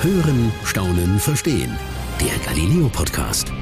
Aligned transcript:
Hören, 0.00 0.52
Staunen, 0.62 1.18
Verstehen. 1.18 1.76
Der 2.20 2.38
Galileo 2.46 2.88
Podcast. 2.88 3.52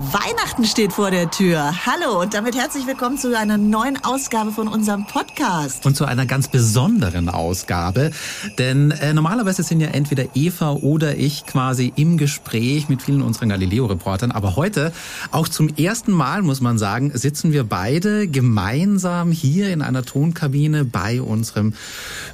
Weihnachten 0.00 0.64
steht 0.64 0.92
vor 0.92 1.10
der 1.10 1.28
Tür. 1.28 1.74
Hallo 1.84 2.20
und 2.20 2.32
damit 2.32 2.54
herzlich 2.54 2.86
willkommen 2.86 3.18
zu 3.18 3.36
einer 3.36 3.58
neuen 3.58 3.98
Ausgabe 4.04 4.52
von 4.52 4.68
unserem 4.68 5.04
Podcast. 5.08 5.84
Und 5.84 5.96
zu 5.96 6.04
einer 6.04 6.24
ganz 6.24 6.46
besonderen 6.46 7.28
Ausgabe. 7.28 8.12
Denn 8.58 8.92
äh, 8.92 9.12
normalerweise 9.12 9.64
sind 9.64 9.80
ja 9.80 9.88
entweder 9.88 10.26
Eva 10.36 10.70
oder 10.70 11.16
ich 11.16 11.46
quasi 11.46 11.92
im 11.96 12.16
Gespräch 12.16 12.88
mit 12.88 13.02
vielen 13.02 13.22
unserer 13.22 13.46
Galileo-Reportern. 13.46 14.30
Aber 14.30 14.54
heute, 14.54 14.92
auch 15.32 15.48
zum 15.48 15.74
ersten 15.74 16.12
Mal, 16.12 16.42
muss 16.42 16.60
man 16.60 16.78
sagen, 16.78 17.10
sitzen 17.12 17.52
wir 17.52 17.64
beide 17.64 18.28
gemeinsam 18.28 19.32
hier 19.32 19.72
in 19.72 19.82
einer 19.82 20.04
Tonkabine 20.04 20.84
bei 20.84 21.20
unserem 21.20 21.74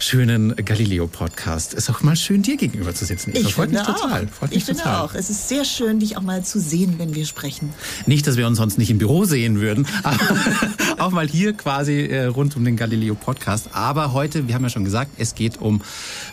schönen 0.00 0.54
Galileo-Podcast. 0.54 1.72
Ist 1.72 1.88
auch 1.88 2.02
mal 2.02 2.14
schön, 2.16 2.42
dir 2.42 2.58
gegenüber 2.58 2.94
zu 2.94 3.06
sitzen. 3.06 3.30
Eva. 3.30 3.48
Ich 3.48 3.54
freut 3.54 3.70
mich 3.70 3.80
total. 3.80 4.28
Freut 4.28 4.50
mich 4.50 4.58
ich 4.58 4.66
total. 4.66 4.84
finde 4.84 5.00
auch. 5.00 5.14
Es 5.14 5.30
ist 5.30 5.48
sehr 5.48 5.64
schön, 5.64 5.98
dich 6.00 6.18
auch 6.18 6.22
mal 6.22 6.44
zu 6.44 6.60
sehen, 6.60 6.96
wenn 6.98 7.14
wir 7.14 7.24
sprechen 7.24 7.53
sprechen. 7.54 7.74
Nicht, 8.06 8.26
dass 8.26 8.36
wir 8.36 8.46
uns 8.46 8.58
sonst 8.58 8.78
nicht 8.78 8.90
im 8.90 8.98
Büro 8.98 9.24
sehen 9.24 9.60
würden, 9.60 9.86
aber 10.02 10.18
auch 10.98 11.10
mal 11.10 11.26
hier 11.26 11.52
quasi 11.54 12.06
äh, 12.06 12.26
rund 12.26 12.56
um 12.56 12.64
den 12.64 12.76
Galileo 12.76 13.14
Podcast. 13.14 13.70
Aber 13.72 14.12
heute, 14.12 14.48
wir 14.48 14.54
haben 14.54 14.62
ja 14.62 14.68
schon 14.68 14.84
gesagt, 14.84 15.12
es 15.18 15.34
geht 15.34 15.60
um 15.60 15.82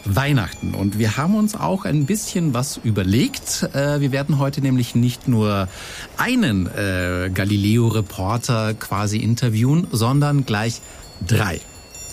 Weihnachten 0.05 0.73
und 0.73 0.99
wir 0.99 1.17
haben 1.17 1.35
uns 1.35 1.55
auch 1.55 1.85
ein 1.85 2.05
bisschen 2.05 2.53
was 2.53 2.77
überlegt. 2.83 3.69
Äh, 3.73 4.01
wir 4.01 4.11
werden 4.11 4.39
heute 4.39 4.61
nämlich 4.61 4.95
nicht 4.95 5.27
nur 5.27 5.67
einen 6.17 6.67
äh, 6.67 7.29
Galileo-Reporter 7.33 8.73
quasi 8.75 9.17
interviewen, 9.17 9.87
sondern 9.91 10.45
gleich 10.45 10.81
drei. 11.27 11.61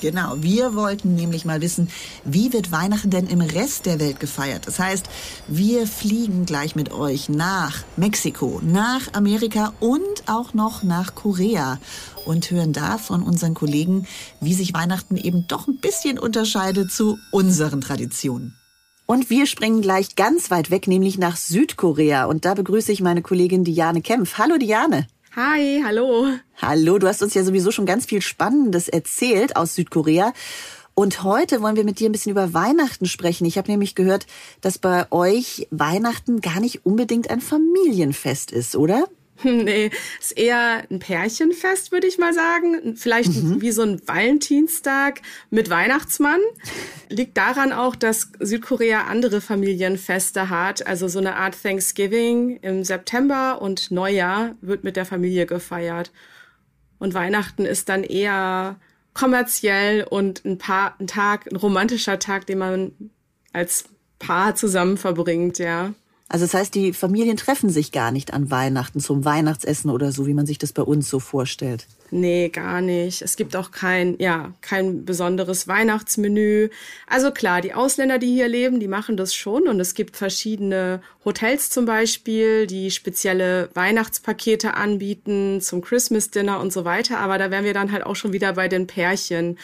Genau, 0.00 0.34
wir 0.36 0.74
wollten 0.74 1.14
nämlich 1.14 1.44
mal 1.44 1.60
wissen, 1.60 1.88
wie 2.24 2.52
wird 2.52 2.72
Weihnachten 2.72 3.10
denn 3.10 3.26
im 3.26 3.40
Rest 3.40 3.86
der 3.86 4.00
Welt 4.00 4.20
gefeiert? 4.20 4.66
Das 4.66 4.78
heißt, 4.78 5.06
wir 5.48 5.86
fliegen 5.86 6.46
gleich 6.46 6.76
mit 6.76 6.92
euch 6.92 7.28
nach 7.28 7.84
Mexiko, 7.96 8.60
nach 8.62 9.12
Amerika 9.12 9.72
und 9.80 10.00
auch 10.26 10.54
noch 10.54 10.82
nach 10.82 11.14
Korea 11.14 11.78
und 12.24 12.50
hören 12.50 12.72
da 12.72 12.98
von 12.98 13.22
unseren 13.22 13.54
Kollegen, 13.54 14.06
wie 14.40 14.54
sich 14.54 14.74
Weihnachten 14.74 15.16
eben 15.16 15.46
doch 15.48 15.66
ein 15.66 15.78
bisschen 15.78 16.18
unterscheidet 16.18 16.92
zu 16.92 17.18
unseren 17.32 17.80
Traditionen. 17.80 18.54
Und 19.06 19.30
wir 19.30 19.46
springen 19.46 19.80
gleich 19.80 20.16
ganz 20.16 20.50
weit 20.50 20.70
weg, 20.70 20.86
nämlich 20.86 21.16
nach 21.16 21.38
Südkorea. 21.38 22.26
Und 22.26 22.44
da 22.44 22.52
begrüße 22.52 22.92
ich 22.92 23.00
meine 23.00 23.22
Kollegin 23.22 23.64
Diane 23.64 24.02
Kempf. 24.02 24.36
Hallo 24.36 24.58
Diane. 24.58 25.06
Hi, 25.40 25.80
hallo. 25.84 26.26
Hallo, 26.60 26.98
du 26.98 27.06
hast 27.06 27.22
uns 27.22 27.32
ja 27.32 27.44
sowieso 27.44 27.70
schon 27.70 27.86
ganz 27.86 28.06
viel 28.06 28.22
Spannendes 28.22 28.88
erzählt 28.88 29.54
aus 29.54 29.76
Südkorea. 29.76 30.32
Und 30.94 31.22
heute 31.22 31.62
wollen 31.62 31.76
wir 31.76 31.84
mit 31.84 32.00
dir 32.00 32.08
ein 32.08 32.12
bisschen 32.12 32.32
über 32.32 32.54
Weihnachten 32.54 33.06
sprechen. 33.06 33.44
Ich 33.44 33.56
habe 33.56 33.70
nämlich 33.70 33.94
gehört, 33.94 34.26
dass 34.62 34.78
bei 34.78 35.06
euch 35.12 35.68
Weihnachten 35.70 36.40
gar 36.40 36.58
nicht 36.58 36.84
unbedingt 36.84 37.30
ein 37.30 37.40
Familienfest 37.40 38.50
ist, 38.50 38.74
oder? 38.74 39.04
Nee, 39.44 39.90
ist 40.18 40.36
eher 40.36 40.84
ein 40.90 40.98
Pärchenfest, 40.98 41.92
würde 41.92 42.06
ich 42.06 42.18
mal 42.18 42.32
sagen. 42.34 42.96
Vielleicht 42.96 43.34
mhm. 43.34 43.60
wie 43.60 43.70
so 43.70 43.82
ein 43.82 44.00
Valentinstag 44.06 45.22
mit 45.50 45.70
Weihnachtsmann. 45.70 46.40
Liegt 47.08 47.36
daran 47.36 47.72
auch, 47.72 47.94
dass 47.94 48.32
Südkorea 48.40 49.04
andere 49.04 49.40
Familienfeste 49.40 50.50
hat. 50.50 50.86
Also 50.86 51.08
so 51.08 51.18
eine 51.20 51.36
Art 51.36 51.56
Thanksgiving 51.62 52.58
im 52.62 52.84
September 52.84 53.62
und 53.62 53.90
Neujahr 53.90 54.56
wird 54.60 54.82
mit 54.84 54.96
der 54.96 55.04
Familie 55.04 55.46
gefeiert. 55.46 56.10
Und 56.98 57.14
Weihnachten 57.14 57.64
ist 57.64 57.88
dann 57.88 58.02
eher 58.02 58.76
kommerziell 59.14 60.04
und 60.04 60.44
ein, 60.44 60.58
Paar, 60.58 60.96
ein 60.98 61.06
Tag, 61.06 61.50
ein 61.50 61.56
romantischer 61.56 62.18
Tag, 62.18 62.46
den 62.46 62.58
man 62.58 62.92
als 63.52 63.84
Paar 64.18 64.56
zusammen 64.56 64.96
verbringt, 64.96 65.58
ja. 65.58 65.94
Also 66.30 66.44
das 66.44 66.52
heißt, 66.52 66.74
die 66.74 66.92
Familien 66.92 67.38
treffen 67.38 67.70
sich 67.70 67.90
gar 67.90 68.10
nicht 68.10 68.34
an 68.34 68.50
Weihnachten 68.50 69.00
zum 69.00 69.24
Weihnachtsessen 69.24 69.90
oder 69.90 70.12
so, 70.12 70.26
wie 70.26 70.34
man 70.34 70.44
sich 70.44 70.58
das 70.58 70.74
bei 70.74 70.82
uns 70.82 71.08
so 71.08 71.20
vorstellt. 71.20 71.86
Nee, 72.10 72.50
gar 72.50 72.82
nicht. 72.82 73.22
Es 73.22 73.36
gibt 73.36 73.56
auch 73.56 73.70
kein, 73.70 74.16
ja, 74.18 74.52
kein 74.60 75.06
besonderes 75.06 75.68
Weihnachtsmenü. 75.68 76.68
Also 77.06 77.30
klar, 77.30 77.62
die 77.62 77.72
Ausländer, 77.72 78.18
die 78.18 78.32
hier 78.32 78.48
leben, 78.48 78.78
die 78.78 78.88
machen 78.88 79.16
das 79.16 79.34
schon 79.34 79.68
und 79.68 79.80
es 79.80 79.94
gibt 79.94 80.16
verschiedene 80.16 81.00
Hotels 81.24 81.70
zum 81.70 81.86
Beispiel, 81.86 82.66
die 82.66 82.90
spezielle 82.90 83.70
Weihnachtspakete 83.74 84.74
anbieten 84.74 85.60
zum 85.62 85.80
Christmas 85.80 86.30
Dinner 86.30 86.60
und 86.60 86.74
so 86.74 86.84
weiter. 86.84 87.18
Aber 87.18 87.38
da 87.38 87.50
wären 87.50 87.64
wir 87.64 87.74
dann 87.74 87.92
halt 87.92 88.04
auch 88.04 88.16
schon 88.16 88.34
wieder 88.34 88.52
bei 88.52 88.68
den 88.68 88.86
Pärchen. 88.86 89.58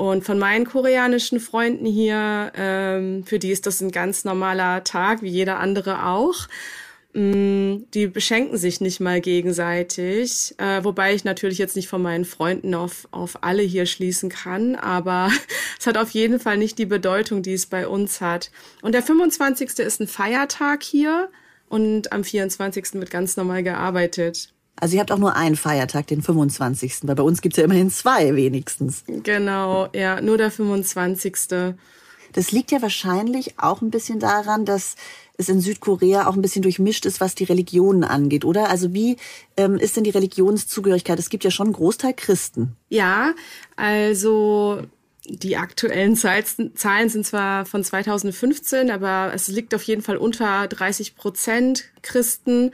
Und 0.00 0.24
von 0.24 0.38
meinen 0.38 0.64
koreanischen 0.64 1.40
Freunden 1.40 1.84
hier, 1.84 2.52
ähm, 2.56 3.22
für 3.26 3.38
die 3.38 3.50
ist 3.50 3.66
das 3.66 3.82
ein 3.82 3.90
ganz 3.90 4.24
normaler 4.24 4.82
Tag, 4.82 5.20
wie 5.20 5.28
jeder 5.28 5.58
andere 5.58 6.06
auch. 6.06 6.48
Mm, 7.12 7.82
die 7.92 8.06
beschenken 8.06 8.56
sich 8.56 8.80
nicht 8.80 9.00
mal 9.00 9.20
gegenseitig, 9.20 10.54
äh, 10.56 10.82
wobei 10.84 11.12
ich 11.12 11.24
natürlich 11.24 11.58
jetzt 11.58 11.76
nicht 11.76 11.88
von 11.88 12.00
meinen 12.00 12.24
Freunden 12.24 12.74
auf, 12.74 13.08
auf 13.10 13.42
alle 13.42 13.60
hier 13.60 13.84
schließen 13.84 14.30
kann, 14.30 14.74
aber 14.74 15.30
es 15.78 15.86
hat 15.86 15.98
auf 15.98 16.12
jeden 16.12 16.40
Fall 16.40 16.56
nicht 16.56 16.78
die 16.78 16.86
Bedeutung, 16.86 17.42
die 17.42 17.52
es 17.52 17.66
bei 17.66 17.86
uns 17.86 18.22
hat. 18.22 18.50
Und 18.80 18.92
der 18.92 19.02
25. 19.02 19.80
ist 19.80 20.00
ein 20.00 20.08
Feiertag 20.08 20.82
hier 20.82 21.28
und 21.68 22.10
am 22.10 22.24
24. 22.24 22.94
wird 22.94 23.10
ganz 23.10 23.36
normal 23.36 23.62
gearbeitet. 23.62 24.54
Also 24.80 24.94
ihr 24.94 25.00
habt 25.00 25.12
auch 25.12 25.18
nur 25.18 25.36
einen 25.36 25.56
Feiertag, 25.56 26.06
den 26.06 26.22
25. 26.22 26.98
Weil 27.02 27.14
bei 27.14 27.22
uns 27.22 27.42
gibt's 27.42 27.58
ja 27.58 27.64
immerhin 27.64 27.90
zwei 27.90 28.34
wenigstens. 28.34 29.04
Genau, 29.06 29.88
ja, 29.94 30.20
nur 30.20 30.38
der 30.38 30.50
25. 30.50 31.36
Das 32.32 32.52
liegt 32.52 32.70
ja 32.70 32.80
wahrscheinlich 32.80 33.58
auch 33.58 33.82
ein 33.82 33.90
bisschen 33.90 34.20
daran, 34.20 34.64
dass 34.64 34.94
es 35.36 35.48
in 35.48 35.60
Südkorea 35.60 36.26
auch 36.26 36.34
ein 36.34 36.42
bisschen 36.42 36.62
durchmischt 36.62 37.06
ist, 37.06 37.20
was 37.20 37.34
die 37.34 37.44
Religionen 37.44 38.04
angeht, 38.04 38.44
oder? 38.44 38.68
Also 38.70 38.92
wie 38.92 39.16
ähm, 39.56 39.76
ist 39.76 39.96
denn 39.96 40.04
die 40.04 40.10
Religionszugehörigkeit? 40.10 41.18
Es 41.18 41.30
gibt 41.30 41.44
ja 41.44 41.50
schon 41.50 41.68
einen 41.68 41.74
Großteil 41.74 42.14
Christen. 42.14 42.76
Ja, 42.88 43.34
also 43.76 44.82
die 45.26 45.56
aktuellen 45.56 46.16
Zahlen 46.16 47.08
sind 47.08 47.26
zwar 47.26 47.64
von 47.66 47.84
2015, 47.84 48.90
aber 48.90 49.32
es 49.34 49.48
liegt 49.48 49.74
auf 49.74 49.82
jeden 49.82 50.02
Fall 50.02 50.16
unter 50.16 50.66
30 50.66 51.16
Prozent 51.16 51.84
Christen 52.02 52.72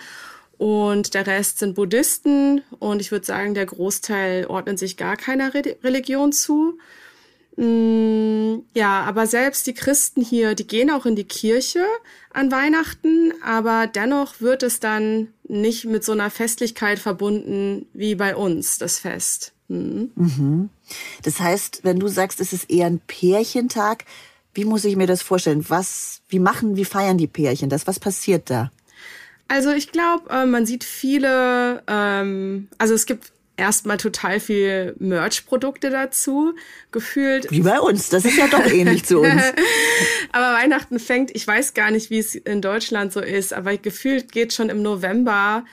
und 0.58 1.14
der 1.14 1.26
Rest 1.26 1.58
sind 1.58 1.74
Buddhisten 1.74 2.62
und 2.78 3.00
ich 3.00 3.10
würde 3.10 3.26
sagen, 3.26 3.54
der 3.54 3.66
Großteil 3.66 4.46
ordnet 4.46 4.78
sich 4.78 4.96
gar 4.96 5.16
keiner 5.16 5.54
Re 5.54 5.76
Religion 5.82 6.32
zu. 6.32 6.78
Mm, 7.56 8.60
ja, 8.74 9.02
aber 9.02 9.26
selbst 9.26 9.66
die 9.66 9.74
Christen 9.74 10.22
hier, 10.22 10.54
die 10.54 10.66
gehen 10.66 10.90
auch 10.90 11.06
in 11.06 11.16
die 11.16 11.24
Kirche 11.24 11.84
an 12.32 12.52
Weihnachten, 12.52 13.32
aber 13.42 13.86
dennoch 13.86 14.40
wird 14.40 14.62
es 14.62 14.78
dann 14.78 15.28
nicht 15.48 15.84
mit 15.86 16.04
so 16.04 16.12
einer 16.12 16.30
Festlichkeit 16.30 16.98
verbunden 16.98 17.86
wie 17.94 18.14
bei 18.14 18.36
uns, 18.36 18.78
das 18.78 18.98
Fest. 18.98 19.52
Mhm. 19.68 20.10
Mhm. 20.14 20.70
Das 21.22 21.40
heißt, 21.40 21.80
wenn 21.82 21.98
du 21.98 22.08
sagst, 22.08 22.40
es 22.40 22.52
ist 22.52 22.70
eher 22.70 22.86
ein 22.86 23.00
Pärchentag, 23.06 24.04
wie 24.54 24.64
muss 24.64 24.84
ich 24.84 24.96
mir 24.96 25.06
das 25.06 25.22
vorstellen? 25.22 25.64
Was, 25.68 26.22
wie 26.28 26.38
machen, 26.38 26.76
wie 26.76 26.84
feiern 26.84 27.18
die 27.18 27.26
Pärchen 27.26 27.68
das? 27.68 27.86
Was 27.86 28.00
passiert 28.00 28.48
da? 28.48 28.70
Also 29.48 29.70
ich 29.72 29.92
glaube, 29.92 30.28
äh, 30.30 30.46
man 30.46 30.66
sieht 30.66 30.84
viele, 30.84 31.82
ähm, 31.86 32.68
also 32.78 32.94
es 32.94 33.06
gibt 33.06 33.32
erstmal 33.56 33.96
total 33.96 34.40
viel 34.40 34.94
Merch-Produkte 34.98 35.90
dazu, 35.90 36.54
gefühlt. 36.92 37.50
Wie 37.50 37.62
bei 37.62 37.80
uns, 37.80 38.08
das 38.08 38.24
ist 38.24 38.36
ja 38.36 38.48
doch 38.48 38.66
ähnlich 38.72 39.04
zu 39.04 39.20
uns. 39.20 39.42
aber 40.32 40.54
Weihnachten 40.54 40.98
fängt, 40.98 41.34
ich 41.34 41.46
weiß 41.46 41.74
gar 41.74 41.90
nicht, 41.90 42.10
wie 42.10 42.18
es 42.18 42.34
in 42.34 42.60
Deutschland 42.60 43.12
so 43.12 43.20
ist, 43.20 43.52
aber 43.52 43.76
gefühlt 43.76 44.32
geht 44.32 44.52
schon 44.52 44.68
im 44.68 44.82
November 44.82 45.64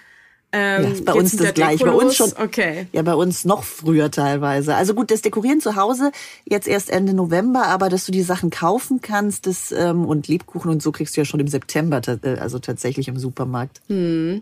ähm, 0.56 0.84
ja, 0.84 1.02
bei 1.04 1.14
uns 1.14 1.36
das 1.36 1.54
gleich. 1.56 1.82
Bei 1.82 1.92
uns 1.92 2.16
schon. 2.16 2.32
Okay. 2.40 2.86
Ja, 2.92 3.02
bei 3.02 3.16
uns 3.16 3.44
noch 3.44 3.64
früher 3.64 4.12
teilweise. 4.12 4.76
Also 4.76 4.94
gut, 4.94 5.10
das 5.10 5.24
Dekorieren 5.24 5.60
zu 5.60 5.76
Hause 5.76 6.12
jetzt 6.46 6.68
erst 6.68 6.92
Ende 6.92 7.16
November, 7.16 7.66
aber 7.66 7.90
dass 7.90 8.06
du 8.06 8.12
die 8.12 8.22
Sachen 8.22 8.52
kaufen 8.52 9.02
kannst, 9.02 9.48
das 9.48 9.72
ähm, 9.72 10.06
und 10.06 10.28
Lebkuchen 10.28 10.70
und 10.70 10.84
so 10.84 10.92
kriegst 10.92 11.18
du 11.18 11.22
ja 11.22 11.26
schon 11.26 11.40
im 11.40 11.48
September, 11.48 12.02
äh, 12.08 12.38
also 12.38 12.60
tatsächlich 12.60 13.08
im 13.08 13.18
Supermarkt. 13.18 13.82
Hm. 13.88 14.42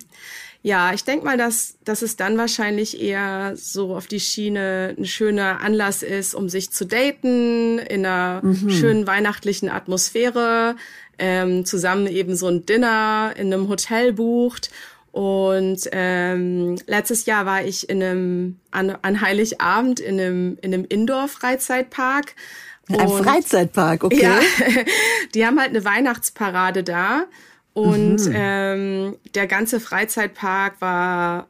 Ja, 0.63 0.93
ich 0.93 1.05
denk 1.05 1.23
mal, 1.23 1.37
dass, 1.37 1.77
dass 1.85 2.01
es 2.01 2.17
dann 2.17 2.37
wahrscheinlich 2.37 3.01
eher 3.01 3.53
so 3.55 3.95
auf 3.95 4.05
die 4.05 4.19
Schiene 4.19 4.93
ein 4.95 5.05
schöner 5.05 5.61
Anlass 5.61 6.03
ist, 6.03 6.35
um 6.35 6.49
sich 6.49 6.71
zu 6.71 6.85
daten, 6.85 7.79
in 7.79 8.05
einer 8.05 8.41
mhm. 8.43 8.69
schönen 8.69 9.07
weihnachtlichen 9.07 9.69
Atmosphäre, 9.69 10.75
ähm, 11.17 11.65
zusammen 11.65 12.05
eben 12.05 12.35
so 12.35 12.47
ein 12.47 12.65
Dinner 12.65 13.33
in 13.37 13.51
einem 13.51 13.69
Hotel 13.69 14.13
bucht 14.13 14.69
und 15.11 15.89
ähm, 15.91 16.77
letztes 16.87 17.25
Jahr 17.25 17.45
war 17.45 17.63
ich 17.63 17.89
in 17.89 18.01
einem 18.01 18.59
an, 18.71 18.97
an 19.01 19.21
Heiligabend 19.21 19.99
in 19.99 20.19
einem 20.19 20.57
in 20.61 20.73
einem 20.73 20.85
Indoor-Freizeitpark. 20.85 22.35
Ein 22.89 23.09
Freizeitpark, 23.09 24.03
okay. 24.03 24.21
Ja, 24.21 24.39
die 25.33 25.45
haben 25.45 25.59
halt 25.59 25.69
eine 25.69 25.85
Weihnachtsparade 25.85 26.83
da 26.83 27.25
und 27.73 28.25
mhm. 28.25 28.33
ähm, 28.35 29.17
der 29.35 29.47
ganze 29.47 29.79
Freizeitpark 29.79 30.79
war 30.79 31.47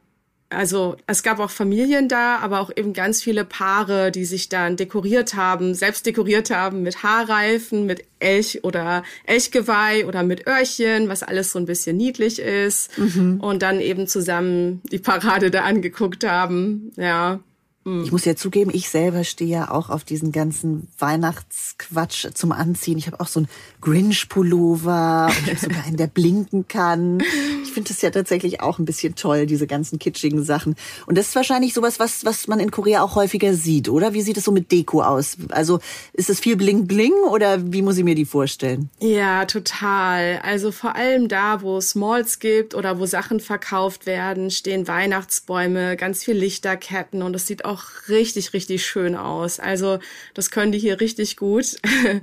also 0.54 0.96
es 1.06 1.22
gab 1.22 1.38
auch 1.38 1.50
Familien 1.50 2.08
da, 2.08 2.38
aber 2.38 2.60
auch 2.60 2.70
eben 2.74 2.92
ganz 2.92 3.22
viele 3.22 3.44
Paare, 3.44 4.10
die 4.10 4.24
sich 4.24 4.48
dann 4.48 4.76
dekoriert 4.76 5.34
haben, 5.34 5.74
selbst 5.74 6.06
dekoriert 6.06 6.50
haben 6.50 6.82
mit 6.82 7.02
Haarreifen, 7.02 7.86
mit 7.86 8.04
Elch 8.20 8.60
oder 8.62 9.02
Elchgeweih 9.24 10.06
oder 10.06 10.22
mit 10.22 10.46
Öhrchen, 10.46 11.08
was 11.08 11.22
alles 11.22 11.52
so 11.52 11.58
ein 11.58 11.66
bisschen 11.66 11.96
niedlich 11.96 12.38
ist. 12.38 12.96
Mhm. 12.98 13.40
Und 13.40 13.62
dann 13.62 13.80
eben 13.80 14.06
zusammen 14.06 14.80
die 14.90 14.98
Parade 14.98 15.50
da 15.50 15.62
angeguckt 15.62 16.24
haben. 16.24 16.92
Ja, 16.96 17.40
ich 17.84 18.12
muss 18.12 18.24
ja 18.24 18.36
zugeben, 18.36 18.70
ich 18.72 18.88
selber 18.88 19.24
stehe 19.24 19.50
ja 19.50 19.70
auch 19.70 19.90
auf 19.90 20.04
diesen 20.04 20.30
ganzen 20.30 20.86
Weihnachtsquatsch 21.00 22.28
zum 22.32 22.52
Anziehen. 22.52 22.96
Ich 22.96 23.08
habe 23.08 23.18
auch 23.18 23.26
so 23.26 23.40
einen 23.40 23.48
Grinch-Pullover 23.80 25.32
sogar 25.60 25.84
einen, 25.84 25.96
der 25.96 26.06
blinken 26.06 26.68
kann. 26.68 27.20
Ich 27.64 27.72
finde 27.72 27.88
das 27.88 28.00
ja 28.00 28.10
tatsächlich 28.10 28.60
auch 28.60 28.78
ein 28.78 28.84
bisschen 28.84 29.16
toll, 29.16 29.46
diese 29.46 29.66
ganzen 29.66 29.98
kitschigen 29.98 30.44
Sachen. 30.44 30.76
Und 31.06 31.18
das 31.18 31.28
ist 31.28 31.34
wahrscheinlich 31.34 31.74
sowas, 31.74 31.98
was, 31.98 32.24
was 32.24 32.46
man 32.46 32.60
in 32.60 32.70
Korea 32.70 33.02
auch 33.02 33.16
häufiger 33.16 33.54
sieht, 33.54 33.88
oder? 33.88 34.12
Wie 34.12 34.22
sieht 34.22 34.36
es 34.36 34.44
so 34.44 34.52
mit 34.52 34.70
Deko 34.70 35.02
aus? 35.02 35.36
Also 35.50 35.80
ist 36.12 36.30
es 36.30 36.38
viel 36.38 36.56
Bling-Bling 36.56 37.14
oder 37.30 37.72
wie 37.72 37.82
muss 37.82 37.98
ich 37.98 38.04
mir 38.04 38.14
die 38.14 38.26
vorstellen? 38.26 38.90
Ja, 39.00 39.44
total. 39.46 40.40
Also 40.44 40.70
vor 40.70 40.94
allem 40.94 41.26
da, 41.26 41.62
wo 41.62 41.78
es 41.78 41.96
Malls 41.96 42.38
gibt 42.38 42.76
oder 42.76 43.00
wo 43.00 43.06
Sachen 43.06 43.40
verkauft 43.40 44.06
werden, 44.06 44.52
stehen 44.52 44.86
Weihnachtsbäume, 44.86 45.96
ganz 45.96 46.22
viel 46.22 46.36
Lichterketten 46.36 47.22
und 47.22 47.34
es 47.34 47.46
sieht 47.46 47.64
auch 47.64 47.71
auch 47.72 48.08
richtig, 48.08 48.52
richtig 48.52 48.86
schön 48.86 49.16
aus. 49.16 49.58
Also 49.58 49.98
das 50.34 50.50
können 50.50 50.72
die 50.72 50.78
hier 50.78 51.00
richtig 51.00 51.36
gut. 51.36 51.76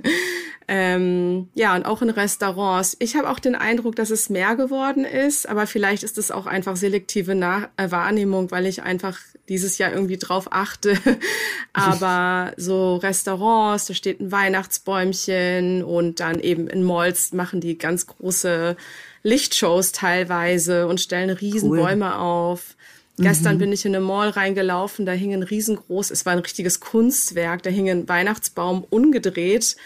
ähm, 0.68 1.48
ja, 1.54 1.74
und 1.74 1.84
auch 1.84 2.00
in 2.02 2.10
Restaurants. 2.10 2.96
Ich 3.00 3.16
habe 3.16 3.28
auch 3.28 3.40
den 3.40 3.54
Eindruck, 3.54 3.96
dass 3.96 4.10
es 4.10 4.30
mehr 4.30 4.54
geworden 4.54 5.04
ist, 5.04 5.48
aber 5.48 5.66
vielleicht 5.66 6.02
ist 6.02 6.16
es 6.18 6.30
auch 6.30 6.46
einfach 6.46 6.76
selektive 6.76 7.34
Nach 7.34 7.68
äh, 7.76 7.90
Wahrnehmung, 7.90 8.50
weil 8.50 8.66
ich 8.66 8.82
einfach 8.82 9.18
dieses 9.48 9.78
Jahr 9.78 9.92
irgendwie 9.92 10.18
drauf 10.18 10.48
achte. 10.52 10.96
aber 11.72 12.52
so 12.56 12.96
Restaurants, 12.96 13.86
da 13.86 13.94
steht 13.94 14.20
ein 14.20 14.30
Weihnachtsbäumchen 14.30 15.82
und 15.82 16.20
dann 16.20 16.38
eben 16.38 16.68
in 16.68 16.84
Malls 16.84 17.32
machen 17.32 17.60
die 17.60 17.76
ganz 17.76 18.06
große 18.06 18.76
Lichtshows 19.22 19.92
teilweise 19.92 20.86
und 20.86 21.00
stellen 21.00 21.30
Riesenbäume 21.30 22.06
cool. 22.06 22.12
auf. 22.12 22.76
Gestern 23.20 23.56
mhm. 23.56 23.58
bin 23.58 23.72
ich 23.72 23.84
in 23.84 23.94
eine 23.94 24.04
Mall 24.04 24.30
reingelaufen, 24.30 25.06
da 25.06 25.12
hing 25.12 25.32
ein 25.32 25.42
riesengroß, 25.42 26.10
es 26.10 26.26
war 26.26 26.32
ein 26.32 26.38
richtiges 26.40 26.80
Kunstwerk, 26.80 27.62
da 27.62 27.70
hing 27.70 27.88
ein 27.88 28.08
Weihnachtsbaum 28.08 28.84
ungedreht 28.88 29.76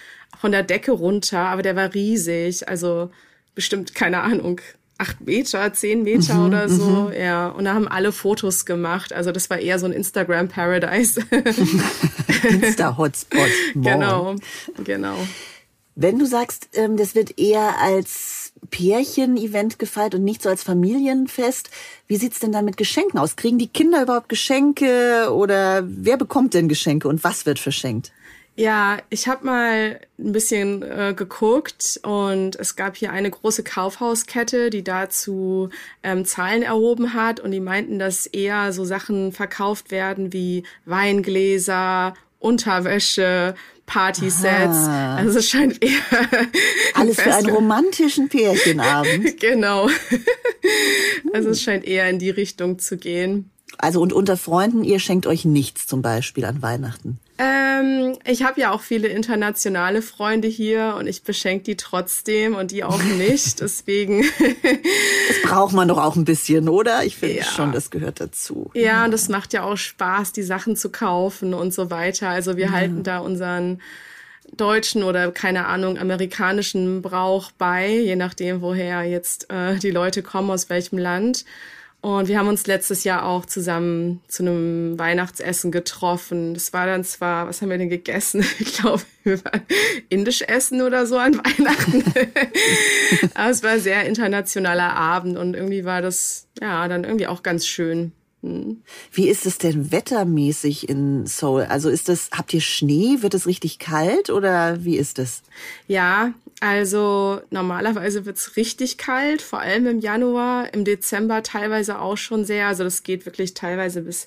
von 0.40 0.52
der 0.52 0.62
Decke 0.62 0.92
runter, 0.92 1.40
aber 1.40 1.62
der 1.62 1.76
war 1.76 1.94
riesig, 1.94 2.69
also 2.69 3.10
bestimmt, 3.54 3.94
keine 3.94 4.20
Ahnung, 4.20 4.60
acht 4.98 5.20
Meter, 5.20 5.72
zehn 5.72 6.02
Meter 6.02 6.34
mhm, 6.34 6.46
oder 6.46 6.69
so, 6.69 7.08
mhm. 7.08 7.12
ja. 7.12 7.48
Und 7.48 7.64
da 7.64 7.75
haben 7.75 7.88
alle 7.88 8.12
Fotos 8.12 8.64
gemacht. 8.64 9.12
Also 9.12 9.32
das 9.32 9.50
war 9.50 9.58
eher 9.58 9.78
so 9.78 9.86
ein 9.86 9.92
Instagram-Paradise. 9.92 11.20
Insta-Hotspot. 12.48 13.48
Genau, 13.75 14.36
genau. 14.84 15.16
Wenn 15.96 16.19
du 16.19 16.26
sagst, 16.26 16.69
ähm, 16.75 16.96
das 16.96 17.14
wird 17.14 17.38
eher 17.38 17.81
als 17.81 18.44
Pärchen-Event 18.70 19.78
gefeiert 19.78 20.14
und 20.14 20.25
nicht 20.25 20.43
so 20.43 20.49
als 20.49 20.62
Familienfest, 20.62 21.70
wie 22.06 22.16
sieht's 22.16 22.40
denn 22.40 22.52
dann 22.52 22.64
mit 22.64 22.76
Geschenken 22.76 23.19
aus? 23.19 23.37
Kriegen 23.37 23.58
die 23.58 23.69
Kinder 23.69 24.02
überhaupt 24.02 24.28
Geschenke 24.28 25.32
oder 25.32 25.84
wer 25.87 26.16
bekommt 26.16 26.55
denn 26.55 26.69
Geschenke 26.69 27.08
und 27.08 27.25
was 27.25 27.46
wird 27.46 27.58
verschenkt? 27.58 28.12
Ja, 28.56 28.99
ich 29.11 29.26
habe 29.26 29.44
mal 29.44 30.00
ein 30.16 30.31
bisschen 30.32 30.82
äh, 30.82 31.12
geguckt 31.16 31.99
und 32.05 32.55
es 32.55 32.76
gab 32.76 32.96
hier 32.96 33.11
eine 33.11 33.28
große 33.28 33.64
Kaufhauskette, 33.64 34.70
die 34.70 34.84
dazu 34.84 35.70
ähm, 36.05 36.25
Zahlen 36.25 36.62
erhoben 36.62 37.14
hat 37.14 37.40
und 37.40 37.50
die 37.50 37.58
meinten, 37.58 37.99
dass 37.99 38.26
eher 38.26 38.72
so 38.72 38.84
Sachen 38.84 39.32
verkauft 39.32 39.90
werden 39.90 40.32
wie 40.32 40.62
Weingläser, 40.84 42.14
Unterwäsche, 42.38 43.56
Partysets. 43.86 44.76
Aha. 44.86 45.16
Also 45.16 45.38
es 45.38 45.48
scheint 45.48 45.82
eher 45.82 46.00
alles 46.94 47.20
für 47.20 47.34
einen 47.34 47.50
romantischen 47.50 48.28
Pärchenabend. 48.28 49.38
genau. 49.40 49.88
also 51.32 51.50
es 51.50 51.62
scheint 51.62 51.84
eher 51.84 52.08
in 52.08 52.19
die 52.19 52.31
Richtung 52.31 52.78
zu 52.78 52.96
gehen. 52.96 53.50
Also 53.78 54.00
und 54.00 54.12
unter 54.12 54.36
Freunden, 54.36 54.84
ihr 54.84 54.98
schenkt 54.98 55.26
euch 55.26 55.44
nichts 55.44 55.86
zum 55.86 56.02
Beispiel 56.02 56.44
an 56.44 56.62
Weihnachten? 56.62 57.19
Ähm, 57.36 58.16
ich 58.25 58.44
habe 58.44 58.60
ja 58.60 58.70
auch 58.70 58.81
viele 58.81 59.08
internationale 59.08 60.02
Freunde 60.02 60.46
hier 60.46 60.94
und 60.98 61.08
ich 61.08 61.25
beschenke 61.25 61.64
die 61.64 61.76
trotzdem 61.76 62.54
und 62.54 62.70
die 62.70 62.84
auch 62.84 63.02
nicht. 63.19 63.60
Deswegen. 63.60 64.22
das 65.28 65.42
braucht 65.42 65.72
man 65.72 65.88
doch 65.88 65.98
auch 65.98 66.14
ein 66.14 66.25
bisschen, 66.25 66.69
oder? 66.69 67.04
Ich 67.04 67.16
finde 67.16 67.38
ja. 67.38 67.44
schon, 67.44 67.72
das 67.72 67.90
gehört 67.90 68.20
dazu. 68.20 68.70
Ja, 68.75 69.04
und 69.04 69.12
es 69.12 69.28
macht 69.28 69.52
ja 69.52 69.64
auch 69.64 69.76
Spaß, 69.76 70.32
die 70.32 70.42
Sachen 70.42 70.76
zu 70.76 70.90
kaufen 70.90 71.54
und 71.54 71.75
so 71.75 71.90
weiter. 71.90 72.28
Also 72.28 72.56
wir 72.56 72.66
ja. 72.66 72.72
halten 72.72 73.02
da 73.02 73.19
unseren 73.19 73.81
deutschen 74.52 75.02
oder 75.02 75.32
keine 75.32 75.66
Ahnung 75.66 75.98
amerikanischen 75.98 77.02
Brauch 77.02 77.50
bei, 77.52 77.88
je 77.88 78.14
nachdem, 78.14 78.60
woher 78.60 79.02
jetzt 79.02 79.50
äh, 79.50 79.76
die 79.76 79.90
Leute 79.90 80.22
kommen, 80.22 80.50
aus 80.50 80.70
welchem 80.70 80.98
Land. 80.98 81.44
Und 82.04 82.28
wir 82.28 82.38
haben 82.38 82.48
uns 82.48 82.66
letztes 82.66 83.02
Jahr 83.04 83.24
auch 83.24 83.46
zusammen 83.46 84.20
zu 84.28 84.42
einem 84.42 84.98
Weihnachtsessen 84.98 85.72
getroffen. 85.72 86.52
Das 86.52 86.74
war 86.74 86.84
dann 86.84 87.02
zwar, 87.02 87.48
was 87.48 87.62
haben 87.62 87.70
wir 87.70 87.78
denn 87.78 87.88
gegessen? 87.88 88.44
Ich 88.58 88.74
glaube, 88.74 89.02
wir 89.22 89.42
waren 89.42 89.62
indisch 90.10 90.42
essen 90.42 90.82
oder 90.82 91.06
so 91.06 91.16
an 91.16 91.38
Weihnachten. 91.38 92.04
Aber 93.34 93.48
es 93.48 93.62
war 93.62 93.70
ein 93.70 93.80
sehr 93.80 94.04
internationaler 94.04 94.94
Abend 94.94 95.38
und 95.38 95.54
irgendwie 95.54 95.86
war 95.86 96.02
das, 96.02 96.46
ja, 96.60 96.86
dann 96.88 97.04
irgendwie 97.04 97.26
auch 97.26 97.42
ganz 97.42 97.66
schön. 97.66 98.12
Hm. 98.42 98.82
Wie 99.10 99.28
ist 99.28 99.46
es 99.46 99.56
denn 99.56 99.90
wettermäßig 99.90 100.90
in 100.90 101.24
Seoul? 101.24 101.62
Also 101.62 101.88
ist 101.88 102.10
das, 102.10 102.28
habt 102.32 102.52
ihr 102.52 102.60
Schnee? 102.60 103.22
Wird 103.22 103.32
es 103.32 103.46
richtig 103.46 103.78
kalt 103.78 104.28
oder 104.28 104.84
wie 104.84 104.98
ist 104.98 105.18
es? 105.18 105.42
Ja, 105.88 106.34
also 106.60 107.40
normalerweise 107.50 108.24
wird's 108.26 108.56
richtig 108.56 108.98
kalt, 108.98 109.42
vor 109.42 109.60
allem 109.60 109.86
im 109.86 110.00
Januar, 110.00 110.72
im 110.72 110.84
Dezember 110.84 111.42
teilweise 111.42 111.98
auch 111.98 112.16
schon 112.16 112.44
sehr. 112.44 112.68
Also 112.68 112.84
das 112.84 113.02
geht 113.02 113.26
wirklich 113.26 113.54
teilweise 113.54 114.02
bis 114.02 114.26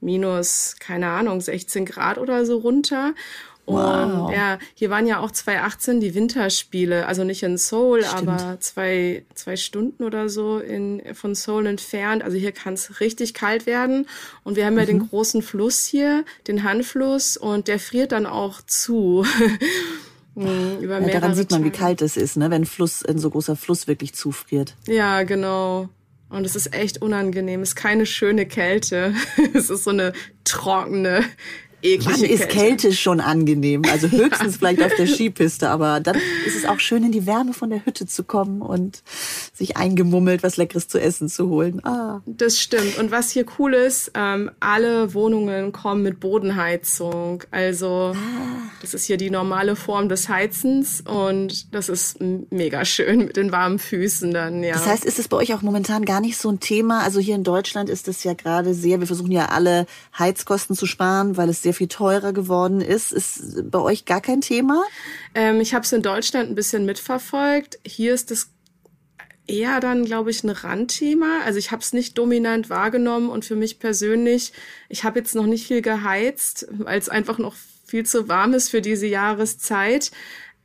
minus, 0.00 0.76
keine 0.78 1.08
Ahnung, 1.08 1.40
16 1.40 1.86
Grad 1.86 2.18
oder 2.18 2.44
so 2.44 2.58
runter. 2.58 3.14
Wow. 3.68 4.28
Und 4.28 4.34
ja, 4.34 4.58
hier 4.74 4.88
waren 4.88 5.06
ja 5.06 5.20
auch 5.20 5.30
2018 5.30 6.00
die 6.00 6.14
Winterspiele, 6.14 7.06
also 7.06 7.22
nicht 7.24 7.42
in 7.42 7.58
Seoul, 7.58 8.02
Stimmt. 8.02 8.28
aber 8.28 8.60
zwei, 8.60 9.24
zwei 9.34 9.56
Stunden 9.56 10.04
oder 10.04 10.30
so 10.30 10.58
in, 10.58 11.02
von 11.14 11.34
Seoul 11.34 11.66
entfernt. 11.66 12.22
Also 12.22 12.38
hier 12.38 12.52
kann 12.52 12.74
es 12.74 13.00
richtig 13.00 13.34
kalt 13.34 13.66
werden. 13.66 14.06
Und 14.42 14.56
wir 14.56 14.64
haben 14.64 14.72
mhm. 14.74 14.80
ja 14.80 14.86
den 14.86 14.98
mhm. 14.98 15.08
großen 15.10 15.42
Fluss 15.42 15.84
hier, 15.84 16.24
den 16.46 16.64
Han-Fluss, 16.64 17.36
und 17.36 17.68
der 17.68 17.78
friert 17.78 18.12
dann 18.12 18.24
auch 18.26 18.62
zu. 18.62 19.26
Mhm, 20.38 20.78
über 20.80 21.00
ja, 21.00 21.20
daran 21.20 21.34
sieht 21.34 21.50
man, 21.50 21.64
wie 21.64 21.70
kalt 21.70 22.00
es 22.00 22.16
ist, 22.16 22.36
ne? 22.36 22.50
wenn 22.50 22.64
Fluss, 22.64 23.04
ein 23.04 23.18
so 23.18 23.30
großer 23.30 23.56
Fluss 23.56 23.88
wirklich 23.88 24.14
zufriert. 24.14 24.76
Ja, 24.86 25.24
genau. 25.24 25.88
Und 26.30 26.44
es 26.44 26.54
ist 26.54 26.74
echt 26.74 27.02
unangenehm. 27.02 27.62
Es 27.62 27.70
ist 27.70 27.76
keine 27.76 28.06
schöne 28.06 28.46
Kälte. 28.46 29.14
es 29.54 29.70
ist 29.70 29.84
so 29.84 29.90
eine 29.90 30.12
trockene, 30.44 31.24
Wann 31.82 32.24
ist 32.24 32.48
Kälte 32.48 32.92
schon 32.92 33.20
angenehm? 33.20 33.82
Also 33.90 34.08
höchstens 34.08 34.56
vielleicht 34.58 34.82
auf 34.82 34.94
der 34.96 35.06
Skipiste, 35.06 35.68
aber 35.68 36.00
dann 36.00 36.16
ist 36.44 36.56
es 36.56 36.64
auch 36.64 36.80
schön, 36.80 37.04
in 37.04 37.12
die 37.12 37.26
Wärme 37.26 37.52
von 37.52 37.70
der 37.70 37.84
Hütte 37.86 38.06
zu 38.06 38.24
kommen 38.24 38.62
und 38.62 39.02
sich 39.54 39.76
eingemummelt 39.76 40.42
was 40.42 40.56
Leckeres 40.56 40.88
zu 40.88 41.00
essen 41.00 41.28
zu 41.28 41.48
holen. 41.48 41.84
Ah. 41.84 42.20
Das 42.26 42.58
stimmt. 42.58 42.98
Und 42.98 43.10
was 43.10 43.30
hier 43.30 43.46
cool 43.58 43.74
ist, 43.74 44.10
ähm, 44.14 44.50
alle 44.60 45.14
Wohnungen 45.14 45.72
kommen 45.72 46.02
mit 46.02 46.20
Bodenheizung. 46.20 47.44
Also 47.50 48.12
ah. 48.14 48.70
das 48.80 48.94
ist 48.94 49.04
hier 49.04 49.16
die 49.16 49.30
normale 49.30 49.76
Form 49.76 50.08
des 50.08 50.28
Heizens 50.28 51.02
und 51.02 51.72
das 51.74 51.88
ist 51.88 52.18
mega 52.20 52.84
schön 52.84 53.26
mit 53.26 53.36
den 53.36 53.52
warmen 53.52 53.78
Füßen 53.78 54.32
dann, 54.32 54.62
ja. 54.62 54.74
Das 54.74 54.86
heißt, 54.86 55.04
ist 55.04 55.18
es 55.18 55.28
bei 55.28 55.36
euch 55.36 55.54
auch 55.54 55.62
momentan 55.62 56.04
gar 56.04 56.20
nicht 56.20 56.36
so 56.38 56.50
ein 56.50 56.60
Thema? 56.60 57.02
Also 57.02 57.20
hier 57.20 57.36
in 57.36 57.44
Deutschland 57.44 57.88
ist 57.88 58.08
es 58.08 58.24
ja 58.24 58.34
gerade 58.34 58.74
sehr, 58.74 59.00
wir 59.00 59.06
versuchen 59.06 59.32
ja 59.32 59.46
alle 59.46 59.86
Heizkosten 60.18 60.74
zu 60.74 60.86
sparen, 60.86 61.36
weil 61.36 61.48
es 61.48 61.62
sehr 61.62 61.67
viel 61.72 61.88
teurer 61.88 62.32
geworden 62.32 62.80
ist. 62.80 63.12
Ist 63.12 63.70
bei 63.70 63.78
euch 63.78 64.04
gar 64.04 64.20
kein 64.20 64.40
Thema? 64.40 64.84
Ähm, 65.34 65.60
ich 65.60 65.74
habe 65.74 65.84
es 65.84 65.92
in 65.92 66.02
Deutschland 66.02 66.50
ein 66.50 66.54
bisschen 66.54 66.84
mitverfolgt. 66.84 67.78
Hier 67.84 68.14
ist 68.14 68.30
es 68.30 68.50
eher 69.48 69.80
dann, 69.80 70.04
glaube 70.04 70.30
ich, 70.30 70.44
ein 70.44 70.50
Randthema. 70.50 71.40
Also 71.44 71.58
ich 71.58 71.70
habe 71.70 71.82
es 71.82 71.92
nicht 71.92 72.16
dominant 72.18 72.70
wahrgenommen 72.70 73.30
und 73.30 73.44
für 73.44 73.56
mich 73.56 73.78
persönlich, 73.78 74.52
ich 74.88 75.04
habe 75.04 75.18
jetzt 75.18 75.34
noch 75.34 75.46
nicht 75.46 75.66
viel 75.66 75.82
geheizt, 75.82 76.68
weil 76.70 76.98
es 76.98 77.08
einfach 77.08 77.38
noch 77.38 77.54
viel 77.86 78.04
zu 78.04 78.28
warm 78.28 78.54
ist 78.54 78.68
für 78.68 78.82
diese 78.82 79.06
Jahreszeit. 79.06 80.10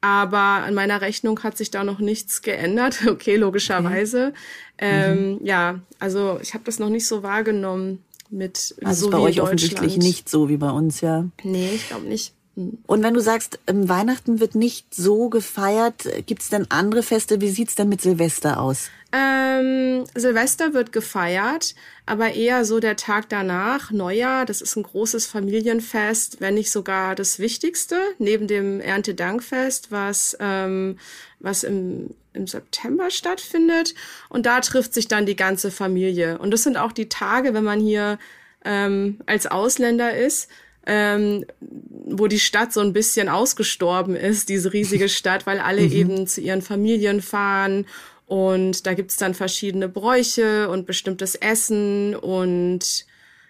Aber 0.02 0.38
an 0.38 0.74
meiner 0.74 1.00
Rechnung 1.00 1.42
hat 1.44 1.58
sich 1.58 1.72
da 1.72 1.86
noch 1.86 2.00
nichts 2.00 2.42
geändert. 2.42 3.00
Okay, 3.08 3.38
logischerweise. 3.38 4.34
Okay. 4.76 5.12
Ähm, 5.12 5.32
mhm. 5.36 5.46
Ja, 5.46 5.80
also 6.00 6.40
ich 6.42 6.54
habe 6.54 6.66
das 6.66 6.78
noch 6.78 6.90
nicht 6.90 7.08
so 7.08 7.24
wahrgenommen 7.24 8.04
mit 8.34 8.76
also 8.84 9.06
so 9.06 9.12
bei 9.12 9.20
euch 9.20 9.42
offensichtlich 9.42 9.98
nicht 9.98 10.30
so 10.30 10.50
wie 10.50 10.58
bei 10.58 10.72
uns, 10.72 11.02
ja. 11.02 11.26
Nee, 11.44 11.72
ich 11.76 11.88
glaube 11.88 12.06
nicht. 12.06 12.34
Und 12.56 13.02
wenn 13.02 13.14
du 13.14 13.20
sagst, 13.20 13.60
ähm, 13.66 13.90
Weihnachten 13.90 14.40
wird 14.40 14.54
nicht 14.54 14.94
so 14.94 15.30
gefeiert, 15.30 16.08
gibt 16.28 16.44
es 16.44 16.50
denn 16.50 16.68
andere 16.70 17.02
Feste? 17.02 17.42
Wie 17.42 17.50
sieht's 17.50 17.76
denn 17.76 17.90
mit 17.90 18.02
Silvester 18.02 18.60
aus? 18.60 18.90
Ähm, 19.16 20.06
Silvester 20.16 20.74
wird 20.74 20.92
gefeiert, 20.92 21.76
aber 22.08 22.34
eher 22.34 22.66
so 22.66 22.80
der 22.80 22.96
Tag 22.96 23.30
danach, 23.30 23.92
Neujahr. 23.92 24.44
Das 24.44 24.60
ist 24.60 24.76
ein 24.76 24.82
großes 24.82 25.28
Familienfest, 25.28 26.42
wenn 26.42 26.56
nicht 26.56 26.72
sogar 26.72 27.14
das 27.14 27.38
Wichtigste, 27.38 27.96
neben 28.18 28.48
dem 28.48 28.82
Erntedankfest, 28.82 29.92
was, 29.92 30.36
ähm, 30.40 30.98
was 31.40 31.64
im, 31.64 32.16
im 32.34 32.48
September 32.48 33.12
stattfindet. 33.12 33.94
Und 34.30 34.48
da 34.48 34.62
trifft 34.62 34.96
sich 34.96 35.08
dann 35.08 35.28
die 35.28 35.36
ganze 35.36 35.70
Familie. 35.70 36.40
Und 36.40 36.50
das 36.50 36.64
sind 36.64 36.76
auch 36.76 36.92
die 36.92 37.08
Tage, 37.08 37.54
wenn 37.54 37.64
man 37.64 37.80
hier 37.80 38.18
ähm, 38.66 39.20
als 39.28 39.46
Ausländer 39.46 40.18
ist, 40.18 40.50
ähm, 40.88 41.46
wo 41.60 42.26
die 42.26 42.40
Stadt 42.40 42.74
so 42.74 42.82
ein 42.82 42.94
bisschen 42.94 43.30
ausgestorben 43.30 44.16
ist, 44.16 44.50
diese 44.50 44.74
riesige 44.74 45.08
Stadt, 45.08 45.46
weil 45.46 45.60
alle 45.60 45.84
mhm. 45.84 45.92
eben 45.92 46.28
zu 46.28 46.42
ihren 46.42 46.64
Familien 46.64 47.22
fahren 47.22 47.86
und 48.26 48.86
da 48.86 48.94
gibt's 48.94 49.18
dann 49.18 49.34
verschiedene 49.34 49.90
Bräuche 49.90 50.70
und 50.70 50.86
bestimmtes 50.86 51.36
Essen 51.36 52.16
und 52.16 53.06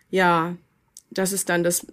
ja, 0.10 0.56
das 1.12 1.32
ist 1.32 1.50
dann 1.50 1.64
das 1.64 1.86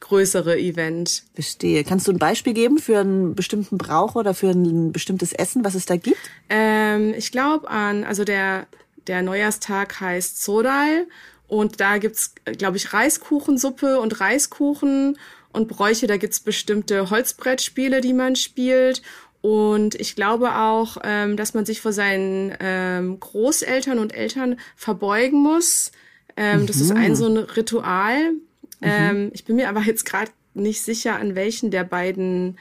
größere 0.00 0.58
Event. 0.58 1.24
Verstehe. 1.34 1.84
Kannst 1.84 2.08
du 2.08 2.12
ein 2.12 2.18
Beispiel 2.18 2.54
geben 2.54 2.78
für 2.78 2.98
einen 2.98 3.34
bestimmten 3.34 3.78
Brauch 3.78 4.14
oder 4.14 4.34
für 4.34 4.48
ein 4.48 4.92
bestimmtes 4.92 5.32
Essen, 5.32 5.64
was 5.64 5.74
es 5.74 5.86
da 5.86 5.96
gibt? 5.96 6.18
Ähm, 6.48 7.14
ich 7.14 7.30
glaube 7.30 7.70
an, 7.70 8.04
also 8.04 8.24
der, 8.24 8.66
der 9.06 9.22
Neujahrstag 9.22 10.00
heißt 10.00 10.42
Sodal 10.42 11.06
und 11.46 11.80
da 11.80 11.98
gibt's, 11.98 12.34
glaube 12.44 12.76
ich, 12.76 12.92
Reiskuchensuppe 12.92 14.00
und 14.00 14.20
Reiskuchen 14.20 15.18
und 15.52 15.68
Bräuche. 15.68 16.06
Da 16.06 16.16
gibt's 16.16 16.40
bestimmte 16.40 17.10
Holzbrettspiele, 17.10 18.00
die 18.00 18.14
man 18.14 18.36
spielt. 18.36 19.02
Und 19.42 19.94
ich 19.94 20.16
glaube 20.16 20.54
auch, 20.56 20.98
ähm, 21.02 21.36
dass 21.36 21.54
man 21.54 21.64
sich 21.64 21.80
vor 21.80 21.92
seinen 21.92 22.54
ähm, 22.60 23.18
Großeltern 23.20 23.98
und 23.98 24.14
Eltern 24.14 24.58
verbeugen 24.76 25.42
muss. 25.42 25.92
Ähm, 26.36 26.62
mhm. 26.62 26.66
Das 26.66 26.76
ist 26.76 26.90
ein 26.90 27.12
mhm. 27.12 27.16
so 27.16 27.26
ein 27.26 27.36
Ritual. 27.38 28.32
Mhm. 28.32 28.38
Ähm, 28.82 29.30
ich 29.32 29.44
bin 29.44 29.56
mir 29.56 29.68
aber 29.68 29.80
jetzt 29.80 30.04
gerade 30.04 30.30
nicht 30.52 30.82
sicher, 30.82 31.16
an 31.16 31.34
welchen 31.34 31.70
der 31.70 31.84
beiden 31.84 32.58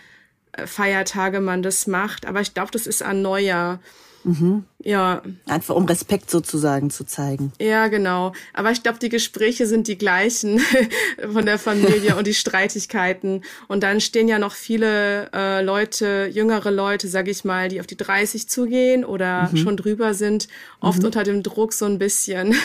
äh, 0.53 0.67
Feiertage 0.67 1.41
man 1.41 1.63
das 1.63 1.85
macht. 1.85 2.25
Aber 2.25 2.39
ich 2.39 2.53
glaube, 2.53 2.71
das 2.71 2.87
ist 2.87 3.01
an 3.01 3.21
Neujahr. 3.21 3.79
Mhm. 4.23 4.63
Ja. 4.81 5.21
Einfach 5.45 5.75
um 5.75 5.85
Respekt 5.85 6.31
sozusagen 6.31 6.89
zu 6.89 7.03
zeigen. 7.03 7.51
Ja, 7.59 7.87
genau. 7.87 8.31
Aber 8.53 8.71
ich 8.71 8.81
glaube, 8.81 8.97
die 8.97 9.09
Gespräche 9.09 9.67
sind 9.67 9.89
die 9.89 9.97
gleichen 9.97 10.61
von 11.33 11.45
der 11.45 11.59
Familie 11.59 12.15
und 12.15 12.25
die 12.25 12.33
Streitigkeiten. 12.33 13.43
Und 13.67 13.83
dann 13.83 13.99
stehen 13.99 14.29
ja 14.29 14.39
noch 14.39 14.53
viele 14.53 15.29
äh, 15.33 15.61
Leute, 15.61 16.29
jüngere 16.31 16.71
Leute, 16.71 17.09
sag 17.09 17.27
ich 17.27 17.43
mal, 17.43 17.67
die 17.67 17.81
auf 17.81 17.87
die 17.87 17.97
30 17.97 18.47
zugehen 18.47 19.03
oder 19.03 19.49
mhm. 19.51 19.57
schon 19.57 19.77
drüber 19.77 20.13
sind, 20.13 20.47
oft 20.79 20.99
mhm. 20.99 21.05
unter 21.05 21.23
dem 21.23 21.43
Druck 21.43 21.73
so 21.73 21.83
ein 21.83 21.99
bisschen 21.99 22.55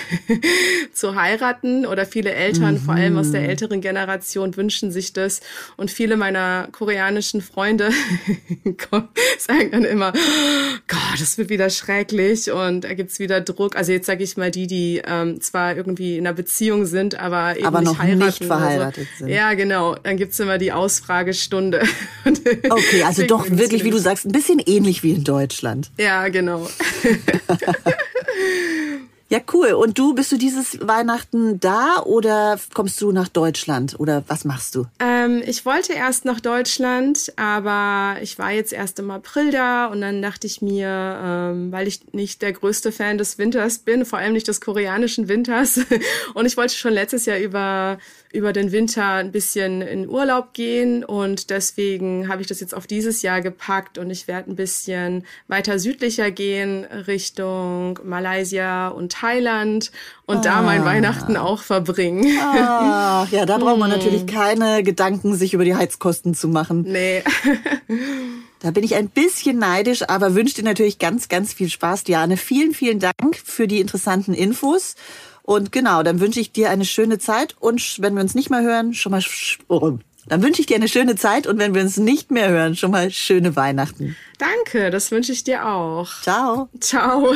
zu 0.92 1.16
heiraten. 1.16 1.85
Oder 1.85 2.06
viele 2.06 2.33
Eltern, 2.33 2.78
vor 2.78 2.94
allem 2.94 3.18
aus 3.18 3.33
der 3.33 3.40
mhm. 3.40 3.49
älteren 3.49 3.80
Generation, 3.80 4.56
wünschen 4.56 4.92
sich 4.92 5.12
das. 5.14 5.40
Und 5.76 5.90
viele 5.90 6.16
meiner 6.16 6.68
koreanischen 6.71 7.42
Freunde 7.42 7.90
sagen 9.38 9.73
dann 9.73 9.85
immer, 9.85 10.12
Gott, 10.87 11.18
das 11.21 11.38
wird 11.38 11.49
wieder 11.49 11.71
schrecklich 12.04 12.50
und 12.50 12.82
da 12.82 12.94
gibt's 12.94 13.18
wieder 13.18 13.40
Druck. 13.40 13.76
Also 13.76 13.92
jetzt 13.92 14.06
sage 14.06 14.23
ich 14.23 14.37
mal 14.37 14.50
die, 14.50 14.66
die 14.66 15.02
ähm, 15.04 15.40
zwar 15.40 15.76
irgendwie 15.76 16.18
in 16.18 16.26
einer 16.26 16.34
Beziehung 16.34 16.87
sind, 16.87 17.18
aber 17.18 17.56
eben 17.56 17.66
aber 17.66 17.80
nicht 17.80 17.92
noch 17.92 17.99
heiraten 17.99 18.26
nicht 18.26 18.44
verheiratet 18.44 19.08
so. 19.18 19.25
sind. 19.25 19.34
Ja, 19.34 19.54
genau. 19.54 19.96
Dann 20.02 20.16
gibt's 20.16 20.38
immer 20.40 20.58
die 20.58 20.73
Ausfragestunde. 20.73 21.82
okay, 22.70 23.02
also 23.04 23.26
doch 23.26 23.50
wirklich, 23.50 23.84
wie 23.84 23.90
du 23.90 23.99
sagst, 23.99 24.26
ein 24.26 24.32
bisschen 24.32 24.61
ähnlich 24.64 25.02
wie 25.02 25.12
in 25.12 25.25
Deutschland. 25.25 25.90
Ja, 25.99 26.28
genau. 26.28 26.68
Ja, 29.35 29.41
cool. 29.53 29.73
Und 29.73 29.99
du, 29.99 30.14
bist 30.14 30.31
du 30.31 30.37
dieses 30.37 30.79
Weihnachten 30.81 31.59
da 31.59 32.00
oder 32.05 32.57
kommst 32.73 33.00
du 33.00 33.11
nach 33.11 33.26
Deutschland 33.26 33.99
oder 33.99 34.23
was 34.29 34.45
machst 34.45 34.76
du? 34.76 34.87
Ähm, 35.00 35.43
ich 35.45 35.67
wollte 35.67 35.93
erst 35.93 36.25
nach 36.25 36.38
Deutschland, 36.38 37.33
aber 37.35 38.23
ich 38.23 38.38
war 38.38 38.53
jetzt 38.53 38.73
erst 38.73 39.00
im 39.00 39.11
April 39.11 39.50
da 39.50 39.87
und 39.87 40.03
dann 40.03 40.23
dachte 40.23 40.47
ich 40.47 40.62
mir, 40.62 40.87
ähm, 40.88 41.73
weil 41.73 41.88
ich 41.88 42.12
nicht 42.12 42.43
der 42.43 42.53
größte 42.53 42.93
Fan 42.93 43.19
des 43.19 43.37
Winters 43.37 43.79
bin, 43.79 44.05
vor 44.05 44.21
allem 44.21 44.35
nicht 44.35 44.47
des 44.47 44.61
koreanischen 44.61 45.26
Winters, 45.26 45.81
und 46.35 46.47
ich 46.47 46.57
wollte 46.57 46.76
schon 46.76 46.93
letztes 46.93 47.26
Jahr 47.26 47.38
über 47.38 47.99
über 48.35 48.53
den 48.53 48.73
Winter 48.73 49.07
ein 49.14 49.31
bisschen 49.31 49.81
in 49.81 50.09
Urlaub 50.09 50.53
gehen 50.55 51.05
und 51.05 51.50
deswegen 51.50 52.29
habe 52.29 52.43
ich 52.43 52.49
das 52.49 52.59
jetzt 52.61 52.75
auf 52.75 52.87
dieses 52.88 53.23
Jahr 53.23 53.41
gepackt 53.41 53.97
und 53.97 54.11
ich 54.11 54.26
werde 54.26 54.50
ein 54.50 54.57
bisschen 54.57 55.25
weiter 55.47 55.79
südlicher 55.79 56.33
gehen 56.33 56.85
Richtung 56.85 58.00
Malaysia 58.03 58.88
und 58.88 59.12
Thailand 59.12 59.93
und 60.26 60.38
ah. 60.38 60.41
da 60.41 60.62
mein 60.62 60.83
ah. 60.83 60.87
Weihnachten 60.87 61.37
auch 61.37 61.62
verbringen. 61.62 62.37
Ah, 62.41 63.26
ja, 63.31 63.47
da 63.47 63.59
braucht 63.59 63.79
man 63.79 63.93
hm. 63.93 63.99
natürlich 63.99 64.26
keine 64.26 64.83
Gedanken, 64.83 65.37
sich 65.37 65.55
über 65.55 65.64
die 65.64 65.76
Heizkosten 65.76 66.35
zu 66.35 66.49
machen. 66.49 66.83
Nee. 66.88 67.23
Da 68.61 68.71
bin 68.71 68.83
ich 68.83 68.95
ein 68.95 69.11
bisschen 69.11 69.59
neidisch, 69.59 70.09
aber 70.09 70.35
wünsche 70.35 70.55
dir 70.55 70.62
natürlich 70.62 70.99
ganz, 70.99 71.29
ganz 71.29 71.53
viel 71.53 71.69
Spaß, 71.69 72.05
Diane. 72.05 72.38
Vielen, 72.38 72.73
vielen 72.73 72.99
Dank 72.99 73.37
für 73.37 73.69
die 73.69 73.79
interessanten 73.79 74.33
Infos. 74.33 74.95
Und 75.47 75.73
genau, 75.73 76.03
dann 76.03 76.21
wünsche 76.21 76.41
ich 76.41 76.53
dir 76.53 76.71
eine 76.71 76.87
schöne 76.87 77.19
Zeit 77.19 77.55
und 77.61 77.97
wenn 77.99 78.15
wir 78.15 78.23
uns 78.23 78.35
nicht 78.35 78.49
mehr 78.49 78.63
hören, 78.63 78.95
schon 78.95 79.13
mal 79.13 79.23
dann 80.27 80.43
wünsche 80.43 80.63
ich 80.63 80.67
dir 80.67 80.77
eine 80.77 80.89
schöne 80.89 81.17
Zeit 81.17 81.47
und 81.47 81.59
wenn 81.59 81.75
wir 81.75 81.83
uns 81.83 81.99
nicht 81.99 82.31
mehr 82.31 82.49
hören, 82.49 82.77
schon 82.77 82.91
mal 82.91 83.11
schöne 83.11 83.55
Weihnachten. 83.55 84.17
Danke, 84.39 84.91
das 84.91 85.11
wünsche 85.11 85.33
ich 85.33 85.45
dir 85.45 85.69
auch. 85.69 86.09
Ciao. 86.23 86.71
Ciao. 86.81 87.35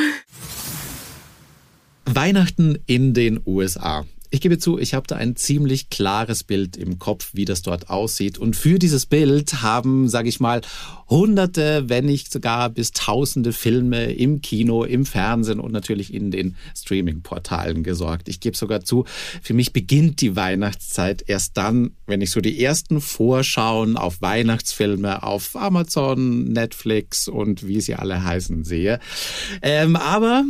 Weihnachten 2.05 2.79
in 2.87 3.13
den 3.13 3.41
USA. 3.45 4.05
Ich 4.31 4.41
gebe 4.41 4.59
zu, 4.59 4.77
ich 4.77 4.93
habe 4.93 5.07
da 5.07 5.15
ein 5.15 5.35
ziemlich 5.35 5.89
klares 5.89 6.43
Bild 6.43 6.77
im 6.77 6.99
Kopf, 6.99 7.31
wie 7.33 7.45
das 7.45 7.63
dort 7.63 7.89
aussieht. 7.89 8.37
Und 8.37 8.55
für 8.55 8.77
dieses 8.77 9.07
Bild 9.07 9.63
haben, 9.63 10.07
sage 10.07 10.29
ich 10.29 10.39
mal, 10.39 10.61
hunderte, 11.09 11.85
wenn 11.87 12.05
nicht 12.05 12.31
sogar 12.31 12.69
bis 12.69 12.91
tausende 12.91 13.53
Filme 13.53 14.13
im 14.13 14.41
Kino, 14.41 14.83
im 14.83 15.07
Fernsehen 15.07 15.59
und 15.59 15.71
natürlich 15.71 16.13
in 16.13 16.29
den 16.29 16.55
Streaming-Portalen 16.77 17.81
gesorgt. 17.81 18.29
Ich 18.29 18.39
gebe 18.39 18.55
sogar 18.55 18.81
zu, 18.81 19.05
für 19.41 19.55
mich 19.55 19.73
beginnt 19.73 20.21
die 20.21 20.35
Weihnachtszeit 20.35 21.23
erst 21.25 21.57
dann, 21.57 21.93
wenn 22.05 22.21
ich 22.21 22.29
so 22.29 22.39
die 22.39 22.63
ersten 22.63 23.01
Vorschauen 23.01 23.97
auf 23.97 24.21
Weihnachtsfilme 24.21 25.23
auf 25.23 25.55
Amazon, 25.55 26.43
Netflix 26.43 27.27
und 27.27 27.65
wie 27.65 27.81
sie 27.81 27.95
alle 27.95 28.23
heißen 28.23 28.63
sehe. 28.63 28.99
Ähm, 29.63 29.95
aber 29.95 30.43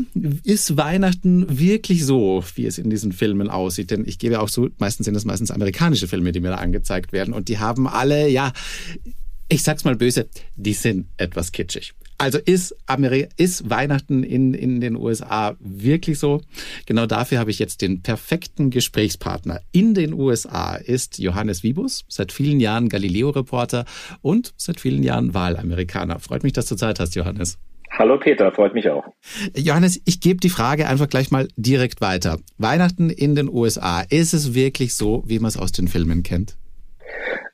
ist 0.43 0.75
Weihnachten 0.75 1.59
wirklich 1.59 2.05
so, 2.05 2.43
wie 2.55 2.65
es 2.65 2.77
in 2.77 2.89
diesen 2.89 3.13
Filmen 3.13 3.49
aussieht? 3.49 3.68
Denn 3.75 4.05
ich 4.05 4.19
gebe 4.19 4.39
auch 4.39 4.49
so, 4.49 4.69
meistens 4.77 5.05
sind 5.05 5.15
es 5.15 5.25
meistens 5.25 5.51
amerikanische 5.51 6.07
Filme, 6.07 6.31
die 6.31 6.39
mir 6.39 6.49
da 6.49 6.55
angezeigt 6.55 7.11
werden 7.11 7.33
und 7.33 7.47
die 7.47 7.59
haben 7.59 7.87
alle, 7.87 8.27
ja, 8.29 8.53
ich 9.47 9.63
sag's 9.63 9.83
mal 9.83 9.95
böse, 9.95 10.27
die 10.55 10.73
sind 10.73 11.07
etwas 11.17 11.51
kitschig. 11.51 11.93
Also 12.19 12.37
ist, 12.37 12.75
Ameri 12.85 13.29
ist 13.37 13.69
Weihnachten 13.69 14.23
in, 14.23 14.53
in 14.53 14.81
den 14.81 14.97
USA 14.97 15.55
wirklich 15.61 16.19
so? 16.19 16.41
Genau 16.85 17.05
dafür 17.05 17.39
habe 17.39 17.49
ich 17.49 17.59
jetzt 17.59 17.81
den 17.81 18.01
perfekten 18.01 18.71
Gesprächspartner. 18.71 19.61
In 19.71 19.93
den 19.93 20.13
USA 20.13 20.75
ist 20.75 21.17
Johannes 21.17 21.63
Wibus, 21.63 22.03
seit 22.09 22.33
vielen 22.33 22.59
Jahren 22.59 22.89
Galileo-Reporter 22.89 23.85
und 24.21 24.53
seit 24.57 24.81
vielen 24.81 25.01
Jahren 25.01 25.33
Wahlamerikaner. 25.33 26.19
Freut 26.19 26.43
mich, 26.43 26.51
dass 26.51 26.65
du 26.65 26.75
Zeit 26.75 26.99
hast, 26.99 27.15
Johannes. 27.15 27.57
Hallo 27.91 28.17
Peter, 28.17 28.51
freut 28.51 28.73
mich 28.73 28.89
auch. 28.89 29.05
Johannes, 29.55 30.01
ich 30.05 30.21
gebe 30.21 30.39
die 30.39 30.49
Frage 30.49 30.87
einfach 30.87 31.09
gleich 31.09 31.31
mal 31.31 31.47
direkt 31.57 32.01
weiter. 32.01 32.37
Weihnachten 32.57 33.09
in 33.09 33.35
den 33.35 33.49
USA, 33.49 34.01
ist 34.09 34.33
es 34.33 34.53
wirklich 34.53 34.95
so, 34.95 35.23
wie 35.25 35.39
man 35.39 35.49
es 35.49 35.57
aus 35.57 35.71
den 35.71 35.87
Filmen 35.87 36.23
kennt? 36.23 36.55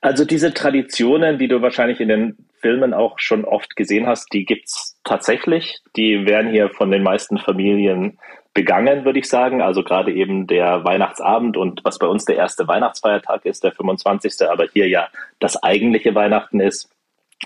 Also 0.01 0.25
diese 0.25 0.53
Traditionen, 0.53 1.39
die 1.39 1.47
du 1.47 1.61
wahrscheinlich 1.61 1.99
in 1.99 2.09
den 2.09 2.37
Filmen 2.61 2.93
auch 2.93 3.19
schon 3.19 3.45
oft 3.45 3.75
gesehen 3.75 4.07
hast, 4.07 4.31
die 4.33 4.45
gibt's 4.45 4.99
tatsächlich. 5.03 5.79
Die 5.95 6.25
werden 6.25 6.51
hier 6.51 6.69
von 6.69 6.91
den 6.91 7.03
meisten 7.03 7.37
Familien 7.37 8.17
begangen, 8.53 9.05
würde 9.05 9.19
ich 9.19 9.27
sagen. 9.27 9.61
Also 9.61 9.83
gerade 9.83 10.11
eben 10.13 10.47
der 10.47 10.83
Weihnachtsabend 10.83 11.57
und 11.57 11.81
was 11.83 11.99
bei 11.99 12.07
uns 12.07 12.25
der 12.25 12.37
erste 12.37 12.67
Weihnachtsfeiertag 12.67 13.45
ist, 13.45 13.63
der 13.63 13.71
25. 13.71 14.47
aber 14.49 14.65
hier 14.71 14.87
ja 14.87 15.07
das 15.39 15.61
eigentliche 15.61 16.15
Weihnachten 16.15 16.59
ist. 16.59 16.89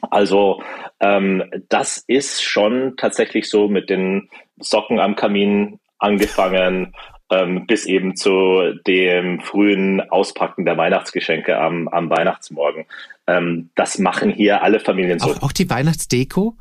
Also 0.09 0.61
ähm, 0.99 1.43
das 1.69 2.03
ist 2.07 2.43
schon 2.43 2.95
tatsächlich 2.97 3.49
so 3.49 3.67
mit 3.67 3.89
den 3.89 4.29
Socken 4.59 4.99
am 4.99 5.15
Kamin 5.15 5.79
angefangen 5.97 6.93
ähm, 7.31 7.65
bis 7.67 7.85
eben 7.85 8.15
zu 8.15 8.73
dem 8.87 9.39
frühen 9.41 10.01
Auspacken 10.09 10.65
der 10.65 10.77
Weihnachtsgeschenke 10.77 11.57
am, 11.57 11.87
am 11.87 12.09
Weihnachtsmorgen. 12.09 12.85
Ähm, 13.27 13.69
das 13.75 13.99
machen 13.99 14.31
hier 14.31 14.63
alle 14.63 14.79
Familien 14.79 15.19
so. 15.19 15.31
Auch, 15.31 15.43
auch 15.43 15.51
die 15.51 15.69
Weihnachtsdeko? 15.69 16.55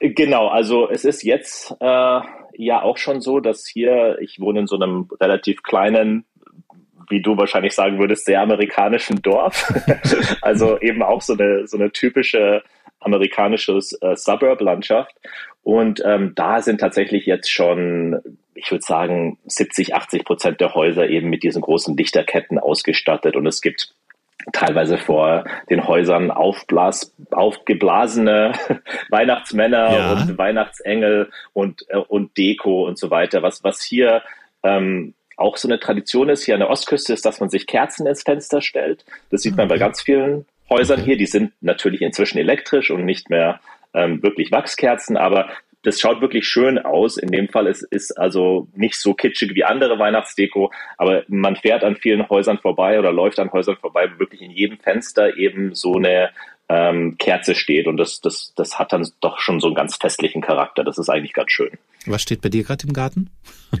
Genau, 0.00 0.48
also 0.48 0.88
es 0.88 1.04
ist 1.04 1.22
jetzt 1.22 1.74
äh, 1.80 2.20
ja 2.56 2.82
auch 2.82 2.96
schon 2.96 3.20
so, 3.20 3.40
dass 3.40 3.66
hier, 3.66 4.18
ich 4.20 4.40
wohne 4.40 4.60
in 4.60 4.66
so 4.66 4.76
einem 4.76 5.08
relativ 5.20 5.62
kleinen 5.62 6.24
wie 7.10 7.22
du 7.22 7.36
wahrscheinlich 7.36 7.74
sagen 7.74 7.98
würdest, 7.98 8.24
sehr 8.24 8.40
amerikanischen 8.40 9.22
Dorf. 9.22 9.72
also 10.42 10.78
eben 10.80 11.02
auch 11.02 11.22
so 11.22 11.34
eine, 11.34 11.66
so 11.66 11.76
eine 11.76 11.90
typische 11.90 12.62
amerikanische 13.00 13.78
äh, 14.00 14.16
Suburb-Landschaft. 14.16 15.14
Und 15.62 16.02
ähm, 16.04 16.32
da 16.34 16.60
sind 16.62 16.80
tatsächlich 16.80 17.26
jetzt 17.26 17.50
schon, 17.50 18.20
ich 18.54 18.70
würde 18.70 18.84
sagen, 18.84 19.38
70, 19.46 19.94
80 19.94 20.24
Prozent 20.24 20.60
der 20.60 20.74
Häuser 20.74 21.08
eben 21.08 21.28
mit 21.28 21.42
diesen 21.42 21.62
großen 21.62 21.96
Lichterketten 21.96 22.58
ausgestattet. 22.58 23.36
Und 23.36 23.46
es 23.46 23.60
gibt 23.60 23.92
teilweise 24.52 24.98
vor 24.98 25.44
den 25.68 25.86
Häusern 25.86 26.30
aufblas, 26.30 27.14
aufgeblasene 27.30 28.52
Weihnachtsmänner 29.10 29.92
ja. 29.92 30.12
und 30.12 30.38
Weihnachtsengel 30.38 31.30
und, 31.52 31.84
äh, 31.88 31.98
und 31.98 32.36
Deko 32.36 32.86
und 32.86 32.98
so 32.98 33.10
weiter. 33.10 33.42
Was, 33.42 33.62
was 33.62 33.82
hier 33.82 34.22
ähm, 34.62 35.14
auch 35.38 35.56
so 35.56 35.68
eine 35.68 35.78
Tradition 35.78 36.28
ist, 36.28 36.44
hier 36.44 36.54
an 36.54 36.60
der 36.60 36.70
Ostküste, 36.70 37.12
ist, 37.12 37.24
dass 37.24 37.40
man 37.40 37.48
sich 37.48 37.66
Kerzen 37.66 38.06
ins 38.06 38.22
Fenster 38.22 38.60
stellt. 38.60 39.04
Das 39.30 39.42
sieht 39.42 39.56
man 39.56 39.68
bei 39.68 39.78
ganz 39.78 40.02
vielen 40.02 40.46
Häusern 40.68 41.02
hier. 41.02 41.16
Die 41.16 41.26
sind 41.26 41.52
natürlich 41.60 42.02
inzwischen 42.02 42.38
elektrisch 42.38 42.90
und 42.90 43.04
nicht 43.04 43.30
mehr 43.30 43.60
ähm, 43.94 44.22
wirklich 44.22 44.52
Wachskerzen, 44.52 45.16
aber 45.16 45.48
das 45.82 46.00
schaut 46.00 46.20
wirklich 46.20 46.46
schön 46.46 46.78
aus. 46.78 47.16
In 47.16 47.30
dem 47.30 47.48
Fall 47.48 47.66
ist, 47.66 47.82
ist 47.82 48.18
also 48.18 48.68
nicht 48.74 48.96
so 48.96 49.14
kitschig 49.14 49.54
wie 49.54 49.64
andere 49.64 49.98
Weihnachtsdeko, 49.98 50.72
aber 50.96 51.22
man 51.28 51.56
fährt 51.56 51.84
an 51.84 51.96
vielen 51.96 52.28
Häusern 52.28 52.58
vorbei 52.58 52.98
oder 52.98 53.12
läuft 53.12 53.38
an 53.38 53.52
Häusern 53.52 53.76
vorbei, 53.76 54.10
wo 54.12 54.18
wirklich 54.18 54.42
in 54.42 54.50
jedem 54.50 54.78
Fenster 54.78 55.36
eben 55.36 55.74
so 55.74 55.94
eine 55.94 56.30
ähm, 56.68 57.16
Kerze 57.18 57.54
steht 57.54 57.86
und 57.86 57.96
das, 57.96 58.20
das, 58.20 58.52
das 58.56 58.78
hat 58.78 58.92
dann 58.92 59.08
doch 59.20 59.38
schon 59.38 59.60
so 59.60 59.68
einen 59.68 59.76
ganz 59.76 59.96
festlichen 59.96 60.42
Charakter. 60.42 60.84
Das 60.84 60.98
ist 60.98 61.08
eigentlich 61.08 61.32
ganz 61.32 61.50
schön. 61.50 61.70
Was 62.06 62.22
steht 62.22 62.42
bei 62.42 62.48
dir 62.48 62.64
gerade 62.64 62.86
im 62.86 62.92
Garten? 62.92 63.30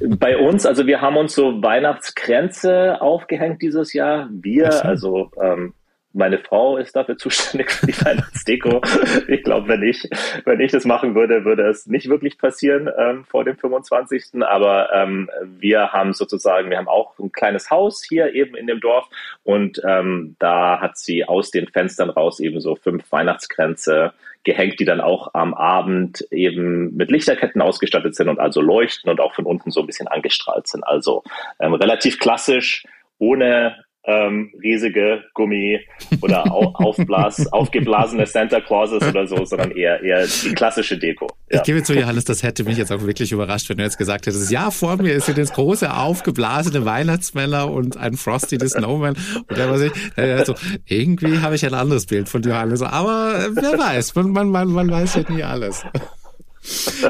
Bei 0.18 0.36
uns, 0.36 0.66
also 0.66 0.86
wir 0.86 1.00
haben 1.00 1.16
uns 1.16 1.34
so 1.34 1.62
Weihnachtskränze 1.62 3.00
aufgehängt 3.00 3.62
dieses 3.62 3.94
Jahr. 3.94 4.28
Wir, 4.30 4.84
also 4.84 5.30
ähm, 5.42 5.72
meine 6.12 6.38
Frau 6.38 6.76
ist 6.78 6.96
dafür 6.96 7.16
zuständig 7.18 7.70
für 7.70 7.86
die 7.86 8.00
Weihnachtsdeko. 8.04 8.80
ich 9.28 9.42
glaube, 9.42 9.68
wenn 9.68 9.82
ich, 9.82 10.08
wenn 10.44 10.60
ich 10.60 10.72
das 10.72 10.84
machen 10.84 11.14
würde, 11.14 11.44
würde 11.44 11.68
es 11.68 11.86
nicht 11.86 12.08
wirklich 12.08 12.38
passieren 12.38 12.88
ähm, 12.98 13.24
vor 13.24 13.44
dem 13.44 13.56
25. 13.56 14.42
Aber 14.42 14.92
ähm, 14.94 15.30
wir 15.58 15.92
haben 15.92 16.12
sozusagen, 16.14 16.70
wir 16.70 16.78
haben 16.78 16.88
auch 16.88 17.18
ein 17.18 17.32
kleines 17.32 17.70
Haus 17.70 18.02
hier 18.02 18.34
eben 18.34 18.56
in 18.56 18.66
dem 18.66 18.80
Dorf 18.80 19.08
und 19.44 19.80
ähm, 19.86 20.36
da 20.38 20.80
hat 20.80 20.96
sie 20.96 21.24
aus 21.24 21.50
den 21.50 21.68
Fenstern 21.68 22.10
raus 22.10 22.40
eben 22.40 22.60
so 22.60 22.74
fünf 22.74 23.10
Weihnachtskränze 23.12 24.12
gehängt, 24.44 24.80
die 24.80 24.84
dann 24.84 25.00
auch 25.00 25.34
am 25.34 25.52
Abend 25.52 26.26
eben 26.30 26.96
mit 26.96 27.10
Lichterketten 27.10 27.60
ausgestattet 27.60 28.14
sind 28.14 28.28
und 28.28 28.40
also 28.40 28.60
leuchten 28.62 29.10
und 29.10 29.20
auch 29.20 29.34
von 29.34 29.44
unten 29.44 29.70
so 29.70 29.80
ein 29.80 29.86
bisschen 29.86 30.08
angestrahlt 30.08 30.66
sind. 30.68 30.84
Also 30.84 31.22
ähm, 31.60 31.74
relativ 31.74 32.18
klassisch, 32.18 32.84
ohne 33.18 33.84
ähm, 34.08 34.50
riesige 34.62 35.22
Gummi 35.34 35.78
oder 36.22 36.50
aufblas, 36.52 37.46
aufgeblasene 37.52 38.26
Santa 38.26 38.60
Clauses 38.60 39.06
oder 39.06 39.26
so, 39.26 39.44
sondern 39.44 39.70
eher, 39.72 40.02
eher 40.02 40.26
die 40.26 40.54
klassische 40.54 40.98
Deko. 40.98 41.28
Ja. 41.50 41.58
Ich 41.58 41.62
gebe 41.64 41.82
zu, 41.82 41.94
Johannes, 41.94 42.24
das 42.24 42.42
hätte 42.42 42.64
mich 42.64 42.78
jetzt 42.78 42.90
auch 42.90 43.02
wirklich 43.02 43.30
überrascht, 43.32 43.68
wenn 43.68 43.76
du 43.76 43.82
jetzt 43.84 43.98
gesagt 43.98 44.26
hättest, 44.26 44.50
ja, 44.50 44.70
vor 44.70 44.96
mir 44.96 45.12
ist 45.12 45.26
hier 45.26 45.34
das 45.34 45.52
große 45.52 45.94
aufgeblasene 45.94 46.86
Weihnachtsmänner 46.86 47.70
und 47.70 47.98
ein 47.98 48.14
Frosty 48.14 48.56
the 48.58 48.68
Snowman. 48.68 49.14
Und 49.46 49.56
der 49.56 49.68
war 49.68 49.76
sich, 49.78 49.92
also, 50.16 50.54
irgendwie 50.86 51.40
habe 51.40 51.54
ich 51.54 51.66
ein 51.66 51.74
anderes 51.74 52.06
Bild 52.06 52.30
von 52.30 52.42
Johannes, 52.42 52.80
aber 52.82 53.50
wer 53.52 53.78
weiß, 53.78 54.14
man, 54.14 54.30
man, 54.30 54.48
man, 54.48 54.68
man 54.68 54.90
weiß 54.90 55.16
ja 55.16 55.22
nie 55.30 55.42
alles 55.42 55.84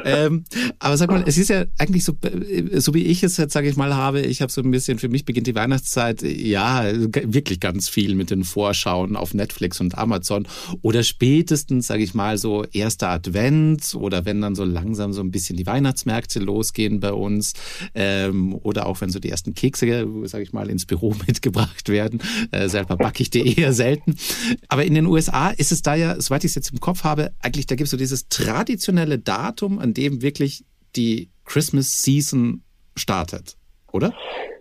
ähm, 0.05 0.45
aber 0.79 0.97
sag 0.97 1.11
mal, 1.11 1.25
es 1.27 1.39
ist 1.39 1.49
ja 1.49 1.65
eigentlich 1.79 2.05
so, 2.05 2.17
äh, 2.23 2.81
so 2.81 2.95
wie 2.95 3.05
ich 3.05 3.23
es 3.23 3.37
jetzt, 3.37 3.53
sage 3.53 3.69
ich 3.69 3.77
mal, 3.77 3.95
habe, 3.95 4.21
ich 4.21 4.43
habe 4.43 4.53
so 4.53 4.61
ein 4.61 4.71
bisschen, 4.71 4.99
für 4.99 5.09
mich 5.09 5.25
beginnt 5.25 5.47
die 5.47 5.55
Weihnachtszeit, 5.55 6.23
ja, 6.23 6.85
wirklich 6.93 7.61
ganz 7.61 7.89
viel 7.89 8.15
mit 8.15 8.31
den 8.31 8.45
Vorschauen 8.45 9.17
auf 9.17 9.35
Netflix 9.35 9.81
und 9.81 9.97
Amazon 9.97 10.47
oder 10.83 11.03
spätestens, 11.03 11.87
sage 11.87 12.03
ich 12.03 12.15
mal, 12.15 12.39
so 12.39 12.65
erster 12.73 13.09
Advent 13.09 13.95
oder 13.95 14.25
wenn 14.25 14.41
dann 14.41 14.55
so 14.55 14.65
langsam 14.65 15.13
so 15.13 15.21
ein 15.21 15.31
bisschen 15.31 15.57
die 15.57 15.67
Weihnachtsmärkte 15.67 16.39
losgehen 16.39 17.01
bei 17.01 17.13
uns 17.13 17.55
ähm, 17.95 18.55
oder 18.63 18.87
auch 18.87 19.01
wenn 19.01 19.11
so 19.11 19.19
die 19.19 19.31
ersten 19.31 19.55
Kekse, 19.55 20.07
sage 20.25 20.45
ich 20.45 20.53
mal, 20.53 20.69
ins 20.71 20.87
Büro 20.87 21.15
mitgebracht 21.27 21.89
werden. 21.89 22.21
Äh, 22.51 22.69
selber 22.69 22.97
backe 22.97 23.23
ich 23.23 23.31
die 23.31 23.57
eher 23.59 23.73
selten. 23.73 24.17
Aber 24.69 24.85
in 24.85 24.95
den 24.95 25.07
USA 25.07 25.51
ist 25.51 25.73
es 25.73 25.83
da 25.83 25.95
ja, 25.95 26.21
soweit 26.21 26.45
ich 26.45 26.51
es 26.51 26.55
jetzt 26.55 26.73
im 26.73 26.81
Kopf 26.81 27.05
habe, 27.05 27.33
eigentlich, 27.41 27.67
da 27.67 27.75
gibt 27.75 27.87
es 27.87 27.91
so 27.91 27.97
dieses 27.97 28.29
traditionelle 28.29 29.19
Datum, 29.19 29.38
Datum, 29.39 29.79
an 29.79 29.95
dem 29.95 30.21
wirklich 30.21 30.65
die 30.97 31.31
Christmas 31.45 32.03
Season 32.03 32.65
startet, 32.97 33.57
oder? 33.93 34.13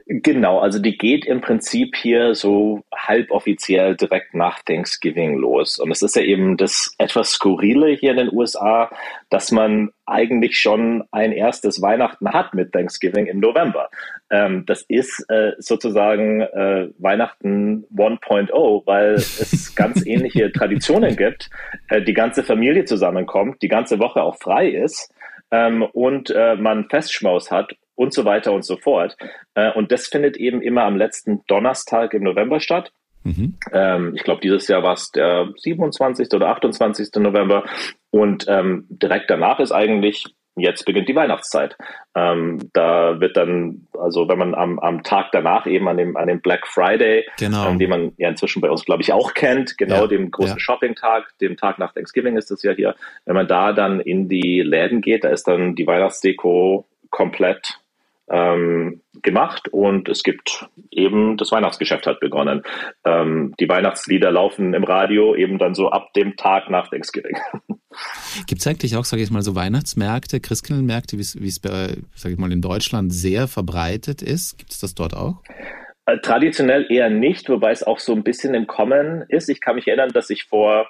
Genau, 0.09 0.59
also 0.59 0.79
die 0.79 0.97
geht 0.97 1.25
im 1.25 1.41
Prinzip 1.41 1.97
hier 1.97 2.33
so 2.33 2.83
halboffiziell 2.95 3.97
direkt 3.97 4.33
nach 4.33 4.61
Thanksgiving 4.63 5.35
los. 5.35 5.79
Und 5.79 5.91
es 5.91 6.01
ist 6.01 6.15
ja 6.15 6.21
eben 6.21 6.55
das 6.55 6.95
etwas 6.97 7.31
Skurrile 7.31 7.89
hier 7.89 8.11
in 8.11 8.17
den 8.17 8.33
USA, 8.33 8.89
dass 9.29 9.51
man 9.51 9.89
eigentlich 10.05 10.57
schon 10.57 11.03
ein 11.11 11.33
erstes 11.33 11.81
Weihnachten 11.81 12.31
hat 12.31 12.53
mit 12.53 12.71
Thanksgiving 12.71 13.25
im 13.25 13.41
November. 13.41 13.89
Ähm, 14.31 14.65
das 14.65 14.83
ist 14.83 15.25
äh, 15.29 15.51
sozusagen 15.57 16.39
äh, 16.39 16.87
Weihnachten 16.99 17.83
1.0, 17.93 18.83
weil 18.85 19.15
es 19.15 19.75
ganz 19.75 20.05
ähnliche 20.05 20.53
Traditionen 20.53 21.17
gibt. 21.17 21.49
Äh, 21.89 22.01
die 22.01 22.13
ganze 22.13 22.43
Familie 22.43 22.85
zusammenkommt, 22.85 23.61
die 23.61 23.67
ganze 23.67 23.99
Woche 23.99 24.23
auch 24.23 24.37
frei 24.37 24.69
ist 24.69 25.13
ähm, 25.51 25.83
und 25.83 26.29
äh, 26.29 26.55
man 26.55 26.87
Festschmaus 26.89 27.51
hat 27.51 27.75
und 27.97 28.13
so 28.13 28.23
weiter 28.23 28.53
und 28.53 28.63
so 28.63 28.77
fort. 28.77 29.17
Äh, 29.55 29.73
und 29.73 29.91
das 29.91 30.07
findet 30.07 30.37
eben 30.37 30.61
immer 30.61 30.83
am 30.83 30.95
letzten 30.95 31.43
Donnerstag 31.47 32.13
im 32.13 32.23
November 32.23 32.61
statt. 32.61 32.93
Mhm. 33.23 33.57
Ähm, 33.73 34.13
ich 34.15 34.23
glaube, 34.23 34.39
dieses 34.41 34.67
Jahr 34.67 34.83
war 34.83 34.93
es 34.93 35.11
der 35.11 35.49
27. 35.57 36.31
oder 36.33 36.47
28. 36.49 37.09
November. 37.15 37.65
Und 38.11 38.45
ähm, 38.47 38.85
direkt 38.89 39.29
danach 39.29 39.59
ist 39.59 39.71
eigentlich, 39.71 40.25
jetzt 40.55 40.85
beginnt 40.85 41.09
die 41.09 41.15
Weihnachtszeit. 41.15 41.75
Ähm, 42.15 42.69
da 42.73 43.19
wird 43.19 43.35
dann, 43.35 43.87
also 43.99 44.29
wenn 44.29 44.37
man 44.37 44.53
am, 44.53 44.77
am 44.77 45.01
Tag 45.01 45.31
danach 45.31 45.65
eben 45.65 45.87
an 45.87 45.97
dem, 45.97 46.15
an 46.17 46.27
dem 46.27 46.39
Black 46.39 46.67
Friday, 46.67 47.25
genau. 47.39 47.67
ähm, 47.67 47.79
den 47.79 47.89
man 47.89 48.11
ja 48.17 48.29
inzwischen 48.29 48.61
bei 48.61 48.69
uns, 48.69 48.85
glaube 48.85 49.01
ich, 49.01 49.11
auch 49.11 49.33
kennt, 49.33 49.77
genau 49.79 50.01
ja. 50.01 50.07
dem 50.07 50.29
großen 50.29 50.57
ja. 50.57 50.59
Shopping-Tag, 50.59 51.33
dem 51.41 51.57
Tag 51.57 51.79
nach 51.79 51.93
Thanksgiving 51.93 52.37
ist 52.37 52.51
es 52.51 52.61
ja 52.61 52.73
hier. 52.73 52.95
Wenn 53.25 53.35
man 53.35 53.47
da 53.47 53.73
dann 53.73 53.99
in 53.99 54.29
die 54.29 54.61
Läden 54.61 55.01
geht, 55.01 55.23
da 55.23 55.29
ist 55.29 55.47
dann 55.47 55.75
die 55.75 55.87
Weihnachtsdeko 55.87 56.85
komplett 57.09 57.79
ähm, 58.29 59.01
gemacht 59.21 59.69
und 59.69 60.09
es 60.09 60.23
gibt 60.23 60.67
eben 60.91 61.37
das 61.37 61.51
Weihnachtsgeschäft 61.51 62.05
hat 62.05 62.19
begonnen. 62.19 62.63
Ähm, 63.05 63.53
die 63.59 63.69
Weihnachtslieder 63.69 64.31
laufen 64.31 64.73
im 64.73 64.83
Radio 64.83 65.35
eben 65.35 65.57
dann 65.57 65.75
so 65.75 65.89
ab 65.89 66.13
dem 66.13 66.35
Tag 66.35 66.69
nach 66.69 66.89
Thanksgiving. 66.89 67.37
Gibt 68.47 68.61
es 68.61 68.67
eigentlich 68.67 68.95
auch, 68.95 69.05
sage 69.05 69.23
ich 69.23 69.31
mal, 69.31 69.41
so 69.41 69.55
Weihnachtsmärkte, 69.55 70.39
Christkindlmärkte, 70.39 71.17
wie 71.17 71.47
es 71.47 71.59
bei, 71.59 71.95
sage 72.15 72.33
ich 72.33 72.39
mal, 72.39 72.51
in 72.51 72.61
Deutschland 72.61 73.13
sehr 73.13 73.47
verbreitet 73.47 74.21
ist? 74.21 74.57
Gibt 74.57 74.71
es 74.71 74.79
das 74.79 74.93
dort 74.93 75.15
auch? 75.15 75.41
Äh, 76.05 76.19
traditionell 76.19 76.85
eher 76.89 77.09
nicht, 77.09 77.49
wobei 77.49 77.71
es 77.71 77.83
auch 77.83 77.99
so 77.99 78.13
ein 78.13 78.23
bisschen 78.23 78.53
im 78.53 78.67
Kommen 78.67 79.23
ist. 79.29 79.49
Ich 79.49 79.61
kann 79.61 79.75
mich 79.75 79.87
erinnern, 79.87 80.11
dass 80.13 80.29
ich 80.29 80.43
vor 80.43 80.87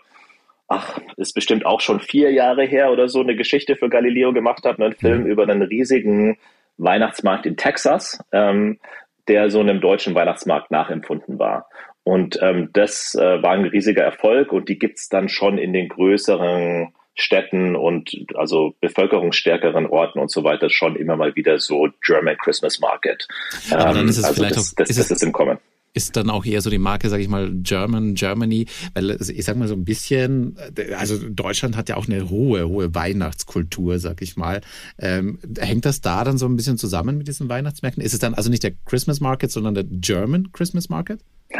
ach, 0.67 0.99
ist 1.15 1.33
bestimmt 1.33 1.65
auch 1.65 1.79
schon 1.79 1.99
vier 1.99 2.31
Jahre 2.31 2.65
her 2.65 2.91
oder 2.91 3.07
so, 3.07 3.21
eine 3.21 3.35
Geschichte 3.35 3.75
für 3.75 3.89
Galileo 3.89 4.33
gemacht 4.33 4.65
habe, 4.65 4.83
einen 4.83 4.95
Film 4.95 5.21
mhm. 5.21 5.27
über 5.27 5.43
einen 5.43 5.61
riesigen 5.61 6.37
Weihnachtsmarkt 6.77 7.45
in 7.45 7.57
Texas, 7.57 8.19
ähm, 8.31 8.79
der 9.27 9.49
so 9.49 9.59
einem 9.59 9.81
deutschen 9.81 10.15
Weihnachtsmarkt 10.15 10.71
nachempfunden 10.71 11.39
war. 11.39 11.67
Und 12.03 12.39
ähm, 12.41 12.69
das 12.71 13.15
äh, 13.15 13.43
war 13.43 13.51
ein 13.51 13.65
riesiger 13.65 14.03
Erfolg 14.03 14.53
und 14.53 14.69
die 14.69 14.79
gibt's 14.79 15.09
dann 15.09 15.27
schon 15.27 15.57
in 15.57 15.73
den 15.73 15.89
größeren 15.89 16.93
Städten 17.15 17.75
und 17.75 18.11
also 18.35 18.75
bevölkerungsstärkeren 18.79 19.87
Orten 19.87 20.19
und 20.19 20.31
so 20.31 20.43
weiter 20.43 20.69
schon 20.69 20.95
immer 20.95 21.17
mal 21.17 21.35
wieder 21.35 21.59
so 21.59 21.89
German 22.01 22.37
Christmas 22.37 22.79
Market. 22.79 23.27
Aber 23.71 23.93
dann 23.93 24.07
ist 24.07 24.17
es 24.17 24.23
ähm, 24.23 24.29
also 24.29 24.41
vielleicht 24.41 24.55
das, 24.55 24.71
auch, 24.71 24.75
das, 24.77 24.89
ist 24.91 24.99
das 24.99 25.11
ist 25.11 25.23
im 25.23 25.33
Kommen 25.33 25.57
ist 25.97 26.15
dann 26.15 26.29
auch 26.29 26.45
eher 26.45 26.61
so 26.61 26.69
die 26.69 26.77
Marke, 26.77 27.09
sage 27.09 27.23
ich 27.23 27.27
mal, 27.27 27.51
German, 27.51 28.13
Germany, 28.13 28.67
weil 28.93 29.11
ich 29.11 29.43
sag 29.43 29.57
mal 29.57 29.67
so 29.67 29.73
ein 29.73 29.83
bisschen, 29.83 30.55
also 30.97 31.17
Deutschland 31.29 31.75
hat 31.75 31.89
ja 31.89 31.97
auch 31.97 32.07
eine 32.07 32.29
hohe, 32.29 32.67
hohe 32.67 32.93
Weihnachtskultur, 32.93 33.99
sag 33.99 34.21
ich 34.21 34.37
mal. 34.37 34.61
Ähm, 34.99 35.39
hängt 35.57 35.85
das 35.85 36.01
da 36.01 36.23
dann 36.23 36.37
so 36.37 36.45
ein 36.45 36.55
bisschen 36.55 36.77
zusammen 36.77 37.17
mit 37.17 37.27
diesen 37.27 37.49
Weihnachtsmärkten? 37.49 38.03
Ist 38.03 38.13
es 38.13 38.19
dann 38.19 38.35
also 38.35 38.49
nicht 38.49 38.63
der 38.63 38.73
Christmas 38.85 39.19
Market, 39.19 39.51
sondern 39.51 39.73
der 39.73 39.85
German 39.85 40.51
Christmas 40.51 40.87
Market? 40.87 41.19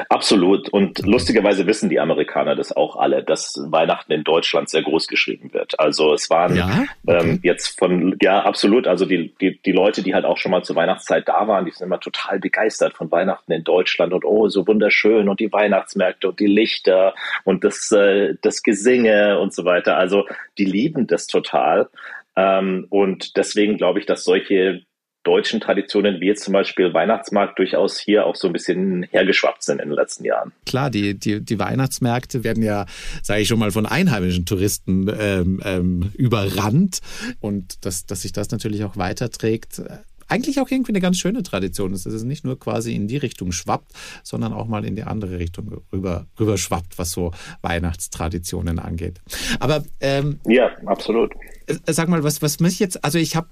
Absolut. 0.10 0.68
Und 0.70 1.00
okay. 1.00 1.10
lustigerweise 1.10 1.66
wissen 1.66 1.90
die 1.90 2.00
Amerikaner 2.00 2.56
das 2.56 2.76
auch 2.76 2.98
alle, 2.98 3.24
dass 3.24 3.58
Weihnachten 3.70 4.12
in 4.12 4.24
Deutschland 4.24 4.70
sehr 4.70 4.84
groß 4.84 5.08
geschrieben 5.08 5.54
wird. 5.54 5.80
Also 5.80 6.14
es 6.14 6.30
waren 6.30 6.56
ja? 6.56 6.68
Ähm, 6.68 6.90
okay. 7.06 7.30
ähm, 7.30 7.40
jetzt 7.44 7.80
von, 7.80 8.18
ja, 8.22 8.42
absolut. 8.42 8.86
Also 8.86 9.06
die, 9.06 9.34
die, 9.40 9.60
die 9.62 9.72
Leute, 9.72 10.04
die 10.04 10.14
halt 10.14 10.26
auch 10.26 10.38
schon 10.38 10.52
mal 10.52 10.64
zur 10.64 10.76
Weihnachtszeit 10.76 11.28
da 11.28 11.48
waren, 11.48 11.66
die 11.66 11.72
sind 11.72 11.88
immer 11.88 12.00
total 12.00 12.40
begeistert 12.40 12.94
von 12.94 13.10
Weihnachten 13.12 13.52
in 13.54 13.64
Deutschland 13.64 14.14
und 14.14 14.26
oh, 14.26 14.50
so 14.50 14.68
wunderschön 14.68 15.30
und 15.30 15.40
die 15.40 15.52
Weihnachtsmärkte 15.52 16.30
und 16.30 16.40
die 16.40 16.48
Lichter 16.48 17.16
und 17.46 17.64
das, 17.64 17.92
äh, 17.92 18.36
das 18.42 18.64
Gesinge 18.64 19.40
und 19.40 19.54
so 19.54 19.64
weiter. 19.64 19.98
Also 19.98 20.26
die 20.58 20.66
lieben 20.66 21.08
das 21.08 21.28
total. 21.28 21.88
Ähm, 22.36 22.88
und 22.90 23.38
deswegen 23.38 23.78
glaube 23.78 24.00
ich, 24.00 24.06
dass 24.06 24.24
solche 24.24 24.82
deutschen 25.28 25.60
Traditionen, 25.60 26.22
wie 26.22 26.28
jetzt 26.28 26.44
zum 26.44 26.54
Beispiel 26.54 26.94
Weihnachtsmarkt, 26.94 27.60
durchaus 27.60 28.00
hier 28.00 28.26
auch 28.26 28.36
so 28.36 28.48
ein 28.48 28.54
bisschen 28.54 29.04
hergeschwappt 29.12 29.62
sind 29.62 29.82
in 29.82 29.90
den 29.90 29.98
letzten 29.98 30.24
Jahren. 30.24 30.54
Klar, 30.66 30.90
die, 30.90 31.14
die, 31.20 31.42
die 31.42 31.60
Weihnachtsmärkte 31.60 32.44
werden 32.46 32.64
ja, 32.64 32.86
sage 33.22 33.42
ich 33.42 33.48
schon 33.48 33.60
mal, 33.60 33.72
von 33.72 33.86
einheimischen 33.86 34.46
Touristen 34.46 35.12
ähm, 35.20 35.62
ähm, 35.66 36.12
überrannt. 36.16 37.00
Und 37.42 37.86
dass, 37.86 38.06
dass 38.06 38.22
sich 38.22 38.32
das 38.32 38.52
natürlich 38.52 38.86
auch 38.86 38.96
weiterträgt, 38.96 39.82
eigentlich 40.28 40.60
auch 40.60 40.70
irgendwie 40.70 40.92
eine 40.92 41.02
ganz 41.02 41.18
schöne 41.18 41.44
Tradition 41.44 41.94
ist, 41.94 42.06
dass 42.06 42.14
es 42.14 42.24
nicht 42.24 42.44
nur 42.44 42.60
quasi 42.60 42.94
in 42.94 43.08
die 43.08 43.18
Richtung 43.18 43.52
schwappt, 43.52 43.92
sondern 44.24 44.54
auch 44.54 44.68
mal 44.68 44.86
in 44.86 44.96
die 44.96 45.04
andere 45.04 45.40
Richtung 45.40 45.82
rüber, 45.92 46.28
rüber 46.40 46.58
schwappt, 46.58 46.98
was 46.98 47.12
so 47.12 47.32
Weihnachtstraditionen 47.62 48.80
angeht. 48.80 49.22
Aber 49.60 49.84
ähm, 50.00 50.40
ja, 50.46 50.70
absolut. 50.86 51.34
Äh, 51.68 51.76
sag 51.88 52.10
mal, 52.10 52.24
was, 52.24 52.42
was 52.42 52.60
mich 52.60 52.80
jetzt, 52.80 53.04
also 53.04 53.18
ich 53.18 53.36
habe, 53.36 53.48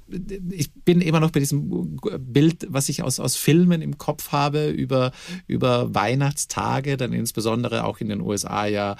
ich 0.52 0.74
bin 0.74 1.02
immer 1.02 1.20
noch 1.20 1.32
bei 1.32 1.40
diesem 1.40 1.98
Bild, 2.20 2.68
was 2.70 2.90
ich 2.90 3.04
aus, 3.04 3.20
aus 3.20 3.36
Filmen 3.36 3.82
im 3.82 3.98
Kopf 3.98 4.32
habe 4.32 4.70
über, 4.70 5.12
über 5.48 5.94
Weihnachtstage, 5.94 6.98
dann 6.98 7.14
insbesondere 7.14 7.86
auch 7.86 8.00
in 8.00 8.10
den 8.10 8.22
USA 8.22 8.66
ja 8.66 8.96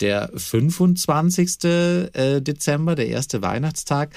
der 0.00 0.30
25. 0.34 1.64
Äh, 1.64 2.40
Dezember, 2.40 2.94
der 2.94 3.08
erste 3.08 3.42
Weihnachtstag. 3.42 4.14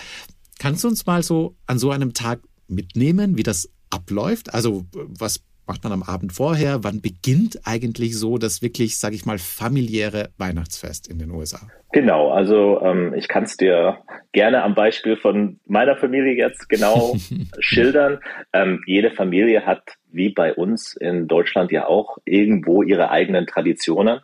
Kannst 0.59 0.83
du 0.83 0.89
uns 0.89 1.05
mal 1.05 1.23
so 1.23 1.55
an 1.67 1.79
so 1.79 1.91
einem 1.91 2.13
Tag 2.13 2.41
mitnehmen, 2.69 3.37
wie 3.37 3.43
das 3.43 3.69
abläuft? 3.89 4.53
Also 4.53 4.85
was 4.93 5.41
macht 5.69 5.83
man 5.83 5.93
am 5.93 6.03
Abend 6.03 6.33
vorher? 6.33 6.83
Wann 6.83 6.99
beginnt 6.99 7.59
eigentlich 7.63 8.17
so 8.17 8.39
das 8.39 8.61
wirklich, 8.63 8.97
sage 8.97 9.15
ich 9.15 9.25
mal, 9.25 9.37
familiäre 9.37 10.29
Weihnachtsfest 10.37 11.07
in 11.07 11.19
den 11.19 11.29
USA? 11.29 11.59
Genau, 11.91 12.31
also 12.31 12.81
ähm, 12.81 13.13
ich 13.13 13.27
kann 13.27 13.43
es 13.43 13.55
dir 13.55 13.99
gerne 14.31 14.63
am 14.63 14.73
Beispiel 14.73 15.15
von 15.15 15.59
meiner 15.67 15.95
Familie 15.95 16.33
jetzt 16.33 16.69
genau 16.69 17.15
schildern. 17.59 18.19
Ähm, 18.51 18.81
jede 18.87 19.11
Familie 19.11 19.65
hat, 19.65 19.83
wie 20.11 20.29
bei 20.29 20.53
uns 20.53 20.95
in 20.95 21.27
Deutschland 21.27 21.71
ja 21.71 21.85
auch, 21.85 22.17
irgendwo 22.25 22.81
ihre 22.81 23.11
eigenen 23.11 23.45
Traditionen. 23.45 24.21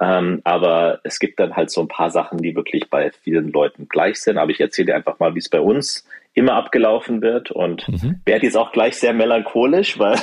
Ähm, 0.00 0.40
aber 0.44 1.00
es 1.02 1.18
gibt 1.18 1.40
dann 1.40 1.56
halt 1.56 1.70
so 1.70 1.80
ein 1.80 1.88
paar 1.88 2.10
Sachen, 2.10 2.38
die 2.38 2.54
wirklich 2.54 2.88
bei 2.88 3.10
vielen 3.22 3.50
Leuten 3.50 3.88
gleich 3.88 4.20
sind. 4.20 4.38
Aber 4.38 4.50
ich 4.50 4.60
erzähle 4.60 4.86
dir 4.86 4.96
einfach 4.96 5.18
mal, 5.18 5.34
wie 5.34 5.40
es 5.40 5.48
bei 5.48 5.60
uns 5.60 6.06
immer 6.34 6.54
abgelaufen 6.54 7.22
wird 7.22 7.52
und 7.52 7.88
mhm. 7.88 8.20
werde 8.24 8.46
jetzt 8.46 8.56
auch 8.56 8.72
gleich 8.72 8.96
sehr 8.96 9.12
melancholisch, 9.12 9.98
weil 10.00 10.16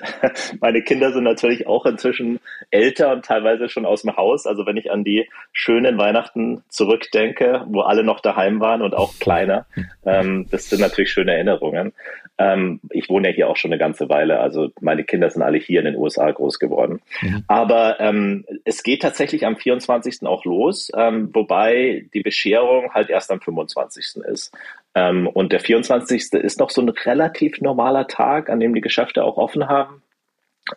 meine 0.60 0.82
Kinder 0.82 1.12
sind 1.12 1.22
natürlich 1.22 1.68
auch 1.68 1.86
inzwischen 1.86 2.40
älter 2.70 3.12
und 3.12 3.24
teilweise 3.24 3.68
schon 3.68 3.86
aus 3.86 4.02
dem 4.02 4.16
Haus. 4.16 4.46
Also 4.46 4.66
wenn 4.66 4.76
ich 4.76 4.90
an 4.90 5.04
die 5.04 5.28
schönen 5.52 5.96
Weihnachten 5.96 6.64
zurückdenke, 6.68 7.64
wo 7.68 7.82
alle 7.82 8.02
noch 8.02 8.20
daheim 8.20 8.58
waren 8.60 8.82
und 8.82 8.94
auch 8.94 9.16
kleiner, 9.20 9.66
ähm, 10.04 10.48
das 10.50 10.68
sind 10.68 10.80
natürlich 10.80 11.12
schöne 11.12 11.34
Erinnerungen. 11.34 11.92
Ähm, 12.36 12.80
ich 12.90 13.08
wohne 13.08 13.28
ja 13.28 13.34
hier 13.34 13.48
auch 13.48 13.56
schon 13.56 13.70
eine 13.70 13.78
ganze 13.78 14.08
Weile, 14.08 14.40
also 14.40 14.70
meine 14.80 15.04
Kinder 15.04 15.30
sind 15.30 15.42
alle 15.42 15.58
hier 15.58 15.78
in 15.78 15.86
den 15.86 15.96
USA 15.96 16.28
groß 16.32 16.58
geworden. 16.58 17.00
Mhm. 17.22 17.44
Aber 17.46 18.00
ähm, 18.00 18.44
es 18.64 18.82
geht 18.82 19.02
tatsächlich 19.02 19.46
am 19.46 19.56
24. 19.56 20.26
auch 20.26 20.44
los, 20.44 20.90
ähm, 20.96 21.30
wobei 21.32 22.06
die 22.12 22.22
Bescherung 22.22 22.92
halt 22.92 23.08
erst 23.08 23.30
am 23.30 23.40
25. 23.40 24.16
ist. 24.26 24.52
Ähm, 24.94 25.26
und 25.26 25.52
der 25.52 25.60
24. 25.60 26.32
ist 26.34 26.60
noch 26.60 26.70
so 26.70 26.80
ein 26.80 26.88
relativ 26.88 27.60
normaler 27.60 28.06
Tag, 28.06 28.48
an 28.48 28.60
dem 28.60 28.74
die 28.74 28.80
Geschäfte 28.80 29.24
auch 29.24 29.36
offen 29.36 29.68
haben. 29.68 30.02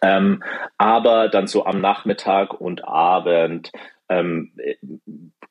Ähm, 0.02 0.44
aber 0.78 1.30
dann 1.30 1.48
so 1.48 1.66
am 1.66 1.80
Nachmittag 1.80 2.60
und 2.60 2.86
Abend 2.86 3.72
ähm, 4.10 4.52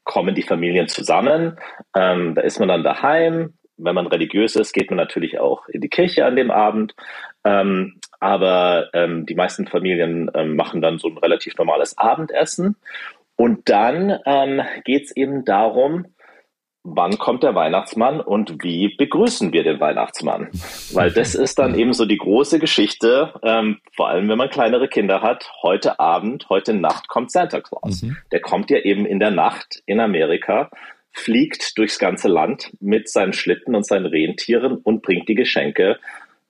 kommen 0.05 0.35
die 0.35 0.43
Familien 0.43 0.89
zusammen. 0.89 1.59
Ähm, 1.95 2.35
da 2.35 2.43
ist 2.43 2.59
man 2.59 2.69
dann 2.69 2.85
daheim. 2.85 3.55
Wenn 3.79 3.95
man 3.95 4.07
religiös 4.07 4.57
ist, 4.57 4.73
geht 4.73 4.91
man 4.91 4.97
natürlich 4.97 5.39
auch 5.39 5.69
in 5.69 5.81
die 5.81 5.89
Kirche 5.89 6.25
an 6.25 6.37
dem 6.37 6.51
Abend. 6.51 6.95
Ähm, 7.45 8.01
aber 8.21 8.89
ähm, 8.95 9.27
die 9.27 9.35
meisten 9.35 9.67
Familien 9.67 10.31
machen 10.57 10.81
dann 10.81 10.99
so 10.99 11.09
ein 11.09 11.19
relativ 11.19 11.57
normales 11.59 11.97
Abendessen. 11.99 12.77
Und 13.37 13.69
dann 13.69 14.19
ähm, 14.25 14.63
geht 14.85 15.05
es 15.05 15.17
eben 15.17 15.45
darum, 15.45 16.07
wann 16.87 17.19
kommt 17.19 17.43
der 17.43 17.55
Weihnachtsmann 17.55 18.21
und 18.21 18.63
wie 18.63 18.95
begrüßen 18.97 19.53
wir 19.53 19.65
den 19.65 19.81
Weihnachtsmann? 19.81 20.49
Weil 20.93 21.11
das 21.11 21.35
ist 21.35 21.59
dann 21.59 21.77
eben 21.77 21.93
so 21.93 22.07
die 22.07 22.17
große 22.17 22.59
Geschichte, 22.59 23.35
ähm, 23.43 23.81
vor 23.95 24.09
allem 24.09 24.29
wenn 24.29 24.39
man 24.39 24.49
kleinere 24.49 24.89
Kinder 24.89 25.21
hat. 25.21 25.51
Heute 25.63 25.99
Abend, 25.99 26.49
heute 26.49 26.75
Nacht 26.75 27.09
kommt 27.09 27.33
Santa 27.33 27.61
Claus. 27.61 28.03
Mhm. 28.03 28.17
Der 28.31 28.41
kommt 28.41 28.71
ja 28.71 28.79
eben 28.79 29.05
in 29.05 29.19
der 29.19 29.33
Nacht 29.33 29.83
in 29.87 29.99
Amerika, 29.99 30.71
fliegt 31.13 31.77
durchs 31.77 31.99
ganze 31.99 32.29
Land 32.29 32.73
mit 32.81 33.09
seinen 33.09 33.33
Schlitten 33.33 33.75
und 33.75 33.87
seinen 33.87 34.07
Rentieren 34.07 34.77
und 34.77 35.03
bringt 35.03 35.29
die 35.29 35.35
Geschenke 35.35 35.99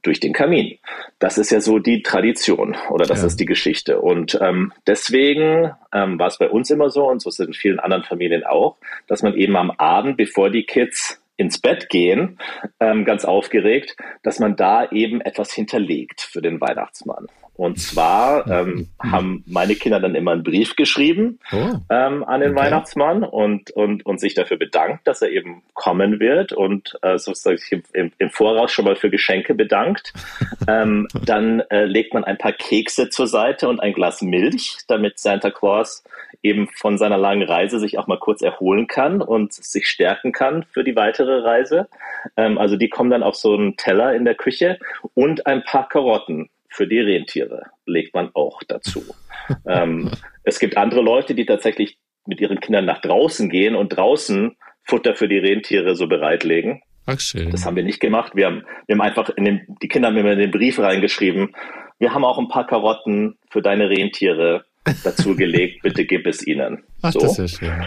durch 0.06 0.20
den 0.20 0.32
Kamin. 0.32 0.78
Das 1.18 1.38
ist 1.38 1.50
ja 1.50 1.60
so 1.60 1.78
die 1.78 2.02
Tradition 2.02 2.76
oder 2.90 3.06
das 3.06 3.20
ja. 3.20 3.26
ist 3.26 3.40
die 3.40 3.44
Geschichte. 3.44 4.00
Und 4.00 4.38
ähm, 4.40 4.72
deswegen 4.86 5.72
ähm, 5.92 6.18
war 6.18 6.28
es 6.28 6.38
bei 6.38 6.48
uns 6.48 6.70
immer 6.70 6.90
so 6.90 7.08
und 7.08 7.20
so 7.20 7.28
ist 7.28 7.40
es 7.40 7.46
in 7.46 7.54
vielen 7.54 7.80
anderen 7.80 8.04
Familien 8.04 8.44
auch, 8.44 8.76
dass 9.06 9.22
man 9.22 9.34
eben 9.34 9.56
am 9.56 9.70
Abend, 9.72 10.16
bevor 10.16 10.50
die 10.50 10.64
Kids 10.64 11.20
ins 11.36 11.58
Bett 11.58 11.88
gehen, 11.88 12.38
ähm, 12.80 13.04
ganz 13.04 13.24
aufgeregt, 13.24 13.96
dass 14.22 14.38
man 14.38 14.56
da 14.56 14.88
eben 14.90 15.20
etwas 15.20 15.52
hinterlegt 15.52 16.20
für 16.20 16.40
den 16.40 16.60
Weihnachtsmann. 16.60 17.26
Und 17.56 17.80
zwar 17.80 18.46
ähm, 18.46 18.88
mhm. 19.02 19.12
haben 19.12 19.44
meine 19.46 19.74
Kinder 19.76 19.98
dann 19.98 20.14
immer 20.14 20.32
einen 20.32 20.42
Brief 20.42 20.76
geschrieben 20.76 21.38
oh, 21.52 21.74
ähm, 21.90 22.22
an 22.24 22.40
den 22.40 22.52
okay. 22.52 22.60
Weihnachtsmann 22.60 23.24
und, 23.24 23.70
und, 23.70 24.04
und 24.04 24.20
sich 24.20 24.34
dafür 24.34 24.58
bedankt, 24.58 25.06
dass 25.06 25.22
er 25.22 25.30
eben 25.30 25.62
kommen 25.72 26.20
wird 26.20 26.52
und 26.52 26.98
äh, 27.00 27.16
sozusagen 27.16 27.82
im, 27.94 28.12
im 28.18 28.30
Voraus 28.30 28.72
schon 28.72 28.84
mal 28.84 28.96
für 28.96 29.08
Geschenke 29.08 29.54
bedankt. 29.54 30.12
ähm, 30.68 31.08
dann 31.24 31.60
äh, 31.70 31.84
legt 31.86 32.12
man 32.12 32.24
ein 32.24 32.36
paar 32.36 32.52
Kekse 32.52 33.08
zur 33.08 33.26
Seite 33.26 33.68
und 33.68 33.80
ein 33.80 33.94
Glas 33.94 34.20
Milch, 34.20 34.76
damit 34.86 35.18
Santa 35.18 35.50
Claus 35.50 36.04
eben 36.42 36.68
von 36.68 36.98
seiner 36.98 37.16
langen 37.16 37.48
Reise 37.48 37.80
sich 37.80 37.98
auch 37.98 38.06
mal 38.06 38.18
kurz 38.18 38.42
erholen 38.42 38.86
kann 38.86 39.22
und 39.22 39.54
sich 39.54 39.86
stärken 39.88 40.32
kann 40.32 40.64
für 40.72 40.84
die 40.84 40.94
weitere 40.94 41.40
Reise. 41.40 41.88
Ähm, 42.36 42.58
also 42.58 42.76
die 42.76 42.90
kommen 42.90 43.10
dann 43.10 43.22
auf 43.22 43.36
so 43.36 43.54
einen 43.54 43.76
Teller 43.78 44.14
in 44.14 44.26
der 44.26 44.34
Küche 44.34 44.78
und 45.14 45.46
ein 45.46 45.64
paar 45.64 45.88
Karotten 45.88 46.50
für 46.76 46.86
die 46.86 47.00
Rentiere 47.00 47.62
legt 47.86 48.14
man 48.14 48.30
auch 48.34 48.62
dazu. 48.68 49.02
ähm, 49.66 50.10
es 50.44 50.58
gibt 50.58 50.76
andere 50.76 51.00
Leute, 51.00 51.34
die 51.34 51.46
tatsächlich 51.46 51.98
mit 52.26 52.40
ihren 52.40 52.60
Kindern 52.60 52.84
nach 52.84 53.00
draußen 53.00 53.48
gehen 53.48 53.74
und 53.74 53.90
draußen 53.90 54.56
Futter 54.84 55.14
für 55.14 55.28
die 55.28 55.38
Rentiere 55.38 55.96
so 55.96 56.06
bereitlegen. 56.06 56.82
Ach 57.06 57.18
schön. 57.18 57.50
Das 57.50 57.64
haben 57.64 57.76
wir 57.76 57.82
nicht 57.82 58.00
gemacht. 58.00 58.32
Wir 58.34 58.46
haben, 58.46 58.64
wir 58.86 58.94
haben 58.94 59.00
einfach 59.00 59.30
in 59.30 59.44
den, 59.44 59.76
die 59.80 59.88
Kinder 59.88 60.08
haben 60.08 60.16
immer 60.16 60.32
in 60.32 60.38
den 60.38 60.50
Brief 60.50 60.78
reingeschrieben. 60.78 61.54
Wir 61.98 62.12
haben 62.12 62.24
auch 62.24 62.38
ein 62.38 62.48
paar 62.48 62.66
Karotten 62.66 63.38
für 63.50 63.62
deine 63.62 63.88
Rentiere 63.88 64.64
dazu 65.02 65.34
gelegt. 65.36 65.82
Bitte 65.82 66.04
gib 66.04 66.26
es 66.26 66.46
ihnen. 66.46 66.84
Ach, 67.02 67.12
so. 67.12 67.20
das 67.20 67.38
ist 67.38 67.60
ja 67.60 67.68
schön. 67.72 67.86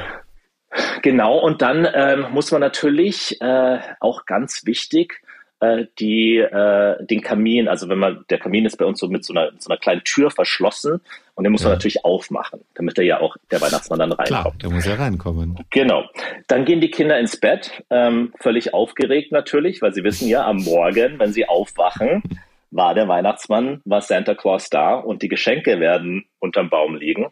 Genau. 1.03 1.37
Und 1.37 1.61
dann 1.61 1.87
ähm, 1.93 2.27
muss 2.31 2.51
man 2.51 2.61
natürlich 2.61 3.39
äh, 3.41 3.79
auch 3.99 4.25
ganz 4.25 4.65
wichtig 4.65 5.21
äh, 5.59 5.85
die 5.99 6.37
äh, 6.37 7.03
den 7.05 7.21
Kamin, 7.21 7.67
also 7.67 7.89
wenn 7.89 7.99
man 7.99 8.25
der 8.29 8.39
Kamin 8.39 8.65
ist 8.65 8.77
bei 8.77 8.85
uns 8.85 8.99
so 8.99 9.07
mit 9.07 9.25
so 9.25 9.33
einer, 9.33 9.51
so 9.59 9.69
einer 9.69 9.79
kleinen 9.79 10.03
Tür 10.03 10.31
verschlossen 10.31 11.01
und 11.35 11.43
den 11.43 11.51
muss 11.51 11.61
ja. 11.61 11.67
man 11.67 11.77
natürlich 11.77 12.05
aufmachen, 12.05 12.61
damit 12.75 12.97
er 12.97 13.03
ja 13.03 13.19
auch 13.19 13.35
der 13.51 13.61
Weihnachtsmann 13.61 13.99
dann 13.99 14.11
reinkommt. 14.11 14.27
Klar, 14.29 14.53
der 14.61 14.69
muss 14.69 14.85
ja 14.85 14.95
reinkommen. 14.95 15.57
Genau. 15.69 16.05
Dann 16.47 16.65
gehen 16.65 16.81
die 16.81 16.91
Kinder 16.91 17.19
ins 17.19 17.37
Bett, 17.37 17.83
ähm, 17.89 18.33
völlig 18.39 18.73
aufgeregt 18.73 19.31
natürlich, 19.31 19.81
weil 19.81 19.93
sie 19.93 20.03
wissen 20.03 20.27
ja 20.27 20.45
am 20.45 20.57
Morgen, 20.57 21.19
wenn 21.19 21.33
sie 21.33 21.47
aufwachen, 21.47 22.23
war 22.71 22.93
der 22.93 23.07
Weihnachtsmann, 23.07 23.81
war 23.85 24.01
Santa 24.01 24.35
Claus 24.35 24.69
da 24.69 24.95
und 24.95 25.21
die 25.21 25.27
Geschenke 25.27 25.79
werden 25.79 26.25
unterm 26.39 26.69
Baum 26.69 26.95
liegen. 26.95 27.27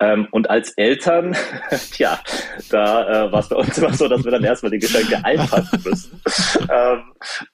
Ähm, 0.00 0.28
und 0.30 0.48
als 0.48 0.72
Eltern, 0.72 1.36
tja, 1.92 2.18
da 2.70 3.26
äh, 3.26 3.32
war 3.32 3.40
es 3.40 3.48
bei 3.48 3.56
uns 3.56 3.76
immer 3.76 3.92
so, 3.92 4.08
dass 4.08 4.24
wir 4.24 4.30
dann 4.30 4.44
erstmal 4.44 4.72
die 4.72 4.78
Geschenke 4.78 5.22
einpacken 5.22 5.82
müssen. 5.84 6.20
Ähm, 6.70 7.02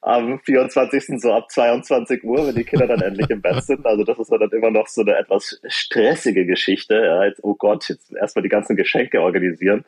am 0.00 0.40
24. 0.40 1.20
so 1.20 1.32
ab 1.32 1.50
22 1.50 2.22
Uhr, 2.22 2.46
wenn 2.46 2.54
die 2.54 2.64
Kinder 2.64 2.86
dann 2.86 3.00
endlich 3.00 3.28
im 3.30 3.42
Bett 3.42 3.64
sind. 3.64 3.84
Also 3.84 4.04
das 4.04 4.18
ist 4.18 4.30
dann 4.30 4.48
immer 4.50 4.70
noch 4.70 4.86
so 4.86 5.02
eine 5.02 5.16
etwas 5.16 5.60
stressige 5.66 6.46
Geschichte. 6.46 6.94
Ja, 6.94 7.24
jetzt, 7.24 7.42
oh 7.42 7.54
Gott, 7.54 7.88
jetzt 7.88 8.12
erstmal 8.14 8.44
die 8.44 8.48
ganzen 8.48 8.76
Geschenke 8.76 9.20
organisieren. 9.20 9.84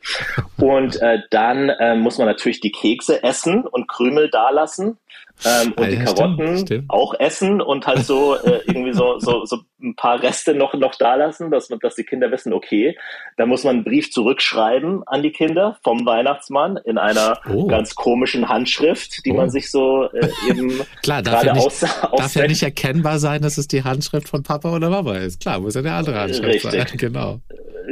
Und 0.57 1.01
äh, 1.01 1.19
dann 1.29 1.69
äh, 1.69 1.95
muss 1.95 2.17
man 2.17 2.27
natürlich 2.27 2.59
die 2.59 2.71
Kekse 2.71 3.23
essen 3.23 3.65
und 3.65 3.87
Krümel 3.87 4.29
dalassen. 4.29 4.97
Ähm, 5.45 5.71
und 5.71 5.79
ah, 5.79 5.87
ja, 5.87 5.89
die 5.89 6.03
Karotten 6.03 6.35
stimmt, 6.35 6.59
stimmt. 6.59 6.89
auch 6.89 7.13
essen 7.17 7.61
und 7.61 7.87
halt 7.87 7.99
so 7.99 8.35
äh, 8.35 8.59
irgendwie 8.65 8.93
so, 8.93 9.19
so, 9.19 9.45
so 9.45 9.59
ein 9.81 9.95
paar 9.95 10.21
Reste 10.21 10.53
noch, 10.53 10.73
noch 10.73 10.95
da 10.95 11.15
lassen, 11.15 11.49
dass, 11.49 11.69
dass 11.69 11.95
die 11.95 12.03
Kinder 12.03 12.29
wissen, 12.31 12.51
okay, 12.51 12.97
da 13.37 13.45
muss 13.45 13.63
man 13.63 13.77
einen 13.77 13.83
Brief 13.85 14.11
zurückschreiben 14.11 15.03
an 15.07 15.23
die 15.23 15.31
Kinder 15.31 15.77
vom 15.81 16.05
Weihnachtsmann 16.05 16.77
in 16.77 16.97
einer 16.97 17.39
oh. 17.49 17.67
ganz 17.67 17.95
komischen 17.95 18.49
Handschrift, 18.49 19.25
die 19.25 19.31
oh. 19.31 19.35
man 19.35 19.49
sich 19.49 19.71
so 19.71 20.09
äh, 20.11 20.27
eben 20.49 20.81
Klar, 21.03 21.21
darf 21.21 21.43
ja, 21.43 21.53
nicht, 21.53 21.65
aus, 21.65 21.79
darf 21.79 22.35
ja 22.35 22.45
nicht 22.45 22.63
erkennbar 22.63 23.19
sein, 23.19 23.41
dass 23.41 23.57
es 23.57 23.67
die 23.67 23.83
Handschrift 23.83 24.27
von 24.27 24.43
Papa 24.43 24.75
oder 24.75 24.89
Mama 24.89 25.15
ist. 25.15 25.39
Klar, 25.41 25.61
muss 25.61 25.75
ja 25.75 25.81
eine 25.81 25.93
andere 25.93 26.19
Handschrift 26.19 26.65
Richtig. 26.65 26.71
sein. 26.71 26.85
Genau. 26.99 27.39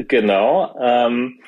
Genau. 0.08 0.76
Ähm, 0.80 1.40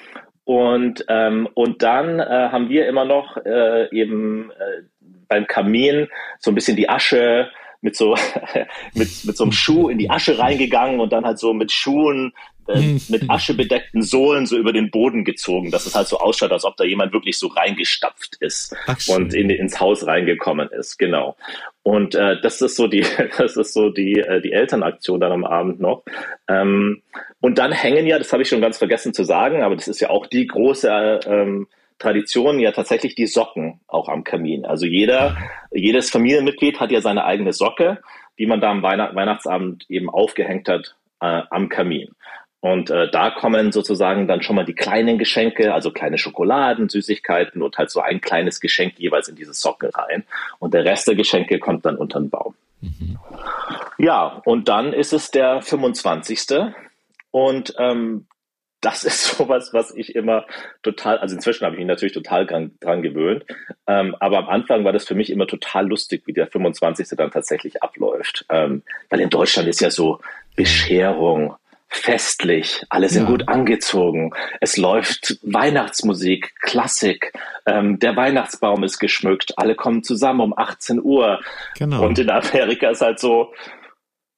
und, 0.45 1.05
ähm, 1.09 1.47
und 1.53 1.83
dann 1.83 2.19
äh, 2.19 2.23
haben 2.23 2.69
wir 2.69 2.87
immer 2.87 3.05
noch 3.05 3.37
äh, 3.37 3.87
eben 3.95 4.49
äh, 4.49 4.81
beim 5.29 5.47
Kamin 5.47 6.09
so 6.39 6.51
ein 6.51 6.55
bisschen 6.55 6.75
die 6.75 6.89
Asche 6.89 7.49
mit 7.81 7.95
so 7.95 8.15
mit, 8.93 9.09
mit 9.23 9.37
so 9.37 9.43
einem 9.45 9.53
Schuh 9.53 9.89
in 9.89 9.97
die 9.97 10.09
Asche 10.09 10.37
reingegangen 10.37 10.99
und 10.99 11.13
dann 11.13 11.25
halt 11.25 11.39
so 11.39 11.53
mit 11.53 11.71
Schuhen 11.71 12.33
äh, 12.67 12.99
mit 13.07 13.23
Asche 13.29 13.53
bedeckten 13.53 14.01
Sohlen 14.01 14.45
so 14.45 14.57
über 14.57 14.73
den 14.73 14.91
Boden 14.91 15.23
gezogen, 15.23 15.71
dass 15.71 15.85
es 15.85 15.95
halt 15.95 16.07
so 16.07 16.19
ausschaut, 16.19 16.51
als 16.51 16.65
ob 16.65 16.77
da 16.77 16.83
jemand 16.83 17.13
wirklich 17.13 17.37
so 17.37 17.47
reingestapft 17.47 18.37
ist 18.39 18.75
Ach, 18.85 18.97
und 19.07 19.33
in, 19.33 19.49
ins 19.49 19.79
Haus 19.79 20.05
reingekommen 20.05 20.69
ist, 20.69 20.97
genau. 20.97 21.37
Und 21.83 22.13
äh, 22.15 22.39
das 22.41 22.61
ist 22.61 22.75
so 22.75 22.87
die, 22.87 23.05
das 23.37 23.55
ist 23.55 23.73
so 23.73 23.89
die 23.89 24.19
äh, 24.19 24.41
die 24.41 24.51
Elternaktion 24.51 25.19
dann 25.19 25.31
am 25.31 25.45
Abend 25.45 25.79
noch. 25.79 26.03
Ähm, 26.47 27.01
und 27.39 27.57
dann 27.57 27.71
hängen 27.71 28.05
ja, 28.05 28.17
das 28.17 28.33
habe 28.33 28.43
ich 28.43 28.49
schon 28.49 28.61
ganz 28.61 28.77
vergessen 28.77 29.13
zu 29.13 29.23
sagen, 29.23 29.63
aber 29.63 29.75
das 29.75 29.87
ist 29.87 30.01
ja 30.01 30.09
auch 30.09 30.27
die 30.27 30.45
große 30.45 30.89
äh, 30.89 31.19
ähm, 31.27 31.67
Tradition 31.99 32.59
ja 32.59 32.71
tatsächlich 32.71 33.15
die 33.15 33.27
Socken 33.27 33.81
auch 33.87 34.07
am 34.09 34.23
Kamin. 34.23 34.65
Also 34.65 34.85
jeder, 34.85 35.37
jedes 35.71 36.09
Familienmitglied 36.09 36.79
hat 36.79 36.91
ja 36.91 37.01
seine 37.01 37.25
eigene 37.25 37.53
Socke, 37.53 38.01
die 38.39 38.45
man 38.45 38.61
da 38.61 38.71
am 38.71 38.81
Weihnacht, 38.81 39.15
Weihnachtsabend 39.15 39.85
eben 39.89 40.09
aufgehängt 40.09 40.69
hat 40.69 40.95
äh, 41.21 41.41
am 41.49 41.69
Kamin. 41.69 42.15
Und 42.61 42.89
äh, 42.89 43.09
da 43.09 43.31
kommen 43.31 43.71
sozusagen 43.71 44.27
dann 44.27 44.41
schon 44.41 44.55
mal 44.55 44.65
die 44.65 44.73
kleinen 44.73 45.17
Geschenke, 45.17 45.73
also 45.73 45.91
kleine 45.91 46.17
Schokoladen, 46.17 46.89
Süßigkeiten 46.89 47.61
und 47.61 47.77
halt 47.77 47.89
so 47.89 48.01
ein 48.01 48.19
kleines 48.19 48.59
Geschenk 48.59 48.97
jeweils 48.97 49.29
in 49.29 49.35
diese 49.35 49.53
Socken 49.53 49.89
rein. 49.91 50.25
Und 50.59 50.73
der 50.73 50.83
Rest 50.83 51.07
der 51.07 51.15
Geschenke 51.15 51.59
kommt 51.59 51.85
dann 51.85 51.95
unter 51.95 52.19
den 52.19 52.29
Baum. 52.29 52.55
Mhm. 52.81 53.17
Ja, 53.97 54.41
und 54.45 54.67
dann 54.67 54.91
ist 54.91 55.13
es 55.13 55.31
der 55.31 55.61
25. 55.61 56.47
Und 57.31 57.73
ähm, 57.77 58.25
das 58.81 59.03
ist 59.03 59.23
sowas, 59.37 59.69
was 59.73 59.93
ich 59.95 60.15
immer 60.15 60.45
total, 60.83 61.17
also 61.17 61.35
inzwischen 61.35 61.65
habe 61.65 61.75
ich 61.75 61.79
mich 61.79 61.87
natürlich 61.87 62.13
total 62.13 62.45
dran, 62.45 62.71
dran 62.79 63.01
gewöhnt, 63.01 63.45
ähm, 63.87 64.15
aber 64.19 64.39
am 64.39 64.49
Anfang 64.49 64.83
war 64.83 64.93
das 64.93 65.05
für 65.05 65.15
mich 65.15 65.29
immer 65.29 65.47
total 65.47 65.87
lustig, 65.87 66.23
wie 66.25 66.33
der 66.33 66.47
25. 66.47 67.07
dann 67.17 67.31
tatsächlich 67.31 67.83
abläuft. 67.83 68.45
Ähm, 68.49 68.83
weil 69.09 69.19
in 69.19 69.29
Deutschland 69.29 69.67
ist 69.67 69.81
ja 69.81 69.91
so 69.91 70.19
Bescherung, 70.55 71.55
festlich, 71.89 72.85
alle 72.89 73.09
sind 73.09 73.23
ja. 73.23 73.29
gut 73.29 73.47
angezogen, 73.47 74.31
es 74.61 74.77
läuft 74.77 75.39
Weihnachtsmusik, 75.41 76.53
Klassik, 76.61 77.33
ähm, 77.65 77.97
der 77.97 78.15
Weihnachtsbaum 78.15 78.83
ist 78.83 78.99
geschmückt, 78.99 79.53
alle 79.57 79.73
kommen 79.73 80.03
zusammen 80.03 80.41
um 80.41 80.53
18 80.55 81.01
Uhr. 81.01 81.39
Genau. 81.77 82.05
Und 82.05 82.19
in 82.19 82.29
Amerika 82.29 82.91
ist 82.91 83.01
halt 83.01 83.19
so, 83.19 83.51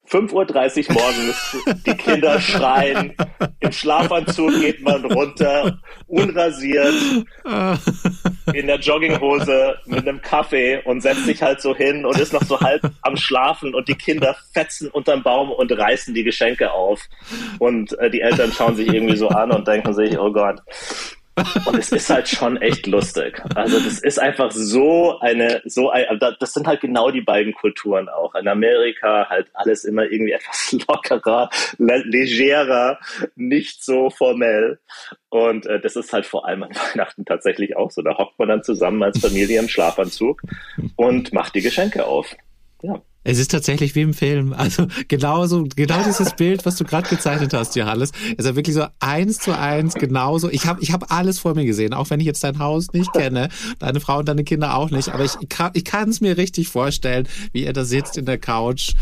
5.30 0.08 0.88
Uhr 0.88 0.94
morgens, 0.94 1.56
die 1.86 1.94
Kinder 1.94 2.40
schreien, 2.40 3.14
im 3.60 3.72
Schlafanzug 3.72 4.60
geht 4.60 4.82
man 4.82 5.04
runter, 5.04 5.78
unrasiert, 6.06 6.94
in 8.52 8.66
der 8.66 8.78
Jogginghose 8.78 9.76
mit 9.86 10.00
einem 10.00 10.20
Kaffee 10.20 10.82
und 10.84 11.00
setzt 11.00 11.24
sich 11.24 11.42
halt 11.42 11.62
so 11.62 11.74
hin 11.74 12.04
und 12.04 12.18
ist 12.18 12.32
noch 12.32 12.42
so 12.42 12.60
halb 12.60 12.82
am 13.02 13.16
Schlafen 13.16 13.74
und 13.74 13.88
die 13.88 13.94
Kinder 13.94 14.36
fetzen 14.52 14.88
unterm 14.88 15.22
Baum 15.22 15.50
und 15.50 15.72
reißen 15.72 16.12
die 16.14 16.24
Geschenke 16.24 16.72
auf. 16.72 17.00
Und 17.58 17.98
äh, 17.98 18.10
die 18.10 18.20
Eltern 18.20 18.52
schauen 18.52 18.76
sich 18.76 18.92
irgendwie 18.92 19.16
so 19.16 19.28
an 19.28 19.50
und 19.50 19.66
denken 19.66 19.94
sich, 19.94 20.18
oh 20.18 20.32
Gott, 20.32 20.60
und 21.66 21.78
es 21.78 21.90
ist 21.92 22.10
halt 22.10 22.28
schon 22.28 22.60
echt 22.60 22.86
lustig. 22.86 23.42
Also 23.54 23.78
das 23.78 24.00
ist 24.00 24.18
einfach 24.18 24.50
so 24.50 25.18
eine, 25.20 25.62
so 25.64 25.90
ein, 25.90 26.04
das 26.38 26.52
sind 26.52 26.66
halt 26.66 26.80
genau 26.80 27.10
die 27.10 27.22
beiden 27.22 27.54
Kulturen 27.54 28.08
auch. 28.08 28.34
In 28.34 28.48
Amerika 28.48 29.28
halt 29.28 29.50
alles 29.54 29.84
immer 29.84 30.04
irgendwie 30.04 30.32
etwas 30.32 30.72
lockerer, 30.86 31.48
legerer, 31.78 32.98
nicht 33.34 33.82
so 33.82 34.10
formell. 34.10 34.78
Und 35.30 35.66
äh, 35.66 35.80
das 35.80 35.96
ist 35.96 36.12
halt 36.12 36.26
vor 36.26 36.46
allem 36.46 36.64
an 36.64 36.70
Weihnachten 36.92 37.24
tatsächlich 37.24 37.76
auch 37.76 37.90
so. 37.90 38.02
Da 38.02 38.18
hockt 38.18 38.38
man 38.38 38.48
dann 38.48 38.62
zusammen 38.62 39.02
als 39.02 39.18
Familie 39.18 39.58
im 39.58 39.68
Schlafanzug 39.68 40.42
und 40.96 41.32
macht 41.32 41.54
die 41.54 41.62
Geschenke 41.62 42.06
auf. 42.06 42.36
Ja. 42.82 43.00
Es 43.24 43.38
ist 43.38 43.50
tatsächlich 43.50 43.94
wie 43.94 44.02
im 44.02 44.14
Film. 44.14 44.52
Also 44.52 44.86
genauso, 45.08 45.66
genau 45.76 46.02
dieses 46.04 46.34
Bild, 46.36 46.66
was 46.66 46.76
du 46.76 46.84
gerade 46.84 47.08
gezeichnet 47.08 47.54
hast, 47.54 47.76
Johannes. 47.76 48.10
Es 48.36 48.44
ist 48.44 48.56
wirklich 48.56 48.74
so 48.74 48.84
eins 49.00 49.38
zu 49.38 49.56
eins 49.56 49.94
genauso. 49.94 50.50
Ich 50.50 50.66
habe 50.66 50.82
ich 50.82 50.92
hab 50.92 51.12
alles 51.12 51.38
vor 51.38 51.54
mir 51.54 51.64
gesehen, 51.64 51.94
auch 51.94 52.10
wenn 52.10 52.20
ich 52.20 52.26
jetzt 52.26 52.42
dein 52.42 52.58
Haus 52.58 52.92
nicht 52.92 53.12
kenne, 53.12 53.48
deine 53.78 54.00
Frau 54.00 54.18
und 54.18 54.28
deine 54.28 54.44
Kinder 54.44 54.76
auch 54.76 54.90
nicht. 54.90 55.10
Aber 55.10 55.24
ich, 55.24 55.32
ich 55.40 55.84
kann 55.84 56.08
es 56.08 56.20
mir 56.20 56.36
richtig 56.36 56.68
vorstellen, 56.68 57.28
wie 57.52 57.64
ihr 57.64 57.72
da 57.72 57.84
sitzt 57.84 58.16
in 58.16 58.26
der 58.26 58.38
Couch, 58.38 58.92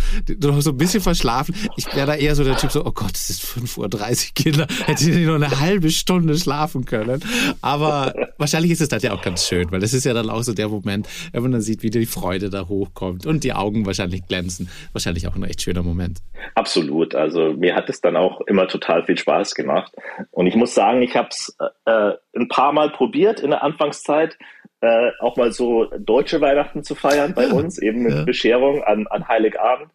so 0.41 0.71
ein 0.71 0.77
bisschen 0.77 1.01
verschlafen. 1.01 1.55
Ich 1.77 1.87
wäre 1.95 2.07
da 2.07 2.15
eher 2.15 2.35
so 2.35 2.45
der 2.45 2.57
Typ 2.57 2.73
so, 2.73 2.85
oh 2.85 2.93
Gott, 2.93 3.15
es 3.15 3.31
ist 3.31 3.43
5.30 3.43 3.79
Uhr, 3.79 4.35
Kinder. 4.35 4.67
Hätte 4.87 5.11
ich 5.11 5.27
nur 5.27 5.37
eine 5.37 5.61
halbe 5.61 5.91
Stunde 5.91 6.39
schlafen 6.39 6.85
können. 6.85 7.21
Aber 7.63 8.15
wahrscheinlich 8.39 8.73
ist 8.73 8.81
es 8.81 8.89
das 8.89 9.03
ja 9.03 9.13
auch 9.13 9.23
ganz 9.23 9.47
schön, 9.47 9.71
weil 9.71 9.81
das 9.81 9.95
ist 9.95 10.05
ja 10.05 10.13
dann 10.13 10.31
auch 10.31 10.43
so 10.43 10.53
der 10.53 10.69
Moment, 10.69 11.09
wenn 11.33 11.43
man 11.43 11.53
dann 11.53 11.63
sieht, 11.63 11.83
wie 11.83 11.91
die 11.91 12.07
Freude 12.07 12.51
da 12.51 12.69
hochkommt 12.69 13.27
und 13.27 13.45
die 13.45 13.53
Augen 13.53 13.87
wahrscheinlich 13.87 14.10
wahrscheinlich 14.11 14.27
glänzen. 14.27 14.69
Wahrscheinlich 14.93 15.29
auch 15.29 15.37
ein 15.37 15.45
echt 15.45 15.63
schöner 15.63 15.83
Moment. 15.83 16.19
Absolut. 16.55 17.15
Also 17.15 17.53
mir 17.53 17.75
hat 17.75 17.89
es 17.89 18.01
dann 18.01 18.17
auch 18.17 18.41
immer 18.43 18.67
total 18.69 19.05
viel 19.05 19.19
Spaß 19.19 19.55
gemacht. 19.55 19.93
Und 20.31 20.47
ich 20.47 20.57
muss 20.57 20.75
sagen, 20.75 21.03
ich 21.03 21.17
habe 21.17 21.29
es 21.31 21.57
äh, 21.87 22.13
ein 22.37 22.49
paar 22.49 22.73
Mal 22.73 22.91
probiert 22.91 23.41
in 23.41 23.51
der 23.51 23.63
Anfangszeit, 23.63 24.37
äh, 24.81 25.11
auch 25.21 25.37
mal 25.37 25.53
so 25.53 25.87
deutsche 25.99 26.41
Weihnachten 26.41 26.83
zu 26.83 26.95
feiern 26.95 27.35
bei 27.35 27.49
uns, 27.49 27.79
eben 27.79 28.03
mit 28.03 28.15
ja. 28.15 28.25
Bescherung 28.25 28.83
an, 28.83 29.07
an 29.09 29.29
Heiligabend. 29.29 29.91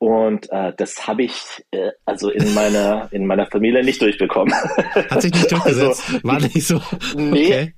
Und 0.00 0.48
äh, 0.52 0.72
das 0.76 1.08
habe 1.08 1.24
ich 1.24 1.64
äh, 1.72 1.90
also 2.04 2.30
in 2.30 2.54
meiner 2.54 3.08
in 3.10 3.26
meiner 3.26 3.46
Familie 3.46 3.82
nicht 3.82 4.00
durchbekommen. 4.00 4.54
Hat 4.54 5.22
sich 5.22 5.32
nicht 5.32 5.50
durchgesetzt? 5.50 6.04
Also, 6.08 6.22
War 6.22 6.40
nicht 6.40 6.62
so? 6.62 6.80
Okay. 7.16 7.74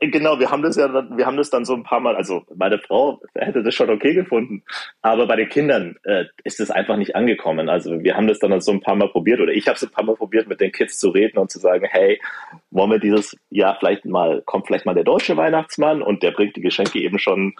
Genau, 0.00 0.38
wir 0.38 0.50
haben 0.50 0.62
das 0.62 0.76
ja, 0.76 0.92
wir 1.16 1.26
haben 1.26 1.36
das 1.36 1.50
dann 1.50 1.64
so 1.64 1.74
ein 1.74 1.82
paar 1.82 2.00
Mal, 2.00 2.16
also 2.16 2.44
meine 2.54 2.78
Frau 2.78 3.20
hätte 3.34 3.62
das 3.62 3.74
schon 3.74 3.90
okay 3.90 4.14
gefunden, 4.14 4.62
aber 5.02 5.26
bei 5.26 5.36
den 5.36 5.48
Kindern 5.48 5.96
äh, 6.04 6.24
ist 6.44 6.60
es 6.60 6.70
einfach 6.70 6.96
nicht 6.96 7.16
angekommen. 7.16 7.68
Also 7.68 8.02
wir 8.02 8.16
haben 8.16 8.26
das 8.26 8.38
dann 8.38 8.60
so 8.60 8.72
ein 8.72 8.80
paar 8.80 8.96
Mal 8.96 9.08
probiert 9.08 9.40
oder 9.40 9.52
ich 9.52 9.66
habe 9.68 9.76
es 9.76 9.82
ein 9.82 9.90
paar 9.90 10.04
Mal 10.04 10.16
probiert, 10.16 10.48
mit 10.48 10.60
den 10.60 10.72
Kids 10.72 10.98
zu 10.98 11.10
reden 11.10 11.38
und 11.38 11.50
zu 11.50 11.58
sagen, 11.58 11.86
hey, 11.90 12.20
wollen 12.70 12.90
wir 12.90 12.98
dieses 12.98 13.36
Jahr 13.50 13.76
vielleicht 13.78 14.04
mal, 14.04 14.42
kommt 14.44 14.66
vielleicht 14.66 14.86
mal 14.86 14.94
der 14.94 15.04
deutsche 15.04 15.36
Weihnachtsmann 15.36 16.02
und 16.02 16.22
der 16.22 16.32
bringt 16.32 16.56
die 16.56 16.62
Geschenke 16.62 16.98
eben 17.00 17.18
schon 17.18 17.54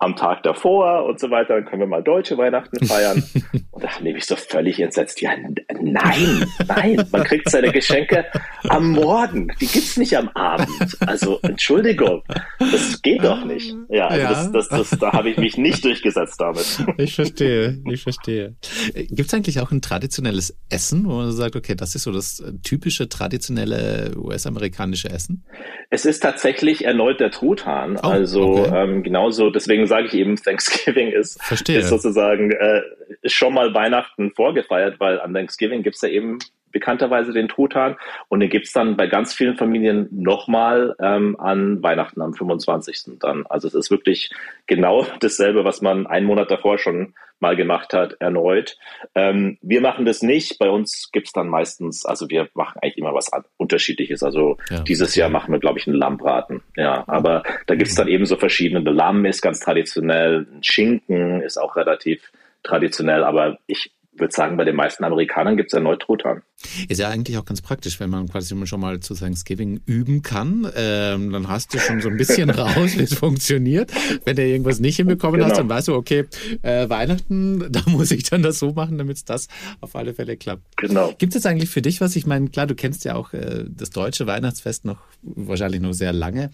am 0.00 0.16
Tag 0.16 0.42
davor 0.42 1.04
und 1.04 1.20
so 1.20 1.30
weiter, 1.30 1.54
dann 1.54 1.66
können 1.66 1.80
wir 1.80 1.86
mal 1.86 2.02
deutsche 2.02 2.38
Weihnachten 2.38 2.84
feiern. 2.86 3.22
und 3.70 3.84
da 3.84 3.88
nehme 4.02 4.18
ich 4.18 4.24
so 4.24 4.34
völlig 4.34 4.80
entsetzt. 4.80 5.20
Ja, 5.20 5.32
nein, 5.80 6.46
nein, 6.66 7.04
man 7.12 7.24
kriegt 7.24 7.50
seine 7.50 7.70
Geschenke 7.70 8.24
am 8.68 8.92
Morgen. 8.92 9.48
Die 9.60 9.66
gibt's 9.66 9.98
nicht 9.98 10.16
am 10.16 10.30
Abend. 10.30 10.96
Also, 11.06 11.38
Entschuldigung, 11.42 12.22
das 12.58 13.02
geht 13.02 13.22
doch 13.22 13.44
nicht. 13.44 13.74
Ja, 13.90 14.08
also 14.08 14.22
ja. 14.22 14.28
Das, 14.30 14.52
das, 14.52 14.68
das, 14.68 14.98
da 14.98 15.12
habe 15.12 15.30
ich 15.30 15.36
mich 15.36 15.58
nicht 15.58 15.84
durchgesetzt 15.84 16.40
damit. 16.40 16.78
Ich 16.96 17.14
verstehe, 17.14 17.82
ich 17.90 18.02
verstehe. 18.02 18.56
Gibt's 18.94 19.34
eigentlich 19.34 19.60
auch 19.60 19.70
ein 19.70 19.82
traditionelles 19.82 20.56
Essen, 20.70 21.04
wo 21.06 21.16
man 21.16 21.30
sagt, 21.32 21.56
okay, 21.56 21.74
das 21.74 21.94
ist 21.94 22.04
so 22.04 22.12
das 22.12 22.42
typische 22.62 23.10
traditionelle 23.10 24.12
US-amerikanische 24.16 25.10
Essen? 25.10 25.44
Es 25.90 26.06
ist 26.06 26.20
tatsächlich 26.20 26.84
erneut 26.84 27.20
der 27.20 27.30
Truthahn. 27.30 27.98
Oh, 28.02 28.06
also 28.06 28.40
okay. 28.40 28.70
ähm, 28.74 29.02
genauso, 29.02 29.50
deswegen 29.50 29.86
sage 29.90 30.06
ich 30.06 30.14
eben, 30.14 30.36
Thanksgiving 30.36 31.08
ist, 31.08 31.38
ist 31.50 31.88
sozusagen 31.88 32.50
äh, 32.52 32.80
schon 33.26 33.52
mal 33.52 33.74
Weihnachten 33.74 34.30
vorgefeiert, 34.30 34.98
weil 34.98 35.20
an 35.20 35.34
Thanksgiving 35.34 35.82
gibt's 35.82 36.00
ja 36.00 36.08
eben 36.08 36.38
bekannterweise 36.72 37.32
den 37.32 37.48
Truthahn 37.48 37.96
und 38.28 38.40
den 38.40 38.50
gibt's 38.50 38.72
dann 38.72 38.96
bei 38.96 39.06
ganz 39.06 39.34
vielen 39.34 39.56
Familien 39.56 40.08
nochmal 40.10 40.94
ähm, 41.00 41.38
an 41.38 41.82
Weihnachten 41.82 42.20
am 42.20 42.34
25. 42.34 43.18
dann. 43.18 43.46
Also 43.48 43.68
es 43.68 43.74
ist 43.74 43.90
wirklich 43.90 44.30
genau 44.66 45.06
dasselbe, 45.20 45.64
was 45.64 45.82
man 45.82 46.06
einen 46.06 46.26
Monat 46.26 46.50
davor 46.50 46.78
schon 46.78 47.14
mal 47.40 47.56
gemacht 47.56 47.94
hat, 47.94 48.16
erneut. 48.20 48.76
Ähm, 49.14 49.58
wir 49.62 49.80
machen 49.80 50.04
das 50.04 50.22
nicht. 50.22 50.58
Bei 50.58 50.68
uns 50.68 51.08
gibt's 51.10 51.32
dann 51.32 51.48
meistens, 51.48 52.04
also 52.04 52.28
wir 52.28 52.48
machen 52.54 52.78
eigentlich 52.82 52.98
immer 52.98 53.14
was 53.14 53.30
unterschiedliches. 53.56 54.22
Also 54.22 54.58
ja, 54.68 54.80
dieses 54.80 55.14
Jahr 55.16 55.30
machen 55.30 55.50
wir, 55.52 55.58
glaube 55.58 55.78
ich, 55.78 55.86
einen 55.86 55.96
Lammbraten. 55.96 56.62
Ja, 56.76 57.04
aber 57.06 57.42
da 57.66 57.74
gibt's 57.74 57.94
dann 57.94 58.08
eben 58.08 58.26
so 58.26 58.36
verschiedene. 58.36 58.88
Lamm 58.90 59.24
ist 59.24 59.40
ganz 59.40 59.60
traditionell, 59.60 60.46
Schinken 60.60 61.40
ist 61.40 61.56
auch 61.56 61.76
relativ 61.76 62.30
traditionell, 62.62 63.24
aber 63.24 63.58
ich 63.66 63.90
würde 64.20 64.32
sagen, 64.32 64.56
bei 64.56 64.64
den 64.64 64.76
meisten 64.76 65.04
Amerikanern 65.04 65.56
gibt 65.56 65.72
es 65.72 65.74
erneut 65.74 66.00
Truthahn. 66.02 66.42
Ist 66.88 66.98
ja 66.98 67.08
eigentlich 67.08 67.38
auch 67.38 67.44
ganz 67.44 67.62
praktisch, 67.62 68.00
wenn 68.00 68.10
man 68.10 68.28
quasi 68.28 68.54
schon 68.66 68.80
mal 68.80 69.00
zu 69.00 69.14
Thanksgiving 69.14 69.80
üben 69.86 70.22
kann. 70.22 70.70
Ähm, 70.76 71.32
dann 71.32 71.48
hast 71.48 71.72
du 71.74 71.78
schon 71.78 72.00
so 72.00 72.08
ein 72.08 72.16
bisschen 72.16 72.50
raus, 72.50 72.98
wie 72.98 73.02
es 73.02 73.14
funktioniert. 73.14 73.92
Wenn 74.24 74.36
du 74.36 74.44
irgendwas 74.44 74.80
nicht 74.80 74.96
hinbekommen 74.96 75.40
genau. 75.40 75.50
hast, 75.50 75.58
dann 75.58 75.68
weißt 75.68 75.88
du, 75.88 75.94
okay, 75.94 76.26
äh, 76.62 76.88
Weihnachten, 76.88 77.66
da 77.72 77.82
muss 77.86 78.10
ich 78.10 78.24
dann 78.24 78.42
das 78.42 78.58
so 78.58 78.72
machen, 78.72 78.98
damit 78.98 79.28
das 79.28 79.48
auf 79.80 79.96
alle 79.96 80.14
Fälle 80.14 80.36
klappt. 80.36 80.76
Genau. 80.76 81.14
Gibt 81.18 81.34
es 81.34 81.46
eigentlich 81.46 81.70
für 81.70 81.82
dich 81.82 82.00
was? 82.00 82.16
Ich 82.16 82.26
meine, 82.26 82.48
klar, 82.48 82.66
du 82.66 82.74
kennst 82.74 83.04
ja 83.04 83.14
auch 83.14 83.32
äh, 83.32 83.64
das 83.68 83.90
deutsche 83.90 84.26
Weihnachtsfest 84.26 84.84
noch 84.84 84.98
wahrscheinlich 85.22 85.80
noch 85.80 85.92
sehr 85.92 86.12
lange. 86.12 86.50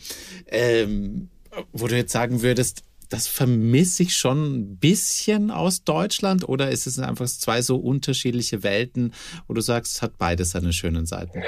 Ähm, 0.47 1.29
wo 1.73 1.87
du 1.87 1.97
jetzt 1.97 2.13
sagen 2.13 2.43
würdest, 2.43 2.83
das 3.09 3.29
vermisse 3.29 4.03
ich 4.03 4.17
schon 4.17 4.55
ein 4.55 4.79
bisschen 4.79 5.51
aus 5.51 5.85
Deutschland 5.85 6.49
oder 6.49 6.71
ist 6.71 6.87
es 6.87 6.99
einfach 6.99 7.27
zwei 7.27 7.63
so 7.63 7.77
unterschiedliche 7.77 8.63
Welten, 8.63 9.13
wo 9.47 9.55
du 9.55 9.61
sagst, 9.61 9.97
es 9.97 10.03
hat 10.03 10.19
beides 10.19 10.51
seine 10.51 10.73
schönen 10.73 11.07
Seiten? 11.07 11.43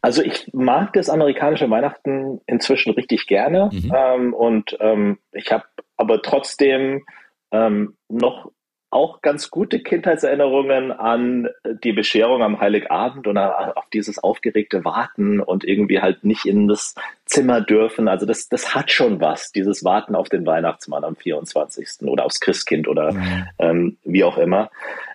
Also 0.00 0.22
ich 0.22 0.50
mag 0.52 0.92
das 0.92 1.08
amerikanische 1.08 1.68
Weihnachten 1.70 2.40
inzwischen 2.46 2.92
richtig 2.92 3.26
gerne 3.26 3.70
mhm. 3.72 3.92
ähm, 3.94 4.34
und 4.34 4.76
ähm, 4.80 5.18
ich 5.32 5.50
habe 5.50 5.64
aber 5.96 6.22
trotzdem 6.22 7.04
ähm, 7.50 7.96
noch 8.08 8.50
auch 8.96 9.20
ganz 9.20 9.50
gute 9.50 9.80
Kindheitserinnerungen 9.80 10.90
an 10.90 11.48
die 11.84 11.92
Bescherung 11.92 12.42
am 12.42 12.60
Heiligabend 12.60 13.26
und 13.26 13.36
auf 13.36 13.84
dieses 13.92 14.18
aufgeregte 14.18 14.86
Warten 14.86 15.40
und 15.40 15.64
irgendwie 15.64 16.00
halt 16.00 16.24
nicht 16.24 16.46
in 16.46 16.66
das 16.66 16.94
Zimmer 17.26 17.60
dürfen. 17.60 18.08
Also 18.08 18.24
das, 18.24 18.48
das 18.48 18.74
hat 18.74 18.90
schon 18.90 19.20
was, 19.20 19.52
dieses 19.52 19.84
Warten 19.84 20.14
auf 20.14 20.30
den 20.30 20.46
Weihnachtsmann 20.46 21.04
am 21.04 21.14
24. 21.14 22.08
oder 22.08 22.24
aufs 22.24 22.40
Christkind 22.40 22.88
oder 22.88 23.12
mhm. 23.12 23.44
ähm, 23.58 23.96
wie 24.04 24.24
auch 24.24 24.38
immer. 24.38 24.70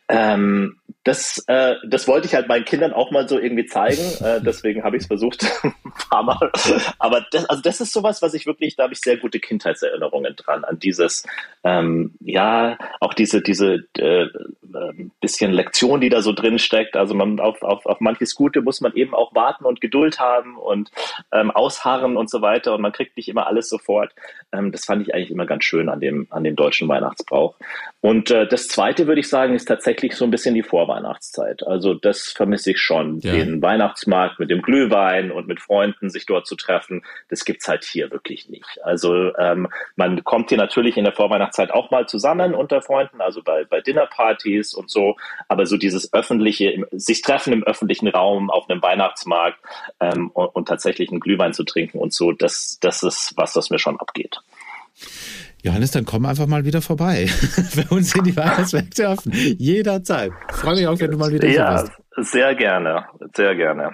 Ähm, 0.07 0.77
das, 1.03 1.43
äh, 1.47 1.75
das 1.87 2.07
wollte 2.07 2.27
ich 2.27 2.35
halt 2.35 2.47
meinen 2.47 2.65
Kindern 2.65 2.93
auch 2.93 3.11
mal 3.11 3.27
so 3.27 3.39
irgendwie 3.39 3.65
zeigen. 3.65 4.01
Äh, 4.21 4.39
deswegen 4.41 4.83
habe 4.83 4.97
ich 4.97 5.03
es 5.03 5.07
versucht 5.07 5.43
ein 5.63 5.73
paar 6.09 6.21
Mal. 6.21 6.51
Aber 6.99 7.25
das, 7.31 7.45
also 7.45 7.61
das 7.61 7.81
ist 7.81 7.91
sowas, 7.91 8.21
was 8.21 8.35
ich 8.35 8.45
wirklich, 8.45 8.75
da 8.75 8.83
habe 8.83 8.93
ich 8.93 8.99
sehr 8.99 9.17
gute 9.17 9.39
Kindheitserinnerungen 9.39 10.35
dran 10.35 10.63
an 10.63 10.77
dieses, 10.77 11.25
ähm, 11.63 12.13
ja, 12.19 12.77
auch 12.99 13.15
diese 13.15 13.41
diese 13.41 13.85
äh, 13.97 14.27
bisschen 15.19 15.51
Lektion, 15.51 16.01
die 16.01 16.09
da 16.09 16.21
so 16.21 16.33
drin 16.33 16.59
steckt. 16.59 16.95
Also 16.95 17.13
man 17.13 17.39
auf, 17.39 17.61
auf, 17.63 17.85
auf 17.85 17.99
manches 17.99 18.35
Gute 18.35 18.61
muss 18.61 18.81
man 18.81 18.93
eben 18.93 19.13
auch 19.13 19.33
warten 19.33 19.65
und 19.65 19.81
Geduld 19.81 20.19
haben 20.19 20.57
und 20.57 20.91
ähm, 21.31 21.51
ausharren 21.51 22.17
und 22.17 22.29
so 22.29 22.41
weiter. 22.41 22.75
Und 22.75 22.81
man 22.81 22.91
kriegt 22.91 23.17
nicht 23.17 23.29
immer 23.29 23.47
alles 23.47 23.69
sofort. 23.69 24.13
Ähm, 24.51 24.71
das 24.71 24.85
fand 24.85 25.01
ich 25.01 25.13
eigentlich 25.13 25.31
immer 25.31 25.45
ganz 25.45 25.63
schön 25.63 25.89
an 25.89 25.99
dem 25.99 26.27
an 26.29 26.43
dem 26.43 26.55
deutschen 26.55 26.87
Weihnachtsbrauch. 26.87 27.55
Und 28.01 28.31
äh, 28.31 28.47
das 28.47 28.67
Zweite 28.67 29.07
würde 29.07 29.21
ich 29.21 29.29
sagen 29.29 29.53
ist 29.53 29.65
tatsächlich 29.65 30.15
so 30.15 30.25
ein 30.25 30.31
bisschen 30.31 30.55
die 30.55 30.63
Vorweihnachtszeit. 30.81 31.65
Also 31.67 31.93
das 31.93 32.31
vermisse 32.31 32.71
ich 32.71 32.79
schon. 32.79 33.19
Ja. 33.19 33.33
Den 33.33 33.61
Weihnachtsmarkt 33.61 34.39
mit 34.39 34.49
dem 34.49 34.63
Glühwein 34.63 35.31
und 35.31 35.47
mit 35.47 35.59
Freunden 35.59 36.09
sich 36.09 36.25
dort 36.25 36.47
zu 36.47 36.55
treffen, 36.55 37.03
das 37.29 37.45
gibt's 37.45 37.67
halt 37.67 37.83
hier 37.83 38.09
wirklich 38.09 38.49
nicht. 38.49 38.79
Also 38.83 39.35
ähm, 39.37 39.67
man 39.95 40.23
kommt 40.23 40.49
hier 40.49 40.57
natürlich 40.57 40.97
in 40.97 41.03
der 41.03 41.13
Vorweihnachtszeit 41.13 41.71
auch 41.71 41.91
mal 41.91 42.07
zusammen 42.07 42.55
unter 42.55 42.81
Freunden, 42.81 43.21
also 43.21 43.43
bei, 43.43 43.63
bei 43.63 43.81
Dinnerpartys 43.81 44.73
und 44.73 44.89
so. 44.89 45.17
Aber 45.47 45.67
so 45.67 45.77
dieses 45.77 46.13
öffentliche, 46.13 46.87
sich 46.91 47.21
treffen 47.21 47.53
im 47.53 47.63
öffentlichen 47.63 48.07
Raum 48.07 48.49
auf 48.49 48.67
einem 48.69 48.81
Weihnachtsmarkt 48.81 49.59
ähm, 49.99 50.31
und, 50.31 50.47
und 50.47 50.67
tatsächlich 50.67 51.11
einen 51.11 51.19
Glühwein 51.19 51.53
zu 51.53 51.63
trinken 51.63 51.99
und 51.99 52.13
so, 52.13 52.31
das, 52.31 52.79
das 52.81 53.03
ist 53.03 53.33
was, 53.35 53.55
was 53.55 53.69
mir 53.69 53.79
schon 53.79 53.99
abgeht. 53.99 54.41
Johannes, 55.63 55.91
dann 55.91 56.05
komm 56.05 56.25
einfach 56.25 56.47
mal 56.47 56.65
wieder 56.65 56.81
vorbei. 56.81 57.27
Bei 57.75 57.95
uns 57.95 58.11
sind 58.11 58.25
die 58.25 58.35
Weihnachtsmärkte 58.35 59.09
offen. 59.09 59.31
Jederzeit. 59.33 60.31
Freue 60.51 60.75
mich 60.75 60.87
auch, 60.87 60.99
wenn 60.99 61.11
du 61.11 61.17
mal 61.17 61.31
wieder 61.31 61.47
ja, 61.47 61.81
bist. 61.81 61.93
Ja, 62.17 62.23
sehr 62.23 62.55
gerne. 62.55 63.05
Sehr 63.35 63.55
gerne. 63.55 63.91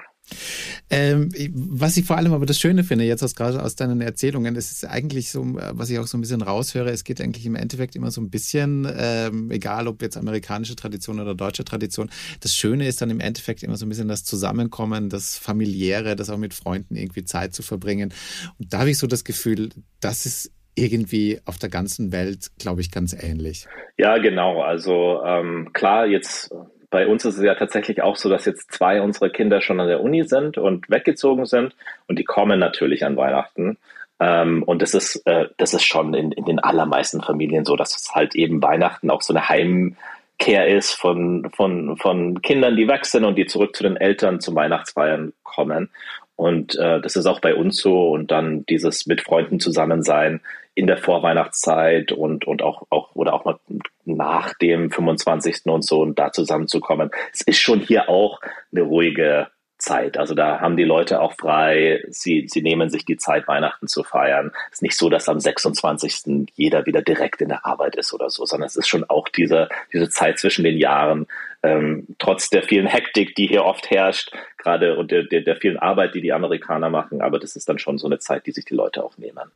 Ähm, 0.89 1.29
was 1.53 1.97
ich 1.97 2.05
vor 2.05 2.17
allem 2.17 2.33
aber 2.33 2.45
das 2.45 2.59
Schöne 2.59 2.83
finde, 2.83 3.05
jetzt 3.05 3.23
aus, 3.23 3.35
gerade 3.35 3.61
aus 3.61 3.75
deinen 3.75 4.01
Erzählungen, 4.01 4.55
ist 4.55 4.71
es 4.71 4.83
eigentlich 4.85 5.31
so, 5.31 5.45
was 5.45 5.89
ich 5.89 5.99
auch 5.99 6.07
so 6.07 6.17
ein 6.17 6.21
bisschen 6.21 6.41
raushöre, 6.41 6.91
es 6.91 7.03
geht 7.03 7.21
eigentlich 7.21 7.45
im 7.45 7.55
Endeffekt 7.55 7.95
immer 7.95 8.11
so 8.11 8.21
ein 8.21 8.29
bisschen, 8.29 8.87
ähm, 8.97 9.51
egal 9.51 9.87
ob 9.87 10.01
jetzt 10.01 10.17
amerikanische 10.17 10.75
Tradition 10.75 11.19
oder 11.19 11.35
deutsche 11.35 11.65
Tradition, 11.65 12.09
das 12.41 12.53
Schöne 12.55 12.87
ist 12.87 13.01
dann 13.01 13.09
im 13.09 13.19
Endeffekt 13.19 13.63
immer 13.63 13.77
so 13.77 13.85
ein 13.85 13.89
bisschen 13.89 14.07
das 14.07 14.23
Zusammenkommen, 14.23 15.09
das 15.09 15.37
Familiäre, 15.37 16.15
das 16.15 16.29
auch 16.29 16.37
mit 16.37 16.53
Freunden 16.53 16.95
irgendwie 16.95 17.23
Zeit 17.23 17.53
zu 17.53 17.63
verbringen. 17.63 18.13
Und 18.57 18.73
da 18.73 18.79
habe 18.79 18.89
ich 18.89 18.97
so 18.97 19.07
das 19.07 19.23
Gefühl, 19.23 19.69
das 19.99 20.25
ist 20.25 20.51
irgendwie 20.77 21.39
auf 21.45 21.57
der 21.57 21.69
ganzen 21.69 22.11
Welt, 22.11 22.47
glaube 22.59 22.81
ich, 22.81 22.91
ganz 22.91 23.13
ähnlich. 23.13 23.67
Ja, 23.97 24.17
genau. 24.17 24.61
Also 24.61 25.21
ähm, 25.25 25.71
klar, 25.73 26.05
jetzt 26.05 26.53
bei 26.89 27.07
uns 27.07 27.25
ist 27.25 27.37
es 27.37 27.43
ja 27.43 27.55
tatsächlich 27.55 28.01
auch 28.01 28.15
so, 28.15 28.29
dass 28.29 28.45
jetzt 28.45 28.71
zwei 28.71 29.01
unserer 29.01 29.29
Kinder 29.29 29.61
schon 29.61 29.79
an 29.79 29.87
der 29.87 30.01
Uni 30.01 30.23
sind 30.23 30.57
und 30.57 30.89
weggezogen 30.89 31.45
sind 31.45 31.75
und 32.07 32.17
die 32.17 32.23
kommen 32.23 32.59
natürlich 32.59 33.05
an 33.05 33.17
Weihnachten. 33.17 33.77
Ähm, 34.19 34.63
und 34.63 34.81
das 34.81 34.93
ist, 34.93 35.21
äh, 35.25 35.47
das 35.57 35.73
ist 35.73 35.83
schon 35.83 36.13
in, 36.13 36.31
in 36.31 36.45
den 36.45 36.59
allermeisten 36.59 37.21
Familien 37.21 37.65
so, 37.65 37.75
dass 37.75 37.95
es 37.95 38.15
halt 38.15 38.35
eben 38.35 38.63
Weihnachten 38.63 39.09
auch 39.11 39.21
so 39.21 39.33
eine 39.33 39.49
Heimkehr 39.49 40.67
ist 40.67 40.93
von, 40.93 41.49
von, 41.55 41.97
von 41.97 42.41
Kindern, 42.41 42.75
die 42.75 42.87
weg 42.87 43.05
sind 43.05 43.25
und 43.25 43.35
die 43.35 43.45
zurück 43.45 43.75
zu 43.75 43.83
den 43.83 43.97
Eltern 43.97 44.39
zum 44.39 44.55
Weihnachtsfeiern 44.55 45.33
kommen. 45.43 45.89
Und 46.37 46.77
äh, 46.77 47.01
das 47.01 47.15
ist 47.15 47.25
auch 47.25 47.41
bei 47.41 47.55
uns 47.55 47.77
so. 47.77 48.11
Und 48.11 48.31
dann 48.31 48.65
dieses 48.67 49.07
mit 49.07 49.21
Freunden 49.21 49.59
zusammen 49.59 50.03
sein 50.03 50.39
in 50.75 50.85
der 50.85 50.97
Vorweihnachtszeit 50.97 52.11
und, 52.11 52.45
und 52.45 52.61
auch, 52.61 52.83
auch, 52.91 53.15
oder 53.15 53.33
auch 53.33 53.43
mal 53.43 53.59
nach 54.05 54.53
dem 54.53 54.91
25. 54.91 55.65
und 55.65 55.83
so 55.83 56.01
und 56.01 56.19
da 56.19 56.31
zusammenzukommen. 56.31 57.09
Es 57.33 57.41
ist 57.41 57.57
schon 57.57 57.79
hier 57.79 58.07
auch 58.07 58.39
eine 58.71 58.83
ruhige 58.83 59.47
Zeit. 59.77 60.17
Also 60.17 60.33
da 60.33 60.59
haben 60.59 60.77
die 60.77 60.83
Leute 60.83 61.21
auch 61.21 61.33
frei. 61.33 62.03
Sie, 62.09 62.47
sie 62.49 62.61
nehmen 62.61 62.89
sich 62.89 63.05
die 63.05 63.17
Zeit, 63.17 63.47
Weihnachten 63.47 63.87
zu 63.87 64.03
feiern. 64.03 64.51
Es 64.71 64.77
ist 64.77 64.81
nicht 64.81 64.97
so, 64.97 65.09
dass 65.09 65.29
am 65.29 65.39
26. 65.39 66.47
jeder 66.55 66.85
wieder 66.85 67.01
direkt 67.01 67.41
in 67.41 67.49
der 67.49 67.65
Arbeit 67.65 67.95
ist 67.95 68.13
oder 68.13 68.29
so, 68.29 68.45
sondern 68.45 68.67
es 68.67 68.75
ist 68.75 68.87
schon 68.87 69.03
auch 69.03 69.29
diese, 69.29 69.69
diese 69.93 70.09
Zeit 70.09 70.39
zwischen 70.39 70.63
den 70.63 70.77
Jahren, 70.77 71.27
ähm, 71.63 72.07
trotz 72.19 72.49
der 72.49 72.63
vielen 72.63 72.87
Hektik, 72.87 73.35
die 73.35 73.47
hier 73.47 73.65
oft 73.65 73.89
herrscht, 73.89 74.31
gerade 74.57 74.97
und 74.97 75.11
der, 75.11 75.23
der, 75.23 75.41
der 75.41 75.55
vielen 75.55 75.77
Arbeit, 75.77 76.15
die 76.15 76.21
die 76.21 76.33
Amerikaner 76.33 76.89
machen. 76.89 77.21
Aber 77.21 77.39
das 77.39 77.55
ist 77.55 77.69
dann 77.69 77.79
schon 77.79 77.97
so 77.97 78.07
eine 78.07 78.19
Zeit, 78.19 78.45
die 78.45 78.51
sich 78.51 78.65
die 78.65 78.75
Leute 78.75 79.03
auch 79.03 79.17
nehmen. 79.17 79.51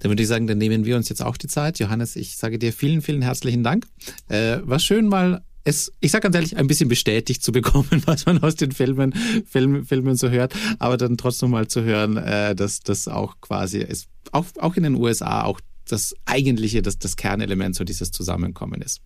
Dann 0.00 0.10
würde 0.10 0.22
ich 0.22 0.28
sagen, 0.28 0.46
dann 0.46 0.58
nehmen 0.58 0.84
wir 0.84 0.96
uns 0.96 1.08
jetzt 1.08 1.22
auch 1.22 1.36
die 1.36 1.48
Zeit. 1.48 1.78
Johannes, 1.78 2.16
ich 2.16 2.36
sage 2.36 2.58
dir 2.58 2.72
vielen, 2.72 3.02
vielen 3.02 3.22
herzlichen 3.22 3.62
Dank. 3.62 3.84
Äh, 4.28 4.58
war 4.62 4.78
schön 4.78 5.08
mal 5.08 5.42
es, 5.68 5.92
ich 6.00 6.10
sage 6.10 6.22
ganz 6.22 6.34
ehrlich, 6.34 6.56
ein 6.56 6.66
bisschen 6.66 6.88
bestätigt 6.88 7.42
zu 7.42 7.52
bekommen, 7.52 8.02
was 8.06 8.26
man 8.26 8.42
aus 8.42 8.56
den 8.56 8.72
Filmen, 8.72 9.12
Filmen, 9.46 9.84
Filmen 9.84 10.16
so 10.16 10.30
hört, 10.30 10.54
aber 10.78 10.96
dann 10.96 11.16
trotzdem 11.16 11.50
mal 11.50 11.68
zu 11.68 11.82
hören, 11.82 12.16
äh, 12.16 12.54
dass 12.54 12.80
das 12.80 13.08
auch 13.08 13.40
quasi 13.40 13.78
ist, 13.78 14.08
auch, 14.32 14.46
auch 14.58 14.76
in 14.76 14.82
den 14.82 14.94
USA 14.94 15.44
auch 15.44 15.60
das 15.88 16.14
eigentliche, 16.26 16.82
das, 16.82 16.98
das 16.98 17.16
Kernelement 17.16 17.74
so 17.74 17.84
dieses 17.84 18.10
Zusammenkommen 18.10 18.82
ist. 18.82 19.00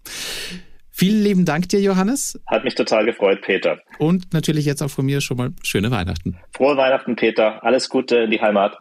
Vielen 0.90 1.22
lieben 1.22 1.44
Dank 1.44 1.68
dir, 1.68 1.81
Johannes. 1.81 2.38
Hat 2.46 2.64
mich 2.64 2.75
total 2.75 3.07
gefreut, 3.07 3.40
Peter. 3.42 3.79
Und 3.98 4.33
natürlich 4.35 4.66
jetzt 4.66 4.83
auch 4.83 4.90
von 4.90 5.07
mir 5.07 5.20
schon 5.20 5.37
mal 5.38 5.51
schöne 5.62 5.90
Weihnachten. 5.90 6.37
Frohe 6.55 6.77
Weihnachten, 6.77 7.16
Peter. 7.16 7.64
Alles 7.64 7.88
Gute 7.88 8.16
in 8.16 8.31
die 8.31 8.40
Heimat. 8.40 8.79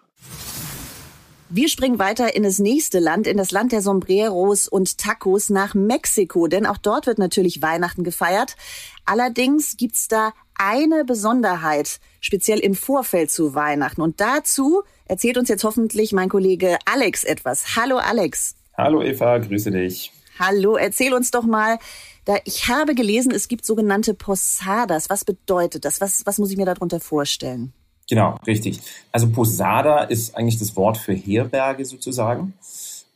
Wir 1.53 1.67
springen 1.67 1.99
weiter 1.99 2.33
in 2.33 2.43
das 2.43 2.59
nächste 2.59 2.99
Land, 2.99 3.27
in 3.27 3.35
das 3.35 3.51
Land 3.51 3.73
der 3.73 3.81
Sombreros 3.81 4.69
und 4.69 4.97
Tacos 4.97 5.49
nach 5.49 5.73
Mexiko, 5.73 6.47
denn 6.47 6.65
auch 6.65 6.77
dort 6.77 7.07
wird 7.07 7.19
natürlich 7.19 7.61
Weihnachten 7.61 8.05
gefeiert. 8.05 8.55
Allerdings 9.03 9.75
gibt's 9.75 10.07
da 10.07 10.31
eine 10.55 11.03
Besonderheit, 11.03 11.99
speziell 12.21 12.59
im 12.59 12.73
Vorfeld 12.73 13.31
zu 13.31 13.53
Weihnachten. 13.53 13.99
Und 13.99 14.21
dazu 14.21 14.83
erzählt 15.03 15.37
uns 15.37 15.49
jetzt 15.49 15.65
hoffentlich 15.65 16.13
mein 16.13 16.29
Kollege 16.29 16.77
Alex 16.85 17.25
etwas. 17.25 17.75
Hallo 17.75 17.97
Alex. 17.97 18.55
Hallo 18.77 19.03
Eva, 19.03 19.37
grüße 19.37 19.71
dich. 19.71 20.13
Hallo, 20.39 20.77
erzähl 20.77 21.13
uns 21.13 21.31
doch 21.31 21.43
mal. 21.43 21.79
Da, 22.23 22.37
ich 22.45 22.69
habe 22.69 22.95
gelesen, 22.95 23.33
es 23.33 23.49
gibt 23.49 23.65
sogenannte 23.65 24.13
Posadas. 24.13 25.09
Was 25.09 25.25
bedeutet 25.25 25.83
das? 25.83 25.99
Was, 25.99 26.25
was 26.25 26.37
muss 26.37 26.51
ich 26.51 26.55
mir 26.55 26.65
darunter 26.65 27.01
vorstellen? 27.01 27.73
Genau, 28.11 28.37
richtig. 28.45 28.81
Also 29.13 29.29
Posada 29.29 29.99
ist 29.99 30.35
eigentlich 30.35 30.59
das 30.59 30.75
Wort 30.75 30.97
für 30.97 31.13
Herberge 31.13 31.85
sozusagen. 31.85 32.55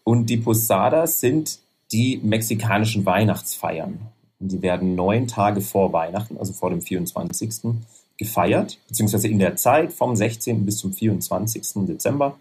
Und 0.05 0.29
die 0.29 0.37
Posadas 0.37 1.19
sind 1.19 1.59
die 1.91 2.21
mexikanischen 2.23 3.05
Weihnachtsfeiern. 3.05 3.99
Und 4.39 4.53
die 4.53 4.61
werden 4.61 4.95
neun 4.95 5.27
Tage 5.27 5.59
vor 5.59 5.91
Weihnachten, 5.91 6.37
also 6.37 6.53
vor 6.53 6.69
dem 6.69 6.81
24. 6.81 7.75
gefeiert, 8.15 8.77
beziehungsweise 8.87 9.27
in 9.27 9.37
der 9.37 9.57
Zeit 9.57 9.91
vom 9.91 10.15
16. 10.15 10.65
bis 10.65 10.77
zum 10.77 10.93
24. 10.93 11.85
Dezember. 11.87 12.37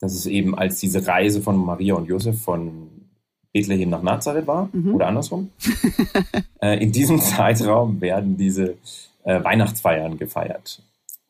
Das 0.00 0.14
ist 0.14 0.24
eben 0.24 0.56
als 0.56 0.78
diese 0.78 1.06
Reise 1.06 1.42
von 1.42 1.58
Maria 1.58 1.96
und 1.96 2.06
Josef 2.06 2.40
von 2.40 2.88
Bethlehem 3.52 3.90
nach 3.90 4.02
Nazareth 4.02 4.46
war 4.46 4.70
mhm. 4.72 4.94
oder 4.94 5.08
andersrum. 5.08 5.50
äh, 6.62 6.82
in 6.82 6.92
diesem 6.92 7.20
Zeitraum 7.20 8.00
werden 8.00 8.38
diese 8.38 8.78
äh, 9.24 9.44
Weihnachtsfeiern 9.44 10.16
gefeiert. 10.16 10.80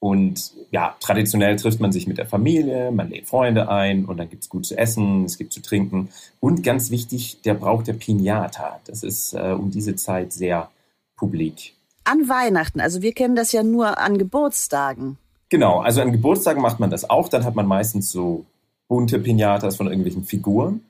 Und 0.04 0.52
ja, 0.70 0.94
traditionell 1.00 1.56
trifft 1.56 1.80
man 1.80 1.90
sich 1.90 2.06
mit 2.06 2.18
der 2.18 2.26
Familie, 2.26 2.90
man 2.90 3.08
lädt 3.08 3.26
Freunde 3.26 3.70
ein 3.70 4.04
und 4.04 4.18
dann 4.18 4.28
gibt 4.28 4.42
es 4.42 4.50
gut 4.50 4.66
zu 4.66 4.76
essen, 4.76 5.24
es 5.24 5.38
gibt 5.38 5.54
zu 5.54 5.62
trinken. 5.62 6.10
Und 6.40 6.62
ganz 6.62 6.90
wichtig, 6.90 7.40
der 7.40 7.54
Brauch 7.54 7.82
der 7.82 7.94
Pinata. 7.94 8.80
Das 8.84 9.02
ist 9.02 9.32
äh, 9.32 9.56
um 9.58 9.70
diese 9.70 9.96
Zeit 9.96 10.34
sehr 10.34 10.68
publik. 11.16 11.72
An 12.04 12.28
Weihnachten, 12.28 12.82
also 12.82 13.00
wir 13.00 13.14
kennen 13.14 13.34
das 13.34 13.52
ja 13.52 13.62
nur 13.62 13.96
an 13.96 14.18
Geburtstagen. 14.18 15.16
Genau, 15.48 15.80
also 15.80 16.02
an 16.02 16.12
Geburtstagen 16.12 16.60
macht 16.60 16.80
man 16.80 16.90
das 16.90 17.08
auch. 17.08 17.30
Dann 17.30 17.46
hat 17.46 17.54
man 17.54 17.66
meistens 17.66 18.12
so 18.12 18.44
bunte 18.88 19.18
Pinatas 19.18 19.76
von 19.76 19.86
irgendwelchen 19.86 20.24
Figuren. 20.24 20.82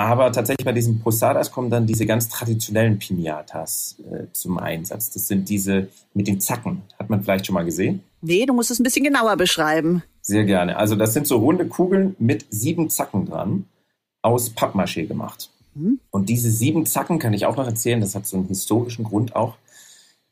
Aber 0.00 0.32
tatsächlich 0.32 0.64
bei 0.64 0.72
diesen 0.72 0.98
Posadas 1.00 1.52
kommen 1.52 1.68
dann 1.68 1.86
diese 1.86 2.06
ganz 2.06 2.30
traditionellen 2.30 2.98
Pinatas 2.98 3.96
äh, 4.10 4.24
zum 4.32 4.56
Einsatz. 4.56 5.10
Das 5.10 5.28
sind 5.28 5.46
diese 5.50 5.88
mit 6.14 6.26
den 6.26 6.40
Zacken. 6.40 6.80
Hat 6.98 7.10
man 7.10 7.22
vielleicht 7.22 7.44
schon 7.44 7.52
mal 7.52 7.66
gesehen? 7.66 8.02
Nee, 8.22 8.46
du 8.46 8.54
musst 8.54 8.70
es 8.70 8.80
ein 8.80 8.82
bisschen 8.82 9.04
genauer 9.04 9.36
beschreiben. 9.36 10.02
Sehr 10.22 10.44
gerne. 10.44 10.78
Also 10.78 10.96
das 10.96 11.12
sind 11.12 11.26
so 11.26 11.36
runde 11.36 11.66
Kugeln 11.66 12.16
mit 12.18 12.46
sieben 12.48 12.88
Zacken 12.88 13.26
dran, 13.26 13.66
aus 14.22 14.50
Pappmaché 14.50 15.06
gemacht. 15.06 15.50
Mhm. 15.74 16.00
Und 16.10 16.30
diese 16.30 16.50
sieben 16.50 16.86
Zacken 16.86 17.18
kann 17.18 17.34
ich 17.34 17.44
auch 17.44 17.58
noch 17.58 17.66
erzählen, 17.66 18.00
das 18.00 18.14
hat 18.14 18.26
so 18.26 18.38
einen 18.38 18.48
historischen 18.48 19.04
Grund 19.04 19.36
auch. 19.36 19.56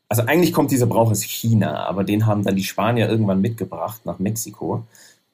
Also 0.08 0.22
eigentlich 0.22 0.54
kommt 0.54 0.70
dieser 0.70 0.86
Brauch 0.86 1.10
aus 1.10 1.22
China, 1.22 1.86
aber 1.86 2.04
den 2.04 2.24
haben 2.24 2.42
dann 2.42 2.56
die 2.56 2.64
Spanier 2.64 3.06
irgendwann 3.06 3.42
mitgebracht 3.42 4.06
nach 4.06 4.18
Mexiko, 4.18 4.84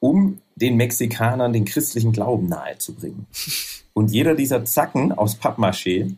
um 0.00 0.38
den 0.56 0.76
Mexikanern 0.76 1.52
den 1.52 1.64
christlichen 1.64 2.10
Glauben 2.10 2.48
nahezubringen. 2.48 3.26
Und 3.94 4.10
jeder 4.10 4.34
dieser 4.34 4.64
Zacken 4.64 5.12
aus 5.12 5.40
Pappmaché 5.40 6.14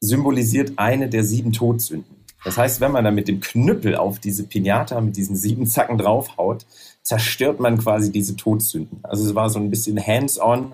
symbolisiert 0.00 0.72
eine 0.76 1.08
der 1.08 1.24
sieben 1.24 1.52
Todsünden. 1.52 2.16
Das 2.44 2.56
heißt, 2.56 2.80
wenn 2.80 2.92
man 2.92 3.04
dann 3.04 3.14
mit 3.14 3.28
dem 3.28 3.40
Knüppel 3.40 3.96
auf 3.96 4.18
diese 4.18 4.44
Pinata 4.44 5.00
mit 5.00 5.16
diesen 5.16 5.36
sieben 5.36 5.66
Zacken 5.66 5.98
draufhaut, 5.98 6.66
zerstört 7.02 7.60
man 7.60 7.78
quasi 7.78 8.10
diese 8.12 8.36
Todsünden. 8.36 9.00
Also 9.02 9.24
es 9.26 9.34
war 9.34 9.50
so 9.50 9.58
ein 9.58 9.70
bisschen 9.70 10.04
hands-on 10.04 10.72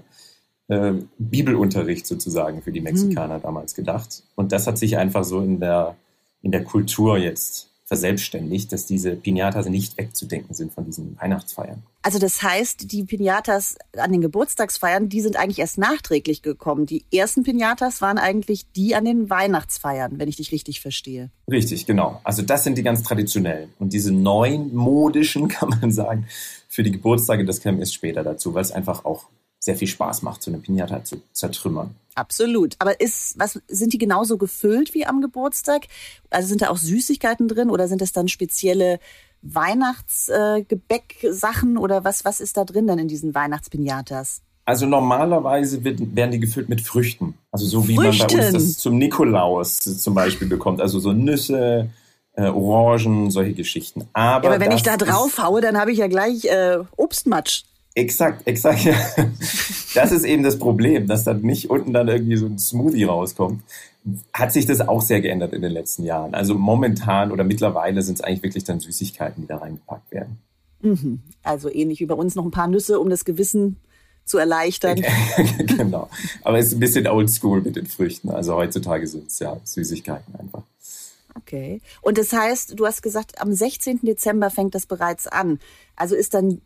äh, 0.68 0.92
Bibelunterricht 1.18 2.06
sozusagen 2.06 2.62
für 2.62 2.72
die 2.72 2.80
Mexikaner 2.80 3.36
hm. 3.36 3.42
damals 3.42 3.74
gedacht. 3.74 4.22
Und 4.34 4.52
das 4.52 4.66
hat 4.66 4.78
sich 4.78 4.96
einfach 4.96 5.24
so 5.24 5.40
in 5.40 5.60
der, 5.60 5.96
in 6.42 6.52
der 6.52 6.64
Kultur 6.64 7.18
jetzt 7.18 7.70
verselbstständigt, 7.86 8.72
dass 8.72 8.84
diese 8.84 9.14
Pinatas 9.14 9.66
nicht 9.66 9.96
wegzudenken 9.96 10.54
sind 10.54 10.72
von 10.72 10.84
diesen 10.84 11.16
Weihnachtsfeiern. 11.20 11.84
Also 12.02 12.18
das 12.18 12.42
heißt, 12.42 12.90
die 12.90 13.04
Pinatas 13.04 13.76
an 13.96 14.10
den 14.10 14.20
Geburtstagsfeiern, 14.20 15.08
die 15.08 15.20
sind 15.20 15.36
eigentlich 15.36 15.60
erst 15.60 15.78
nachträglich 15.78 16.42
gekommen. 16.42 16.86
Die 16.86 17.04
ersten 17.12 17.44
Pinatas 17.44 18.00
waren 18.00 18.18
eigentlich 18.18 18.70
die 18.72 18.96
an 18.96 19.04
den 19.04 19.30
Weihnachtsfeiern, 19.30 20.18
wenn 20.18 20.28
ich 20.28 20.36
dich 20.36 20.50
richtig 20.50 20.80
verstehe. 20.80 21.30
Richtig, 21.48 21.86
genau. 21.86 22.20
Also 22.24 22.42
das 22.42 22.64
sind 22.64 22.76
die 22.76 22.82
ganz 22.82 23.04
traditionellen. 23.04 23.72
Und 23.78 23.92
diese 23.92 24.12
neuen 24.12 24.74
modischen, 24.74 25.46
kann 25.48 25.68
man 25.68 25.92
sagen, 25.92 26.26
für 26.68 26.82
die 26.82 26.92
Geburtstage, 26.92 27.44
das 27.44 27.60
käme 27.60 27.78
erst 27.78 27.94
später 27.94 28.24
dazu, 28.24 28.52
weil 28.52 28.62
es 28.62 28.72
einfach 28.72 29.04
auch 29.04 29.26
sehr 29.60 29.76
viel 29.76 29.88
Spaß 29.88 30.22
macht, 30.22 30.42
so 30.42 30.50
eine 30.50 30.58
Pinata 30.58 31.04
zu 31.04 31.22
zertrümmern. 31.32 31.94
Absolut. 32.16 32.74
Aber 32.78 33.00
ist, 33.00 33.38
was, 33.38 33.60
sind 33.68 33.92
die 33.92 33.98
genauso 33.98 34.38
gefüllt 34.38 34.94
wie 34.94 35.06
am 35.06 35.20
Geburtstag? 35.20 35.86
Also 36.30 36.48
sind 36.48 36.62
da 36.62 36.70
auch 36.70 36.78
Süßigkeiten 36.78 37.46
drin 37.46 37.70
oder 37.70 37.86
sind 37.88 38.00
das 38.00 38.12
dann 38.12 38.28
spezielle 38.28 38.98
Weihnachtsgebäcksachen 39.42 41.76
äh, 41.76 41.78
oder 41.78 42.04
was, 42.04 42.24
was 42.24 42.40
ist 42.40 42.56
da 42.56 42.64
drin 42.64 42.86
dann 42.86 42.98
in 42.98 43.08
diesen 43.08 43.34
Weihnachtspinatas? 43.34 44.40
Also 44.64 44.86
normalerweise 44.86 45.84
werden 45.84 46.30
die 46.32 46.40
gefüllt 46.40 46.70
mit 46.70 46.80
Früchten. 46.80 47.34
Also 47.52 47.66
so 47.66 47.86
wie 47.86 47.96
Früchten. 47.96 48.18
man 48.18 48.28
bei 48.28 48.46
uns 48.46 48.52
das 48.52 48.78
zum 48.78 48.96
Nikolaus 48.98 49.76
zum 49.78 50.14
Beispiel 50.14 50.48
bekommt. 50.48 50.80
Also 50.80 50.98
so 50.98 51.12
Nüsse, 51.12 51.90
äh, 52.32 52.48
Orangen, 52.48 53.30
solche 53.30 53.52
Geschichten. 53.52 54.08
Aber, 54.12 54.48
ja, 54.48 54.54
aber 54.54 54.64
wenn 54.64 54.72
ich 54.72 54.82
da 54.82 54.96
drauf 54.96 55.38
haue, 55.38 55.60
dann 55.60 55.78
habe 55.78 55.92
ich 55.92 55.98
ja 55.98 56.08
gleich 56.08 56.46
äh, 56.46 56.78
Obstmatsch. 56.96 57.62
Exakt, 57.96 58.46
exakt. 58.46 58.84
Ja. 58.84 58.94
Das 59.94 60.12
ist 60.12 60.24
eben 60.24 60.42
das 60.42 60.58
Problem, 60.58 61.06
dass 61.06 61.24
dann 61.24 61.40
nicht 61.40 61.70
unten 61.70 61.94
dann 61.94 62.06
irgendwie 62.06 62.36
so 62.36 62.44
ein 62.44 62.58
Smoothie 62.58 63.04
rauskommt. 63.04 63.62
Hat 64.34 64.52
sich 64.52 64.66
das 64.66 64.86
auch 64.86 65.00
sehr 65.00 65.22
geändert 65.22 65.54
in 65.54 65.62
den 65.62 65.72
letzten 65.72 66.04
Jahren. 66.04 66.34
Also 66.34 66.54
momentan 66.54 67.32
oder 67.32 67.44
mittlerweile 67.44 68.02
sind 68.02 68.16
es 68.16 68.20
eigentlich 68.20 68.42
wirklich 68.42 68.64
dann 68.64 68.78
Süßigkeiten, 68.78 69.42
die 69.42 69.46
da 69.46 69.56
reingepackt 69.56 70.12
werden. 70.12 70.38
Mhm. 70.82 71.20
Also 71.42 71.72
ähnlich 71.72 72.00
wie 72.00 72.04
bei 72.06 72.14
uns 72.14 72.34
noch 72.34 72.44
ein 72.44 72.50
paar 72.50 72.68
Nüsse, 72.68 73.00
um 73.00 73.08
das 73.08 73.24
Gewissen 73.24 73.78
zu 74.26 74.36
erleichtern. 74.36 75.02
genau. 75.58 76.10
Aber 76.42 76.58
es 76.58 76.66
ist 76.66 76.74
ein 76.74 76.80
bisschen 76.80 77.06
oldschool 77.06 77.62
mit 77.62 77.76
den 77.76 77.86
Früchten. 77.86 78.28
Also 78.28 78.54
heutzutage 78.54 79.06
sind 79.06 79.28
es 79.28 79.38
ja 79.38 79.56
Süßigkeiten 79.64 80.34
einfach. 80.34 80.62
Okay. 81.36 81.80
Und 82.00 82.18
das 82.18 82.32
heißt, 82.32 82.78
du 82.78 82.86
hast 82.86 83.02
gesagt, 83.02 83.40
am 83.40 83.52
16. 83.52 84.00
Dezember 84.02 84.50
fängt 84.50 84.74
das 84.74 84.86
bereits 84.86 85.26
an. 85.26 85.58
Also 85.94 86.14
ist 86.14 86.34
dann 86.34 86.60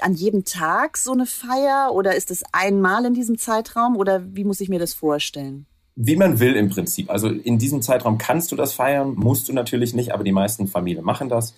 an 0.00 0.14
jedem 0.14 0.44
Tag 0.44 0.98
so 0.98 1.12
eine 1.12 1.26
Feier 1.26 1.92
oder 1.94 2.14
ist 2.14 2.30
es 2.30 2.42
einmal 2.52 3.04
in 3.04 3.14
diesem 3.14 3.38
Zeitraum 3.38 3.96
oder 3.96 4.22
wie 4.34 4.44
muss 4.44 4.60
ich 4.60 4.68
mir 4.68 4.78
das 4.78 4.94
vorstellen? 4.94 5.66
Wie 5.94 6.16
man 6.16 6.40
will 6.40 6.56
im 6.56 6.70
Prinzip. 6.70 7.10
Also 7.10 7.28
in 7.28 7.58
diesem 7.58 7.82
Zeitraum 7.82 8.18
kannst 8.18 8.52
du 8.52 8.56
das 8.56 8.72
feiern, 8.72 9.14
musst 9.14 9.48
du 9.48 9.52
natürlich 9.52 9.94
nicht, 9.94 10.12
aber 10.12 10.24
die 10.24 10.32
meisten 10.32 10.66
Familien 10.66 11.04
machen 11.04 11.28
das. 11.28 11.54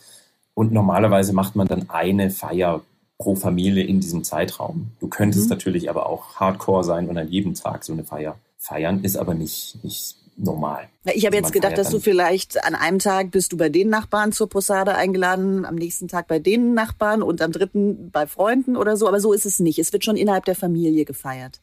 Und 0.55 0.72
normalerweise 0.72 1.32
macht 1.32 1.57
man 1.57 1.66
dann 1.66 1.90
eine 1.90 2.30
Feier 2.30 2.82
pro 3.18 3.36
Familie 3.36 3.84
in 3.84 4.00
diesem 4.00 4.24
Zeitraum. 4.24 4.90
Du 5.00 5.09
könntest 5.09 5.44
mhm. 5.44 5.50
natürlich 5.50 5.88
aber 5.90 6.07
auch 6.07 6.36
Hardcore 6.36 6.84
sein 6.84 7.09
und 7.09 7.16
an 7.16 7.28
jedem 7.28 7.55
Tag 7.55 7.84
so 7.84 7.92
eine 7.92 8.05
Feier 8.05 8.36
feiern, 8.59 9.05
ist 9.05 9.16
aber 9.16 9.34
nicht, 9.34 9.82
nicht 9.84 10.16
normal. 10.37 10.89
Ich 11.05 11.26
habe 11.26 11.37
also 11.37 11.47
jetzt 11.47 11.53
gedacht, 11.53 11.78
dass 11.78 11.91
du 11.91 12.01
vielleicht 12.01 12.64
an 12.64 12.74
einem 12.74 12.99
Tag 12.99 13.30
bist 13.30 13.53
du 13.53 13.57
bei 13.57 13.68
den 13.68 13.89
Nachbarn 13.89 14.32
zur 14.32 14.49
Posade 14.49 14.95
eingeladen, 14.95 15.64
am 15.64 15.74
nächsten 15.74 16.09
Tag 16.09 16.28
bei 16.28 16.39
den 16.39 16.74
Nachbarn 16.74 17.22
und 17.22 17.43
am 17.43 17.53
dritten 17.53 18.11
bei 18.11 18.26
Freunden 18.26 18.76
oder 18.76 18.97
so. 18.97 19.07
Aber 19.07 19.20
so 19.20 19.32
ist 19.32 19.47
es 19.47 19.61
nicht. 19.61 19.78
Es 19.78 19.93
wird 19.93 20.05
schon 20.05 20.16
innerhalb 20.16 20.45
der 20.45 20.55
Familie 20.55 21.05
gefeiert. 21.05 21.61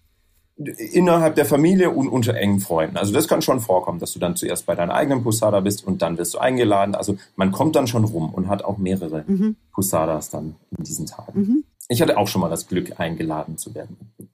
Innerhalb 0.58 1.36
der 1.36 1.46
Familie 1.46 1.90
und 1.90 2.08
unter 2.08 2.36
engen 2.36 2.60
Freunden. 2.60 2.98
Also 2.98 3.14
das 3.14 3.28
kann 3.28 3.42
schon 3.42 3.60
vorkommen, 3.62 4.00
dass 4.00 4.14
du 4.14 4.20
dann 4.20 4.36
zuerst 4.36 4.68
bei 4.68 4.76
deiner 4.76 4.94
eigenen 4.94 5.24
Posada 5.24 5.60
bist 5.60 5.86
und 5.86 6.02
dann 6.04 6.18
wirst 6.18 6.36
du 6.36 6.38
eingeladen. 6.38 6.94
Also 6.94 7.18
man 7.36 7.52
kommt 7.52 7.76
dann 7.76 7.88
schon 7.88 8.04
rum 8.04 8.32
und 8.32 8.48
hat 8.48 8.64
auch 8.64 8.78
mehrere 8.78 9.24
mhm. 9.26 9.56
Posadas 9.74 10.30
dann 10.30 10.56
in 10.78 10.84
diesen 10.84 11.08
Tagen. 11.08 11.40
Mhm. 11.40 11.64
Ich 11.88 12.02
hatte 12.02 12.18
auch 12.18 12.28
schon 12.28 12.42
mal 12.42 12.50
das 12.50 12.68
Glück, 12.68 13.00
eingeladen 13.00 13.58
zu 13.58 13.74
werden. 13.74 13.98
Und, 14.18 14.30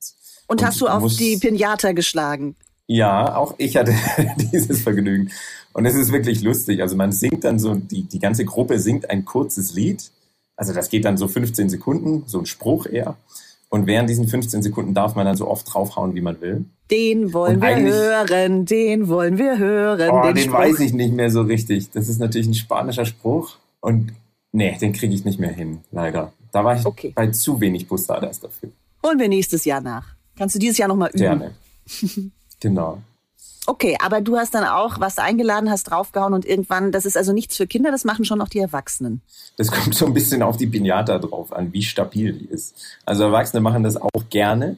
und 0.48 0.66
hast 0.66 0.82
du 0.82 0.88
auf 0.88 1.16
die 1.16 1.38
Pinata 1.38 1.94
geschlagen? 1.94 2.56
Ja, 2.88 3.36
auch 3.36 3.56
ich 3.58 3.76
hatte 3.78 3.94
dieses 4.54 4.82
Vergnügen. 4.82 5.30
Und 5.74 5.86
es 5.86 5.96
ist 5.96 6.12
wirklich 6.12 6.42
lustig. 6.42 6.82
Also 6.82 6.96
man 6.96 7.12
singt 7.12 7.44
dann 7.44 7.60
so, 7.60 7.76
die, 7.76 8.04
die 8.04 8.20
ganze 8.20 8.46
Gruppe 8.46 8.80
singt 8.80 9.10
ein 9.10 9.26
kurzes 9.26 9.74
Lied. 9.74 10.10
Also 10.56 10.74
das 10.74 10.90
geht 10.90 11.06
dann 11.06 11.18
so 11.18 11.28
15 11.28 11.70
Sekunden, 11.70 12.24
so 12.26 12.40
ein 12.40 12.46
Spruch 12.46 12.88
eher. 12.88 13.18
Und 13.70 13.86
während 13.86 14.10
diesen 14.10 14.28
15 14.28 14.64
Sekunden 14.64 14.94
darf 14.94 15.16
man 15.16 15.26
dann 15.26 15.36
so 15.36 15.48
oft 15.48 15.72
draufhauen, 15.72 16.16
wie 16.16 16.22
man 16.22 16.40
will. 16.40 16.66
Den 16.90 17.34
wollen 17.34 17.62
wir 17.62 17.76
hören, 17.78 18.66
den 18.66 19.10
wollen 19.10 19.38
wir 19.38 19.58
hören. 19.58 20.10
Oh, 20.10 20.24
den, 20.24 20.36
den 20.36 20.52
weiß 20.52 20.80
ich 20.80 20.94
nicht 20.94 21.14
mehr 21.14 21.30
so 21.30 21.42
richtig. 21.42 21.92
Das 21.92 22.08
ist 22.08 22.20
natürlich 22.20 22.48
ein 22.48 22.54
spanischer 22.54 23.06
Spruch. 23.06 23.58
Und 23.82 24.14
nee, 24.54 24.78
den 24.80 24.94
kriege 24.94 25.14
ich 25.14 25.26
nicht 25.26 25.40
mehr 25.40 25.52
hin, 25.52 25.82
leider. 25.92 26.32
Da 26.54 26.64
war 26.64 26.78
ich 26.78 26.86
okay. 26.86 27.12
bei 27.14 27.28
zu 27.28 27.60
wenig 27.60 27.88
Bustadas 27.88 28.40
dafür. 28.40 28.70
Holen 29.06 29.20
wir 29.20 29.28
nächstes 29.28 29.66
Jahr 29.66 29.82
nach. 29.82 30.16
Kannst 30.38 30.56
du 30.56 30.60
dieses 30.60 30.78
Jahr 30.78 30.88
nochmal 30.88 31.10
üben? 31.10 31.20
Gerne. 31.20 31.52
Genau. 32.60 33.02
Okay, 33.70 33.98
aber 34.02 34.22
du 34.22 34.38
hast 34.38 34.54
dann 34.54 34.64
auch 34.64 35.02
was 35.02 35.18
eingeladen, 35.18 35.70
hast 35.70 35.92
draufgehauen 35.92 36.34
und 36.34 36.46
irgendwann, 36.46 36.94
das 36.94 37.06
ist 37.06 37.18
also 37.18 37.34
nichts 37.34 37.58
für 37.58 37.68
Kinder, 37.68 37.92
das 37.92 38.06
machen 38.06 38.24
schon 38.24 38.40
auch 38.40 38.48
die 38.48 38.60
Erwachsenen. 38.60 39.22
Das 39.58 39.70
kommt 39.70 39.94
so 39.94 40.06
ein 40.06 40.14
bisschen 40.14 40.42
auf 40.42 40.56
die 40.56 40.68
Pinata 40.68 41.20
drauf 41.20 41.52
an, 41.52 41.74
wie 41.74 41.84
stabil 41.84 42.32
die 42.32 42.46
ist. 42.46 42.76
Also 43.06 43.24
Erwachsene 43.24 43.60
machen 43.60 43.84
das 43.84 43.98
auch 43.98 44.30
gerne, 44.30 44.78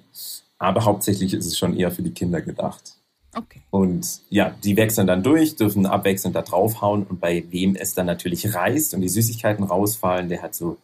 aber 0.57 0.85
hauptsächlich 0.85 1.35
ist 1.35 1.45
es 1.45 1.55
schon 1.55 1.77
eher 1.77 1.91
für 1.91 2.01
die 2.01 2.13
Kinder 2.13 2.41
gedacht. 2.41 2.95
Okay. 3.35 3.61
Und 3.69 4.21
ja, 4.31 4.55
die 4.63 4.75
wechseln 4.75 5.05
dann 5.05 5.21
durch, 5.21 5.55
dürfen 5.55 5.85
abwechselnd 5.85 6.35
da 6.35 6.41
draufhauen 6.41 7.03
und 7.03 7.19
bei 7.19 7.43
wem 7.51 7.75
es 7.75 7.93
dann 7.93 8.07
natürlich 8.07 8.55
reißt 8.55 8.95
und 8.95 9.01
die 9.01 9.09
Süßigkeiten 9.09 9.65
rausfallen, 9.65 10.29
der 10.29 10.41
hat 10.41 10.55
so 10.55 10.77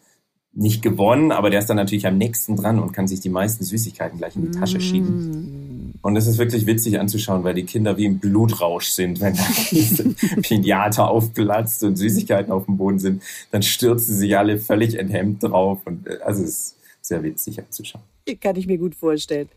nicht 0.55 0.81
gewonnen, 0.81 1.31
aber 1.31 1.49
der 1.49 1.59
ist 1.59 1.69
dann 1.69 1.77
natürlich 1.77 2.07
am 2.07 2.17
nächsten 2.17 2.55
dran 2.55 2.79
und 2.79 2.93
kann 2.93 3.07
sich 3.07 3.19
die 3.19 3.29
meisten 3.29 3.65
Süßigkeiten 3.65 4.17
gleich 4.17 4.37
in 4.37 4.51
die 4.51 4.57
Tasche 4.57 4.79
schieben. 4.79 5.91
Mm. 5.91 5.93
Und 6.01 6.15
es 6.15 6.27
ist 6.27 6.37
wirklich 6.37 6.65
witzig 6.65 6.97
anzuschauen, 6.97 7.43
weil 7.43 7.53
die 7.53 7.65
Kinder 7.65 7.97
wie 7.97 8.05
im 8.05 8.19
Blutrausch 8.19 8.89
sind, 8.89 9.19
wenn 9.19 9.35
dann 9.35 9.45
diese 9.71 10.09
Pinata 10.41 11.05
aufplatzt 11.05 11.83
und 11.83 11.97
Süßigkeiten 11.97 12.53
auf 12.53 12.65
dem 12.65 12.77
Boden 12.77 12.99
sind, 12.99 13.21
dann 13.51 13.63
stürzen 13.63 14.15
sich 14.15 14.37
alle 14.37 14.57
völlig 14.57 14.97
enthemmt 14.97 15.43
drauf 15.43 15.79
und 15.83 16.07
äh, 16.07 16.19
also 16.23 16.43
es 16.43 16.49
ist 16.49 16.75
sehr 17.01 17.21
witzig 17.21 17.59
anzuschauen. 17.59 18.03
Kann 18.39 18.55
ich 18.55 18.65
mir 18.65 18.77
gut 18.77 18.95
vorstellen. 18.95 19.49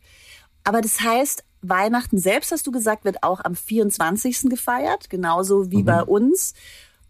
Aber 0.64 0.80
das 0.80 1.00
heißt, 1.00 1.44
Weihnachten 1.62 2.18
selbst, 2.18 2.52
hast 2.52 2.66
du 2.66 2.72
gesagt, 2.72 3.04
wird 3.04 3.22
auch 3.22 3.44
am 3.44 3.54
24. 3.54 4.50
gefeiert, 4.50 5.08
genauso 5.08 5.70
wie 5.70 5.82
mhm. 5.82 5.86
bei 5.86 6.02
uns. 6.02 6.54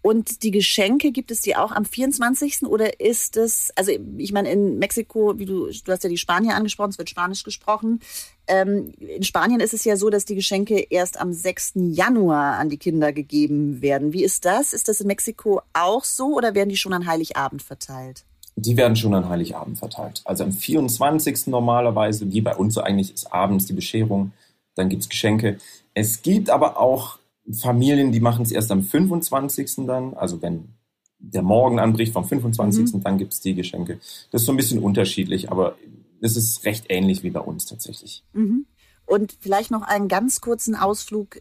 Und 0.01 0.43
die 0.43 0.53
Geschenke 0.53 1.11
gibt 1.11 1.31
es 1.31 1.41
die 1.41 1.57
auch 1.57 1.73
am 1.73 1.85
24. 1.85 2.63
oder 2.63 3.01
ist 3.01 3.37
es, 3.37 3.73
also 3.77 3.93
ich 4.17 4.33
meine, 4.33 4.51
in 4.51 4.79
Mexiko, 4.79 5.39
wie 5.39 5.45
du, 5.45 5.67
du 5.67 5.93
hast 5.93 6.05
ja 6.05 6.11
die 6.11 6.17
Spanier 6.17 6.55
angesprochen, 6.55 6.91
es 6.91 6.99
wird 6.99 7.11
Spanisch 7.11 7.43
gesprochen. 7.43 8.01
Ähm, 8.47 8.93
in 8.99 9.25
Spanien 9.25 9.61
ist 9.61 9.75
es 9.75 9.85
ja 9.85 9.97
so, 9.97 10.09
dass 10.09 10.25
die 10.25 10.37
Geschenke 10.37 10.79
erst 10.79 11.21
am 11.21 11.33
6. 11.33 11.73
Januar 11.75 12.59
an 12.59 12.71
die 12.71 12.79
Kinder 12.79 13.13
gegeben 13.13 13.83
werden. 13.83 14.13
Wie 14.13 14.25
ist 14.25 14.45
das? 14.45 14.73
Ist 14.73 14.89
das 14.89 15.01
in 15.01 15.09
Mexiko 15.09 15.63
auch 15.73 16.05
so 16.05 16.37
oder 16.37 16.55
werden 16.55 16.71
die 16.71 16.77
schon 16.77 16.93
an 16.93 17.07
Heiligabend 17.07 17.63
verteilt? 17.63 18.25
Die 18.57 18.77
werden 18.77 18.97
schon 18.97 19.15
an 19.15 19.29
Heiligabend 19.29 19.79
verteilt. 19.79 20.23
Also 20.25 20.45
am 20.45 20.53
24. 20.53 21.49
normalerweise, 21.49 22.33
wie 22.33 22.41
bei 22.41 22.57
uns 22.57 22.75
so 22.75 22.81
eigentlich, 22.81 23.13
ist 23.13 23.33
abends 23.33 23.67
die 23.67 23.73
Bescherung, 23.73 24.33
dann 24.75 24.89
gibt 24.89 25.03
es 25.03 25.09
Geschenke. 25.09 25.59
Es 25.95 26.23
gibt 26.23 26.51
aber 26.51 26.79
auch 26.79 27.18
Familien, 27.53 28.13
die 28.13 28.21
machen 28.21 28.43
es 28.43 28.53
erst 28.53 28.71
am 28.71 28.83
25. 28.83 29.87
dann, 29.87 30.15
also 30.15 30.43
wenn 30.43 30.75
der 31.19 31.43
Morgen 31.43 31.79
anbricht 31.79 32.13
vom 32.13 32.25
25. 32.25 32.95
Mhm. 32.95 33.03
dann 33.03 33.19
gibt 33.19 33.33
es 33.33 33.41
die 33.41 33.55
Geschenke. 33.55 33.99
Das 34.31 34.43
ist 34.43 34.47
so 34.47 34.53
ein 34.53 34.57
bisschen 34.57 34.83
unterschiedlich, 34.83 35.51
aber 35.51 35.77
es 36.21 36.37
ist 36.37 36.65
recht 36.65 36.87
ähnlich 36.89 37.23
wie 37.23 37.31
bei 37.31 37.41
uns 37.41 37.67
tatsächlich. 37.67 38.25
Mhm. 38.33 38.67
Und 39.07 39.37
vielleicht 39.41 39.71
noch 39.71 39.83
einen 39.83 40.09
ganz 40.09 40.41
kurzen 40.41 40.75
Ausflug 40.75 41.41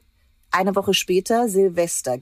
eine 0.51 0.75
Woche 0.75 0.93
später, 0.93 1.49
Silvester. 1.49 2.19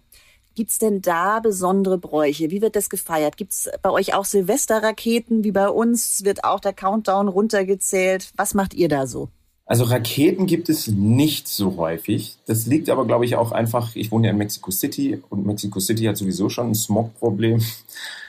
Gibt 0.56 0.72
es 0.72 0.80
denn 0.80 1.02
da 1.02 1.42
besondere 1.42 1.98
Bräuche? 1.98 2.50
Wie 2.50 2.62
wird 2.62 2.76
das 2.76 2.90
gefeiert? 2.90 3.36
Gibt 3.38 3.52
es 3.52 3.70
bei 3.82 3.90
euch 3.90 4.14
auch 4.14 4.26
Silvesterraketen 4.26 5.44
wie 5.44 5.52
bei 5.52 5.70
uns? 5.70 6.24
Wird 6.24 6.46
auch 6.46 6.62
der 6.62 6.74
Countdown 6.74 7.28
runtergezählt? 7.28 8.32
Was 8.38 8.54
macht 8.54 8.74
ihr 8.74 8.88
da 8.88 9.06
so? 9.06 9.30
Also 9.68 9.84
Raketen 9.86 10.46
gibt 10.46 10.70
es 10.70 10.88
nicht 10.88 11.48
so 11.48 11.78
häufig. 11.78 12.38
Das 12.46 12.68
liegt 12.68 12.90
aber, 12.90 13.06
glaube 13.06 13.26
ich, 13.26 13.36
auch 13.36 13.52
einfach, 13.52 13.96
ich 13.96 14.12
wohne 14.12 14.28
ja 14.28 14.32
in 14.32 14.38
Mexico 14.38 14.70
City 14.70 15.22
und 15.30 15.46
Mexico 15.46 15.80
City 15.80 16.04
hat 16.04 16.18
sowieso 16.18 16.50
schon 16.50 16.70
ein 16.70 16.76
Smog-Problem. 16.76 17.60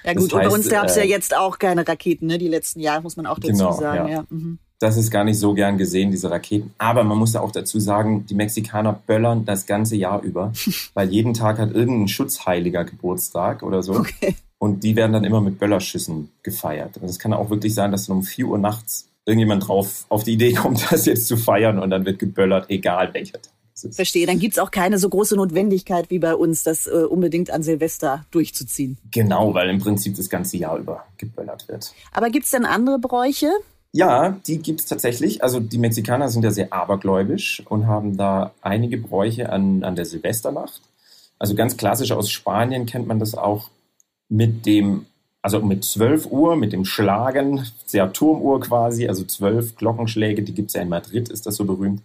Ja 0.02 0.14
gut, 0.14 0.32
das 0.32 0.38
heißt, 0.38 0.46
und 0.46 0.50
bei 0.50 0.54
uns 0.54 0.68
gab 0.70 0.86
es 0.86 0.96
äh, 0.96 1.00
ja 1.00 1.06
jetzt 1.06 1.36
auch 1.36 1.58
keine 1.58 1.86
Raketen, 1.86 2.26
ne? 2.26 2.38
Die 2.38 2.48
letzten 2.48 2.80
Jahre, 2.80 3.02
muss 3.02 3.16
man 3.16 3.26
auch 3.26 3.38
dazu 3.38 3.52
genau, 3.52 3.72
sagen. 3.72 4.08
Ja. 4.08 4.14
ja. 4.14 4.24
Mhm. 4.30 4.58
Das 4.78 4.96
ist 4.96 5.10
gar 5.10 5.24
nicht 5.24 5.38
so 5.38 5.52
gern 5.52 5.78
gesehen, 5.78 6.10
diese 6.10 6.30
Raketen. 6.30 6.74
Aber 6.78 7.02
man 7.04 7.18
muss 7.18 7.32
ja 7.32 7.40
auch 7.40 7.50
dazu 7.50 7.80
sagen, 7.80 8.24
die 8.26 8.34
Mexikaner 8.34 8.92
böllern 8.92 9.44
das 9.44 9.66
ganze 9.66 9.96
Jahr 9.96 10.22
über, 10.22 10.52
weil 10.94 11.10
jeden 11.10 11.34
Tag 11.34 11.58
hat 11.58 11.72
irgendein 11.74 12.08
Schutzheiliger 12.08 12.84
Geburtstag 12.84 13.62
oder 13.62 13.82
so. 13.82 13.94
Okay. 13.94 14.36
Und 14.58 14.84
die 14.84 14.96
werden 14.96 15.12
dann 15.12 15.24
immer 15.24 15.40
mit 15.40 15.58
Böllerschüssen 15.58 16.30
gefeiert. 16.42 16.96
Also 16.96 17.06
es 17.06 17.18
kann 17.18 17.32
auch 17.34 17.50
wirklich 17.50 17.74
sein, 17.74 17.92
dass 17.92 18.06
dann 18.06 18.18
um 18.18 18.22
4 18.22 18.46
Uhr 18.46 18.58
nachts 18.58 19.08
irgendjemand 19.26 19.68
drauf 19.68 20.06
auf 20.08 20.22
die 20.22 20.32
Idee 20.32 20.54
kommt, 20.54 20.86
das 20.90 21.06
jetzt 21.06 21.26
zu 21.26 21.36
feiern 21.36 21.78
und 21.78 21.90
dann 21.90 22.06
wird 22.06 22.18
geböllert, 22.18 22.70
egal 22.70 23.12
welcher 23.12 23.42
Tag. 23.42 23.52
Verstehe, 23.90 24.26
dann 24.26 24.38
gibt's 24.38 24.58
auch 24.58 24.70
keine 24.70 24.98
so 24.98 25.10
große 25.10 25.36
Notwendigkeit 25.36 26.08
wie 26.08 26.18
bei 26.18 26.34
uns, 26.34 26.62
das 26.62 26.86
äh, 26.86 26.92
unbedingt 26.92 27.50
an 27.50 27.62
Silvester 27.62 28.24
durchzuziehen. 28.30 28.96
Genau, 29.10 29.52
weil 29.52 29.68
im 29.68 29.80
Prinzip 29.80 30.16
das 30.16 30.30
ganze 30.30 30.56
Jahr 30.56 30.78
über 30.78 31.04
geböllert 31.18 31.68
wird. 31.68 31.92
Aber 32.12 32.30
gibt's 32.30 32.52
denn 32.52 32.64
andere 32.64 32.98
Bräuche? 32.98 33.50
Ja, 33.92 34.40
die 34.46 34.58
gibt's 34.58 34.86
tatsächlich. 34.86 35.42
Also 35.42 35.60
die 35.60 35.76
Mexikaner 35.76 36.30
sind 36.30 36.42
ja 36.42 36.50
sehr 36.50 36.72
abergläubisch 36.72 37.62
und 37.68 37.86
haben 37.86 38.16
da 38.16 38.52
einige 38.62 38.96
Bräuche 38.96 39.50
an, 39.50 39.84
an 39.84 39.94
der 39.94 40.06
Silvesternacht. 40.06 40.80
Also 41.38 41.54
ganz 41.54 41.76
klassisch 41.76 42.12
aus 42.12 42.30
Spanien 42.30 42.86
kennt 42.86 43.06
man 43.06 43.18
das 43.18 43.34
auch 43.34 43.68
mit 44.28 44.66
dem, 44.66 45.06
also 45.42 45.60
mit 45.60 45.84
12 45.84 46.26
Uhr, 46.26 46.56
mit 46.56 46.72
dem 46.72 46.84
Schlagen, 46.84 47.66
sehr 47.86 48.12
Turmuhr 48.12 48.60
quasi, 48.60 49.08
also 49.08 49.24
zwölf 49.24 49.76
Glockenschläge, 49.76 50.42
die 50.42 50.54
gibt's 50.54 50.74
ja 50.74 50.82
in 50.82 50.88
Madrid, 50.88 51.28
ist 51.28 51.46
das 51.46 51.56
so 51.56 51.64
berühmt 51.64 52.02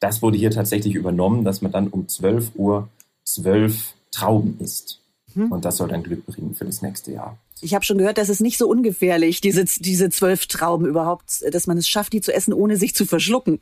das 0.00 0.22
wurde 0.22 0.36
hier 0.36 0.50
tatsächlich 0.50 0.94
übernommen, 0.94 1.44
dass 1.44 1.62
man 1.62 1.72
dann 1.72 1.88
um 1.88 2.08
12 2.08 2.52
Uhr 2.54 2.88
zwölf 3.24 3.94
Trauben 4.10 4.58
isst. 4.60 5.00
Hm. 5.34 5.52
Und 5.52 5.64
das 5.64 5.76
soll 5.76 5.88
dann 5.88 6.02
Glück 6.02 6.24
bringen 6.26 6.54
für 6.54 6.64
das 6.64 6.82
nächste 6.82 7.12
Jahr. 7.12 7.38
Ich 7.60 7.74
habe 7.74 7.84
schon 7.84 7.98
gehört, 7.98 8.18
das 8.18 8.28
ist 8.28 8.40
nicht 8.40 8.58
so 8.58 8.68
ungefährlich, 8.68 9.40
diese, 9.40 9.64
diese 9.64 10.10
zwölf 10.10 10.46
Trauben 10.46 10.86
überhaupt, 10.86 11.42
dass 11.50 11.66
man 11.66 11.78
es 11.78 11.88
schafft, 11.88 12.12
die 12.12 12.20
zu 12.20 12.32
essen, 12.32 12.52
ohne 12.52 12.76
sich 12.76 12.94
zu 12.94 13.06
verschlucken. 13.06 13.58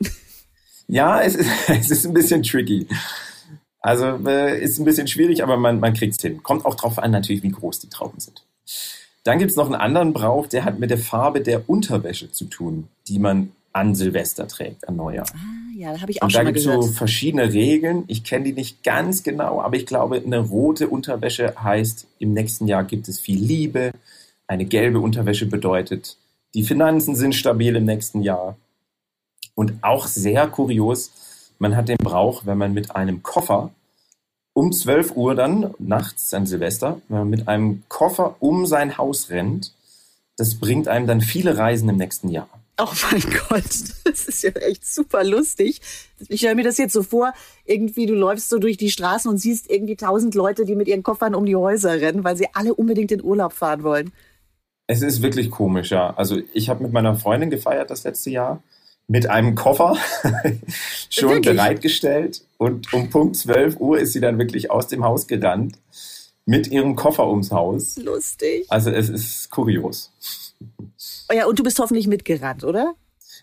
Ja, 0.87 1.21
es 1.21 1.35
ist, 1.35 1.49
es 1.67 1.91
ist 1.91 2.05
ein 2.05 2.13
bisschen 2.13 2.43
tricky. 2.43 2.87
Also 3.85 4.17
äh, 4.25 4.59
ist 4.59 4.79
ein 4.79 4.85
bisschen 4.85 5.07
schwierig, 5.07 5.43
aber 5.43 5.57
man, 5.57 5.79
man 5.79 5.93
kriegt 5.93 6.15
es 6.15 6.21
hin. 6.21 6.41
Kommt 6.41 6.65
auch 6.65 6.73
drauf 6.73 6.97
an, 6.97 7.11
natürlich, 7.11 7.43
wie 7.43 7.51
groß 7.51 7.81
die 7.81 7.87
Trauben 7.87 8.19
sind. 8.19 8.43
Dann 9.23 9.37
gibt 9.37 9.51
es 9.51 9.57
noch 9.57 9.67
einen 9.67 9.75
anderen 9.75 10.11
Brauch, 10.11 10.47
der 10.47 10.65
hat 10.65 10.79
mit 10.79 10.89
der 10.89 10.97
Farbe 10.97 11.39
der 11.39 11.69
Unterwäsche 11.69 12.31
zu 12.31 12.45
tun, 12.45 12.87
die 13.07 13.19
man 13.19 13.51
an 13.73 13.93
Silvester 13.93 14.47
trägt, 14.47 14.89
an 14.89 14.95
Neujahr. 14.95 15.27
Ah. 15.31 15.55
Ja, 15.77 15.93
da 15.93 16.01
habe 16.01 16.11
ich 16.11 16.19
auch 16.19 16.25
und 16.25 16.31
schon 16.31 16.45
mal 16.45 16.51
gehört. 16.51 16.65
Und 16.65 16.71
da 16.71 16.75
gibt 16.77 16.85
es 16.85 16.91
so 16.91 16.97
verschiedene 16.97 17.53
Regeln. 17.53 18.05
Ich 18.07 18.23
kenne 18.23 18.45
die 18.45 18.53
nicht 18.53 18.83
ganz 18.83 19.21
genau, 19.21 19.61
aber 19.61 19.75
ich 19.75 19.85
glaube, 19.85 20.19
eine 20.25 20.39
rote 20.39 20.87
Unterwäsche 20.87 21.53
heißt, 21.61 22.07
im 22.17 22.33
nächsten 22.33 22.67
Jahr 22.67 22.85
gibt 22.85 23.07
es 23.07 23.19
viel 23.19 23.37
Liebe. 23.37 23.91
Eine 24.47 24.65
gelbe 24.65 24.99
Unterwäsche 24.99 25.45
bedeutet, 25.45 26.17
die 26.55 26.63
Finanzen 26.63 27.15
sind 27.15 27.35
stabil 27.35 27.75
im 27.75 27.85
nächsten 27.85 28.23
Jahr. 28.23 28.57
Und 29.53 29.73
auch 29.83 30.07
sehr 30.07 30.47
kurios, 30.47 31.11
man 31.59 31.75
hat 31.75 31.89
den 31.89 31.97
Brauch, 31.97 32.45
wenn 32.45 32.57
man 32.57 32.73
mit 32.73 32.95
einem 32.95 33.23
Koffer 33.23 33.71
um 34.53 34.71
12 34.71 35.15
Uhr 35.15 35.35
dann, 35.35 35.73
nachts 35.79 36.33
an 36.33 36.45
Silvester, 36.45 37.01
wenn 37.09 37.19
man 37.19 37.29
mit 37.29 37.47
einem 37.47 37.83
Koffer 37.89 38.35
um 38.39 38.65
sein 38.65 38.97
Haus 38.97 39.29
rennt, 39.29 39.73
das 40.37 40.55
bringt 40.55 40.87
einem 40.87 41.07
dann 41.07 41.21
viele 41.21 41.57
Reisen 41.57 41.89
im 41.89 41.97
nächsten 41.97 42.29
Jahr. 42.29 42.49
Oh 42.79 42.87
mein 43.11 43.21
Gott, 43.49 43.63
das 44.03 44.27
ist 44.27 44.43
ja 44.43 44.51
echt 44.51 44.85
super 44.85 45.23
lustig. 45.23 45.81
Ich 46.27 46.39
stelle 46.39 46.55
mir 46.55 46.63
das 46.63 46.77
jetzt 46.77 46.93
so 46.93 47.03
vor, 47.03 47.33
irgendwie 47.65 48.05
du 48.05 48.13
läufst 48.13 48.49
so 48.49 48.57
durch 48.57 48.77
die 48.77 48.91
Straßen 48.91 49.29
und 49.29 49.37
siehst 49.37 49.69
irgendwie 49.69 49.95
tausend 49.95 50.35
Leute, 50.35 50.65
die 50.65 50.75
mit 50.75 50.87
ihren 50.87 51.03
Koffern 51.03 51.35
um 51.35 51.45
die 51.45 51.55
Häuser 51.55 52.01
rennen, 52.01 52.23
weil 52.23 52.35
sie 52.35 52.47
alle 52.53 52.73
unbedingt 52.73 53.11
in 53.11 53.23
Urlaub 53.23 53.53
fahren 53.53 53.83
wollen. 53.83 54.11
Es 54.87 55.01
ist 55.01 55.21
wirklich 55.21 55.49
komisch, 55.51 55.91
ja. 55.91 56.13
Also 56.15 56.37
ich 56.53 56.69
habe 56.69 56.83
mit 56.83 56.91
meiner 56.91 57.15
Freundin 57.15 57.49
gefeiert 57.49 57.89
das 57.89 58.03
letzte 58.03 58.29
Jahr 58.29 58.61
mit 59.07 59.29
einem 59.29 59.55
Koffer 59.55 59.95
schon 61.09 61.29
wirklich? 61.29 61.55
bereitgestellt 61.55 62.41
und 62.57 62.91
um 62.93 63.09
Punkt 63.09 63.37
12 63.37 63.79
Uhr 63.79 63.99
ist 63.99 64.13
sie 64.13 64.19
dann 64.19 64.37
wirklich 64.39 64.71
aus 64.71 64.87
dem 64.87 65.03
Haus 65.03 65.27
gerannt 65.27 65.77
mit 66.45 66.67
ihrem 66.67 66.95
Koffer 66.95 67.27
ums 67.27 67.51
Haus. 67.51 67.97
Lustig. 67.97 68.65
Also 68.69 68.91
es 68.91 69.09
ist 69.09 69.49
kurios. 69.49 70.11
Oh 71.29 71.33
ja, 71.33 71.45
und 71.45 71.57
du 71.57 71.63
bist 71.63 71.79
hoffentlich 71.79 72.07
mitgerannt, 72.07 72.63
oder? 72.63 72.95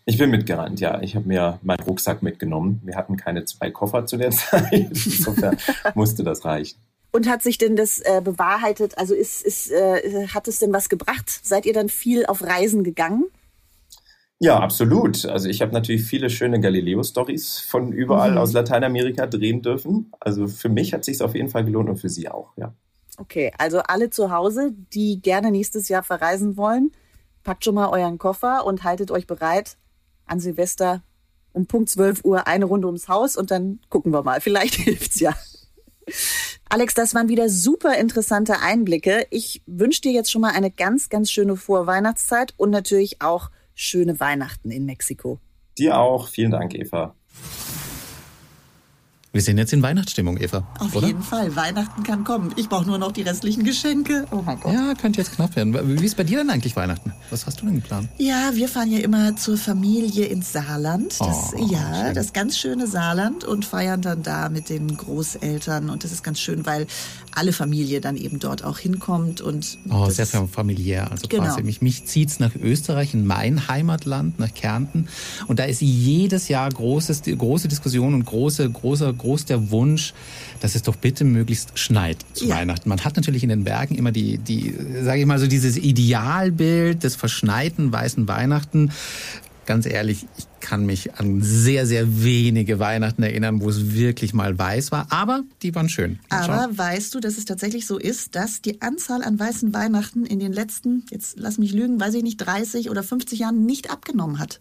Ich 0.05 0.19
bin 0.19 0.31
mitgerannt, 0.31 0.81
ja. 0.81 1.01
Ich 1.01 1.15
habe 1.15 1.29
mir 1.29 1.59
meinen 1.63 1.83
Rucksack 1.83 2.23
mitgenommen. 2.23 2.81
Wir 2.85 2.97
hatten 2.97 3.17
keine 3.17 3.45
zwei 3.45 3.71
Koffer 3.71 4.07
zu 4.07 4.17
der 4.17 4.31
Zeit. 4.33 4.73
Insofern 4.73 5.57
musste 5.95 6.25
das 6.25 6.45
reichen. 6.45 6.79
Und 7.13 7.29
hat 7.29 7.43
sich 7.43 7.59
denn 7.59 7.77
das 7.77 7.99
äh, 7.99 8.21
bewahrheitet? 8.25 8.97
Also 8.99 9.15
ist, 9.15 9.43
ist, 9.43 9.71
äh, 9.71 10.29
hat 10.29 10.49
es 10.49 10.59
denn 10.59 10.73
was 10.73 10.89
gebracht? 10.89 11.29
Seid 11.43 11.67
ihr 11.67 11.75
dann 11.75 11.89
viel 11.89 12.25
auf 12.25 12.43
Reisen 12.43 12.85
gegangen? 12.85 13.25
Ja, 14.43 14.59
absolut. 14.59 15.25
Also 15.25 15.49
ich 15.49 15.63
habe 15.63 15.71
natürlich 15.71 16.03
viele 16.03 16.29
schöne 16.29 16.59
Galileo-Stories 16.59 17.61
von 17.61 17.93
überall 17.93 18.33
mhm. 18.33 18.39
aus 18.39 18.53
Lateinamerika 18.53 19.29
drehen 19.29 19.63
dürfen. 19.63 20.11
Also 20.19 20.49
für 20.49 20.69
mich 20.69 20.93
hat 20.93 21.05
sich 21.05 21.23
auf 21.23 21.37
jeden 21.37 21.49
Fall 21.49 21.65
gelohnt 21.65 21.89
und 21.89 21.99
für 21.99 22.09
Sie 22.09 22.29
auch, 22.29 22.51
ja. 22.57 22.75
Okay, 23.19 23.53
also 23.57 23.79
alle 23.79 24.11
zu 24.11 24.33
Hause, 24.33 24.75
die 24.93 25.23
gerne 25.23 25.53
nächstes 25.53 25.89
Jahr 25.89 26.03
verreisen 26.03 26.57
wollen, 26.57 26.91
packt 27.45 27.65
schon 27.65 27.77
mal 27.77 27.89
euren 27.91 28.19
Koffer 28.19 28.67
und 28.67 28.83
haltet 28.83 29.13
euch 29.13 29.29
bereit 29.29 29.77
an 30.27 30.41
Silvester 30.41 31.03
um 31.53 31.67
Punkt 31.67 31.91
12 31.91 32.25
Uhr 32.25 32.49
eine 32.49 32.65
Runde 32.65 32.89
ums 32.89 33.07
Haus 33.07 33.37
und 33.37 33.53
dann 33.53 33.79
gucken 33.91 34.13
wir 34.13 34.25
mal. 34.25 34.41
Vielleicht 34.41 34.75
hilft's 34.75 35.21
ja. 35.21 35.37
Alex, 36.69 36.95
das 36.95 37.15
waren 37.15 37.29
wieder 37.29 37.49
super 37.49 37.97
interessante 37.97 38.59
Einblicke. 38.59 39.25
Ich 39.31 39.63
wünsche 39.67 40.01
dir 40.01 40.11
jetzt 40.11 40.33
schon 40.33 40.41
mal 40.43 40.53
eine 40.53 40.73
ganz, 40.73 41.11
ganz 41.11 41.31
schöne 41.31 41.55
Vorweihnachtszeit 41.55 42.55
und 42.57 42.71
natürlich 42.71 43.23
auch 43.23 43.51
schöne 43.83 44.21
Weihnachten 44.21 44.71
in 44.71 44.85
Mexiko. 44.85 45.41
Dir 45.79 45.99
auch. 45.99 46.29
Vielen 46.29 46.51
Dank, 46.51 46.75
Eva. 46.75 47.15
Wir 49.35 49.41
sind 49.41 49.57
jetzt 49.57 49.73
in 49.73 49.81
Weihnachtsstimmung, 49.81 50.37
Eva. 50.37 50.67
Auf 50.79 50.95
oder? 50.95 51.07
jeden 51.07 51.23
Fall. 51.23 51.57
Weihnachten 51.57 52.03
kann 52.03 52.23
kommen. 52.23 52.53
Ich 52.57 52.69
brauche 52.69 52.85
nur 52.85 52.99
noch 52.99 53.13
die 53.13 53.23
restlichen 53.23 53.65
Geschenke. 53.65 54.27
Oh 54.31 54.43
mein 54.45 54.61
Gott. 54.61 54.75
Ja, 54.75 54.93
könnte 54.93 55.21
jetzt 55.23 55.33
knapp 55.33 55.57
werden. 55.57 55.73
Wie 55.99 56.05
ist 56.05 56.19
bei 56.19 56.25
dir 56.25 56.37
denn 56.37 56.51
eigentlich 56.51 56.77
Weihnachten? 56.77 57.15
Was 57.31 57.47
hast 57.47 57.63
du 57.63 57.65
denn 57.65 57.77
geplant? 57.77 58.11
Ja, 58.19 58.51
wir 58.53 58.69
fahren 58.69 58.93
ja 58.93 58.99
immer 58.99 59.35
zur 59.37 59.57
Familie 59.57 60.27
ins 60.27 60.53
Saarland. 60.53 61.19
Das, 61.19 61.55
oh, 61.55 61.67
ja, 61.67 62.05
schön. 62.05 62.15
das 62.15 62.35
ganz 62.35 62.59
schöne 62.59 62.87
Saarland 62.87 63.45
und 63.45 63.65
feiern 63.65 64.03
dann 64.03 64.23
da 64.23 64.51
mit 64.51 64.69
den 64.69 64.95
Großeltern. 64.95 65.89
Und 65.89 66.05
das 66.05 66.13
ist 66.13 66.23
ganz 66.23 66.39
schön, 66.39 66.67
weil 66.67 66.87
alle 67.35 67.55
Familie 67.55 68.03
dann 68.03 68.19
eben 68.19 68.39
dort 68.39 68.63
auch 68.63 68.79
hinkommt. 68.79 69.41
Und 69.41 69.79
oh, 69.89 70.11
sehr 70.11 70.27
familiär. 70.27 71.11
Also 71.11 71.27
genau. 71.29 71.45
quasi 71.45 71.63
mich, 71.63 71.81
mich 71.81 72.05
zieht's 72.05 72.39
nach 72.39 72.55
Österreich, 72.55 73.15
in 73.15 73.27
mein 73.27 73.67
Heimatland, 73.67 74.39
nach 74.39 74.53
Kärnten. 74.53 75.09
Und 75.47 75.59
da 75.59 75.65
ist 75.65 75.81
jedes 75.81 76.49
Jahr 76.49 76.69
großes, 76.69 77.23
große 77.23 77.69
Diskussion 77.69 78.13
und 78.13 78.27
große, 78.27 78.69
großer 78.69 79.15
groß 79.23 79.47
der 79.47 79.71
Wunsch, 79.71 80.13
dass 80.61 80.75
es 80.75 80.83
doch 80.83 80.97
bitte 80.97 81.25
möglichst 81.25 81.79
schneit 81.79 82.19
zu 82.35 82.47
ja. 82.47 82.57
Weihnachten. 82.57 82.89
Man 82.89 83.05
hat 83.05 83.17
natürlich 83.17 83.43
in 83.43 83.49
den 83.49 83.65
Bergen 83.65 83.95
immer 83.95 84.13
die, 84.13 84.39
die, 84.39 84.75
sage 85.03 85.21
ich 85.21 85.27
mal 85.27 85.39
so, 85.39 85.47
dieses 85.47 85.77
Idealbild 85.77 87.03
des 87.03 87.17
verschneiten 87.17 87.93
weißen 87.93 88.29
Weihnachten. 88.29 88.91
Ganz 89.65 89.87
ehrlich, 89.87 90.27
ich 90.37 90.47
kann 90.61 90.87
mich 90.87 91.15
an 91.15 91.41
sehr, 91.41 91.87
sehr 91.87 92.25
wenige 92.25 92.79
Weihnachten 92.79 93.23
erinnern, 93.23 93.61
wo 93.61 93.69
es 93.69 93.93
wirklich 93.95 94.35
mal 94.35 94.59
weiß 94.59 94.91
war. 94.91 95.07
Aber 95.11 95.43
die 95.63 95.75
waren 95.75 95.89
schön. 95.89 96.19
Aber 96.31 96.69
weißt 96.77 97.15
du, 97.15 97.21
dass 97.21 97.39
es 97.39 97.45
tatsächlich 97.45 97.87
so 97.87 97.99
ist, 97.99 98.35
dass 98.35 98.61
die 98.61 98.83
Anzahl 98.83 99.23
an 99.23 99.39
weißen 99.39 99.73
Weihnachten 99.73 100.25
in 100.25 100.41
den 100.41 100.53
letzten, 100.53 101.05
jetzt 101.11 101.39
lass 101.39 101.59
mich 101.59 101.73
lügen, 101.73 102.01
weiß 102.01 102.15
ich 102.15 102.23
nicht, 102.23 102.39
30 102.39 102.91
oder 102.91 103.03
50 103.03 103.39
Jahren 103.39 103.65
nicht 103.65 103.91
abgenommen 103.91 104.39
hat? 104.39 104.61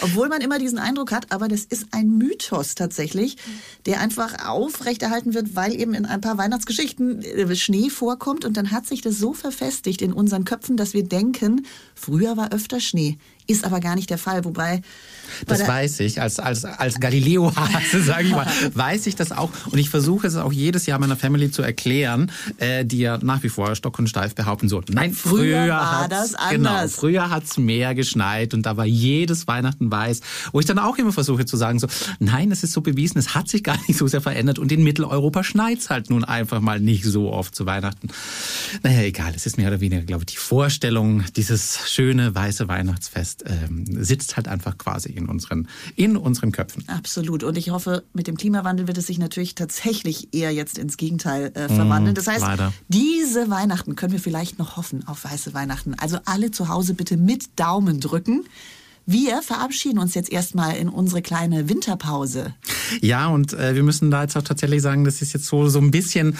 Obwohl 0.00 0.28
man 0.28 0.40
immer 0.40 0.58
diesen 0.58 0.78
Eindruck 0.78 1.12
hat, 1.12 1.32
aber 1.32 1.48
das 1.48 1.64
ist 1.64 1.88
ein 1.92 2.16
Mythos 2.18 2.74
tatsächlich, 2.74 3.36
der 3.86 4.00
einfach 4.00 4.46
aufrechterhalten 4.46 5.34
wird, 5.34 5.56
weil 5.56 5.78
eben 5.78 5.94
in 5.94 6.06
ein 6.06 6.20
paar 6.20 6.38
Weihnachtsgeschichten 6.38 7.22
äh, 7.22 7.56
Schnee 7.56 7.90
vorkommt 7.90 8.44
und 8.44 8.56
dann 8.56 8.70
hat 8.70 8.86
sich 8.86 9.00
das 9.00 9.18
so 9.18 9.32
verfestigt 9.32 10.02
in 10.02 10.12
unseren 10.12 10.44
Köpfen, 10.44 10.76
dass 10.76 10.94
wir 10.94 11.04
denken, 11.04 11.66
früher 11.94 12.36
war 12.36 12.52
öfter 12.52 12.80
Schnee. 12.80 13.18
Ist 13.50 13.64
aber 13.64 13.80
gar 13.80 13.94
nicht 13.94 14.10
der 14.10 14.18
Fall, 14.18 14.44
wobei. 14.44 14.82
Das 15.46 15.66
weiß 15.66 16.00
ich, 16.00 16.20
als, 16.20 16.38
als, 16.38 16.64
als 16.64 17.00
Galileo-Hase, 17.00 18.02
sage 18.04 18.24
ich 18.24 18.32
mal, 18.32 18.46
weiß 18.74 19.06
ich 19.06 19.16
das 19.16 19.32
auch. 19.32 19.50
Und 19.70 19.78
ich 19.78 19.88
versuche 19.88 20.26
es 20.26 20.36
auch 20.36 20.52
jedes 20.52 20.84
Jahr 20.84 20.98
meiner 20.98 21.16
Family 21.16 21.50
zu 21.50 21.62
erklären, 21.62 22.30
äh, 22.58 22.84
die 22.84 22.98
ja 22.98 23.18
nach 23.22 23.42
wie 23.42 23.48
vor 23.48 23.74
stock 23.74 23.98
und 23.98 24.08
steif 24.08 24.34
behaupten 24.34 24.68
so, 24.68 24.82
nein, 24.88 25.14
früher, 25.14 25.62
früher 25.62 25.68
war 25.68 26.08
das 26.08 26.32
genau, 26.32 26.70
anders. 26.70 26.92
Genau, 26.92 27.00
früher 27.00 27.30
hat's 27.30 27.56
mehr 27.56 27.94
geschneit 27.94 28.52
und 28.52 28.66
da 28.66 28.76
war 28.76 28.84
jedes 28.84 29.46
Weihnachten 29.46 29.90
weiß. 29.90 30.20
Wo 30.52 30.60
ich 30.60 30.66
dann 30.66 30.78
auch 30.78 30.98
immer 30.98 31.12
versuche 31.12 31.46
zu 31.46 31.56
sagen 31.56 31.78
so, 31.78 31.86
nein, 32.18 32.50
es 32.52 32.64
ist 32.64 32.72
so 32.72 32.82
bewiesen, 32.82 33.18
es 33.18 33.34
hat 33.34 33.48
sich 33.48 33.64
gar 33.64 33.78
nicht 33.88 33.98
so 33.98 34.06
sehr 34.06 34.20
verändert 34.20 34.58
und 34.58 34.70
in 34.72 34.82
Mitteleuropa 34.84 35.42
schneit's 35.42 35.88
halt 35.88 36.10
nun 36.10 36.24
einfach 36.24 36.60
mal 36.60 36.80
nicht 36.80 37.04
so 37.04 37.32
oft 37.32 37.54
zu 37.54 37.64
Weihnachten. 37.64 38.08
Naja, 38.82 39.02
egal, 39.02 39.32
es 39.34 39.46
ist 39.46 39.56
mehr 39.56 39.68
oder 39.68 39.80
weniger, 39.80 40.02
glaube 40.02 40.24
ich, 40.26 40.34
die 40.34 40.38
Vorstellung, 40.38 41.24
dieses 41.36 41.78
schöne 41.86 42.34
weiße 42.34 42.68
Weihnachtsfest 42.68 43.37
ähm, 43.46 43.84
sitzt 44.02 44.36
halt 44.36 44.48
einfach 44.48 44.78
quasi 44.78 45.10
in 45.10 45.28
unseren, 45.28 45.68
in 45.96 46.16
unseren 46.16 46.52
Köpfen. 46.52 46.84
Absolut. 46.88 47.44
Und 47.44 47.56
ich 47.56 47.70
hoffe, 47.70 48.04
mit 48.12 48.26
dem 48.26 48.36
Klimawandel 48.36 48.86
wird 48.86 48.98
es 48.98 49.06
sich 49.06 49.18
natürlich 49.18 49.54
tatsächlich 49.54 50.34
eher 50.34 50.52
jetzt 50.52 50.78
ins 50.78 50.96
Gegenteil 50.96 51.52
äh, 51.54 51.68
verwandeln. 51.68 52.14
Das 52.14 52.26
heißt, 52.26 52.40
Leider. 52.40 52.72
diese 52.88 53.50
Weihnachten 53.50 53.96
können 53.96 54.12
wir 54.12 54.20
vielleicht 54.20 54.58
noch 54.58 54.76
hoffen 54.76 55.06
auf 55.06 55.24
weiße 55.24 55.54
Weihnachten. 55.54 55.94
Also 55.94 56.18
alle 56.24 56.50
zu 56.50 56.68
Hause 56.68 56.94
bitte 56.94 57.16
mit 57.16 57.58
Daumen 57.58 58.00
drücken. 58.00 58.44
Wir 59.10 59.40
verabschieden 59.40 60.00
uns 60.00 60.14
jetzt 60.14 60.30
erstmal 60.30 60.76
in 60.76 60.90
unsere 60.90 61.22
kleine 61.22 61.70
Winterpause. 61.70 62.54
Ja, 63.00 63.28
und 63.28 63.54
äh, 63.54 63.74
wir 63.74 63.82
müssen 63.82 64.10
da 64.10 64.20
jetzt 64.20 64.36
auch 64.36 64.42
tatsächlich 64.42 64.82
sagen, 64.82 65.04
das 65.04 65.22
ist 65.22 65.32
jetzt 65.32 65.46
so, 65.46 65.66
so 65.70 65.78
ein 65.78 65.90
bisschen 65.90 66.36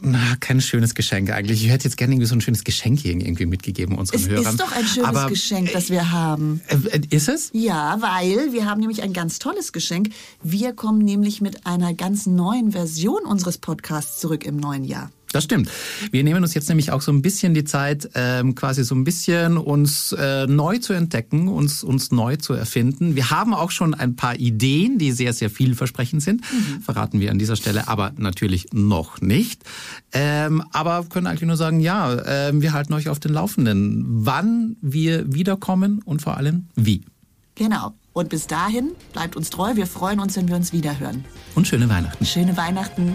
na, 0.00 0.34
kein 0.40 0.60
schönes 0.60 0.96
Geschenk 0.96 1.30
eigentlich. 1.30 1.64
Ich 1.64 1.70
hätte 1.70 1.84
jetzt 1.84 1.96
gerne 1.96 2.14
irgendwie 2.14 2.26
so 2.26 2.34
ein 2.34 2.40
schönes 2.40 2.64
Geschenk 2.64 2.98
hier 2.98 3.12
irgendwie 3.12 3.46
mitgegeben 3.46 3.96
unseren 3.96 4.18
es 4.18 4.28
Hörern. 4.28 4.46
Es 4.46 4.50
ist 4.50 4.60
doch 4.60 4.72
ein 4.72 4.84
schönes 4.84 5.08
Aber, 5.08 5.28
Geschenk, 5.28 5.70
das 5.72 5.90
wir 5.90 6.10
haben. 6.10 6.60
Äh, 6.66 7.02
ist 7.10 7.28
es? 7.28 7.50
Ja, 7.52 7.98
weil 8.00 8.52
wir 8.52 8.66
haben 8.66 8.80
nämlich 8.80 9.02
ein 9.02 9.12
ganz 9.12 9.38
tolles 9.38 9.72
Geschenk. 9.72 10.10
Wir 10.42 10.72
kommen 10.72 10.98
nämlich 10.98 11.40
mit 11.40 11.66
einer 11.66 11.94
ganz 11.94 12.26
neuen 12.26 12.72
Version 12.72 13.22
unseres 13.26 13.58
Podcasts 13.58 14.18
zurück 14.18 14.44
im 14.44 14.56
neuen 14.56 14.82
Jahr. 14.82 15.12
Das 15.32 15.44
stimmt. 15.44 15.70
Wir 16.10 16.24
nehmen 16.24 16.42
uns 16.42 16.54
jetzt 16.54 16.68
nämlich 16.68 16.90
auch 16.90 17.02
so 17.02 17.12
ein 17.12 17.20
bisschen 17.20 17.52
die 17.52 17.64
Zeit, 17.64 18.08
ähm, 18.14 18.54
quasi 18.54 18.82
so 18.82 18.94
ein 18.94 19.04
bisschen 19.04 19.58
uns 19.58 20.12
äh, 20.12 20.46
neu 20.46 20.78
zu 20.78 20.94
entdecken, 20.94 21.48
uns, 21.48 21.84
uns 21.84 22.10
neu 22.10 22.36
zu 22.36 22.54
erfinden. 22.54 23.14
Wir 23.14 23.30
haben 23.30 23.52
auch 23.52 23.70
schon 23.70 23.94
ein 23.94 24.16
paar 24.16 24.36
Ideen, 24.36 24.98
die 24.98 25.12
sehr, 25.12 25.32
sehr 25.34 25.50
vielversprechend 25.50 26.22
sind. 26.22 26.40
Mhm. 26.40 26.80
Verraten 26.80 27.20
wir 27.20 27.30
an 27.30 27.38
dieser 27.38 27.56
Stelle 27.56 27.88
aber 27.88 28.12
natürlich 28.16 28.68
noch 28.72 29.20
nicht. 29.20 29.62
Ähm, 30.12 30.62
aber 30.72 31.04
können 31.04 31.26
eigentlich 31.26 31.46
nur 31.46 31.56
sagen, 31.56 31.80
ja, 31.80 32.14
äh, 32.14 32.52
wir 32.54 32.72
halten 32.72 32.94
euch 32.94 33.08
auf 33.08 33.20
den 33.20 33.32
Laufenden, 33.32 34.04
wann 34.08 34.76
wir 34.80 35.34
wiederkommen 35.34 36.00
und 36.04 36.22
vor 36.22 36.36
allem 36.36 36.68
wie. 36.74 37.02
Genau. 37.54 37.92
Und 38.14 38.30
bis 38.30 38.46
dahin 38.46 38.92
bleibt 39.12 39.36
uns 39.36 39.50
treu. 39.50 39.76
Wir 39.76 39.86
freuen 39.86 40.20
uns, 40.20 40.36
wenn 40.36 40.48
wir 40.48 40.56
uns 40.56 40.72
wiederhören. 40.72 41.24
Und 41.54 41.68
schöne 41.68 41.88
Weihnachten. 41.88 42.24
Schöne 42.24 42.56
Weihnachten. 42.56 43.14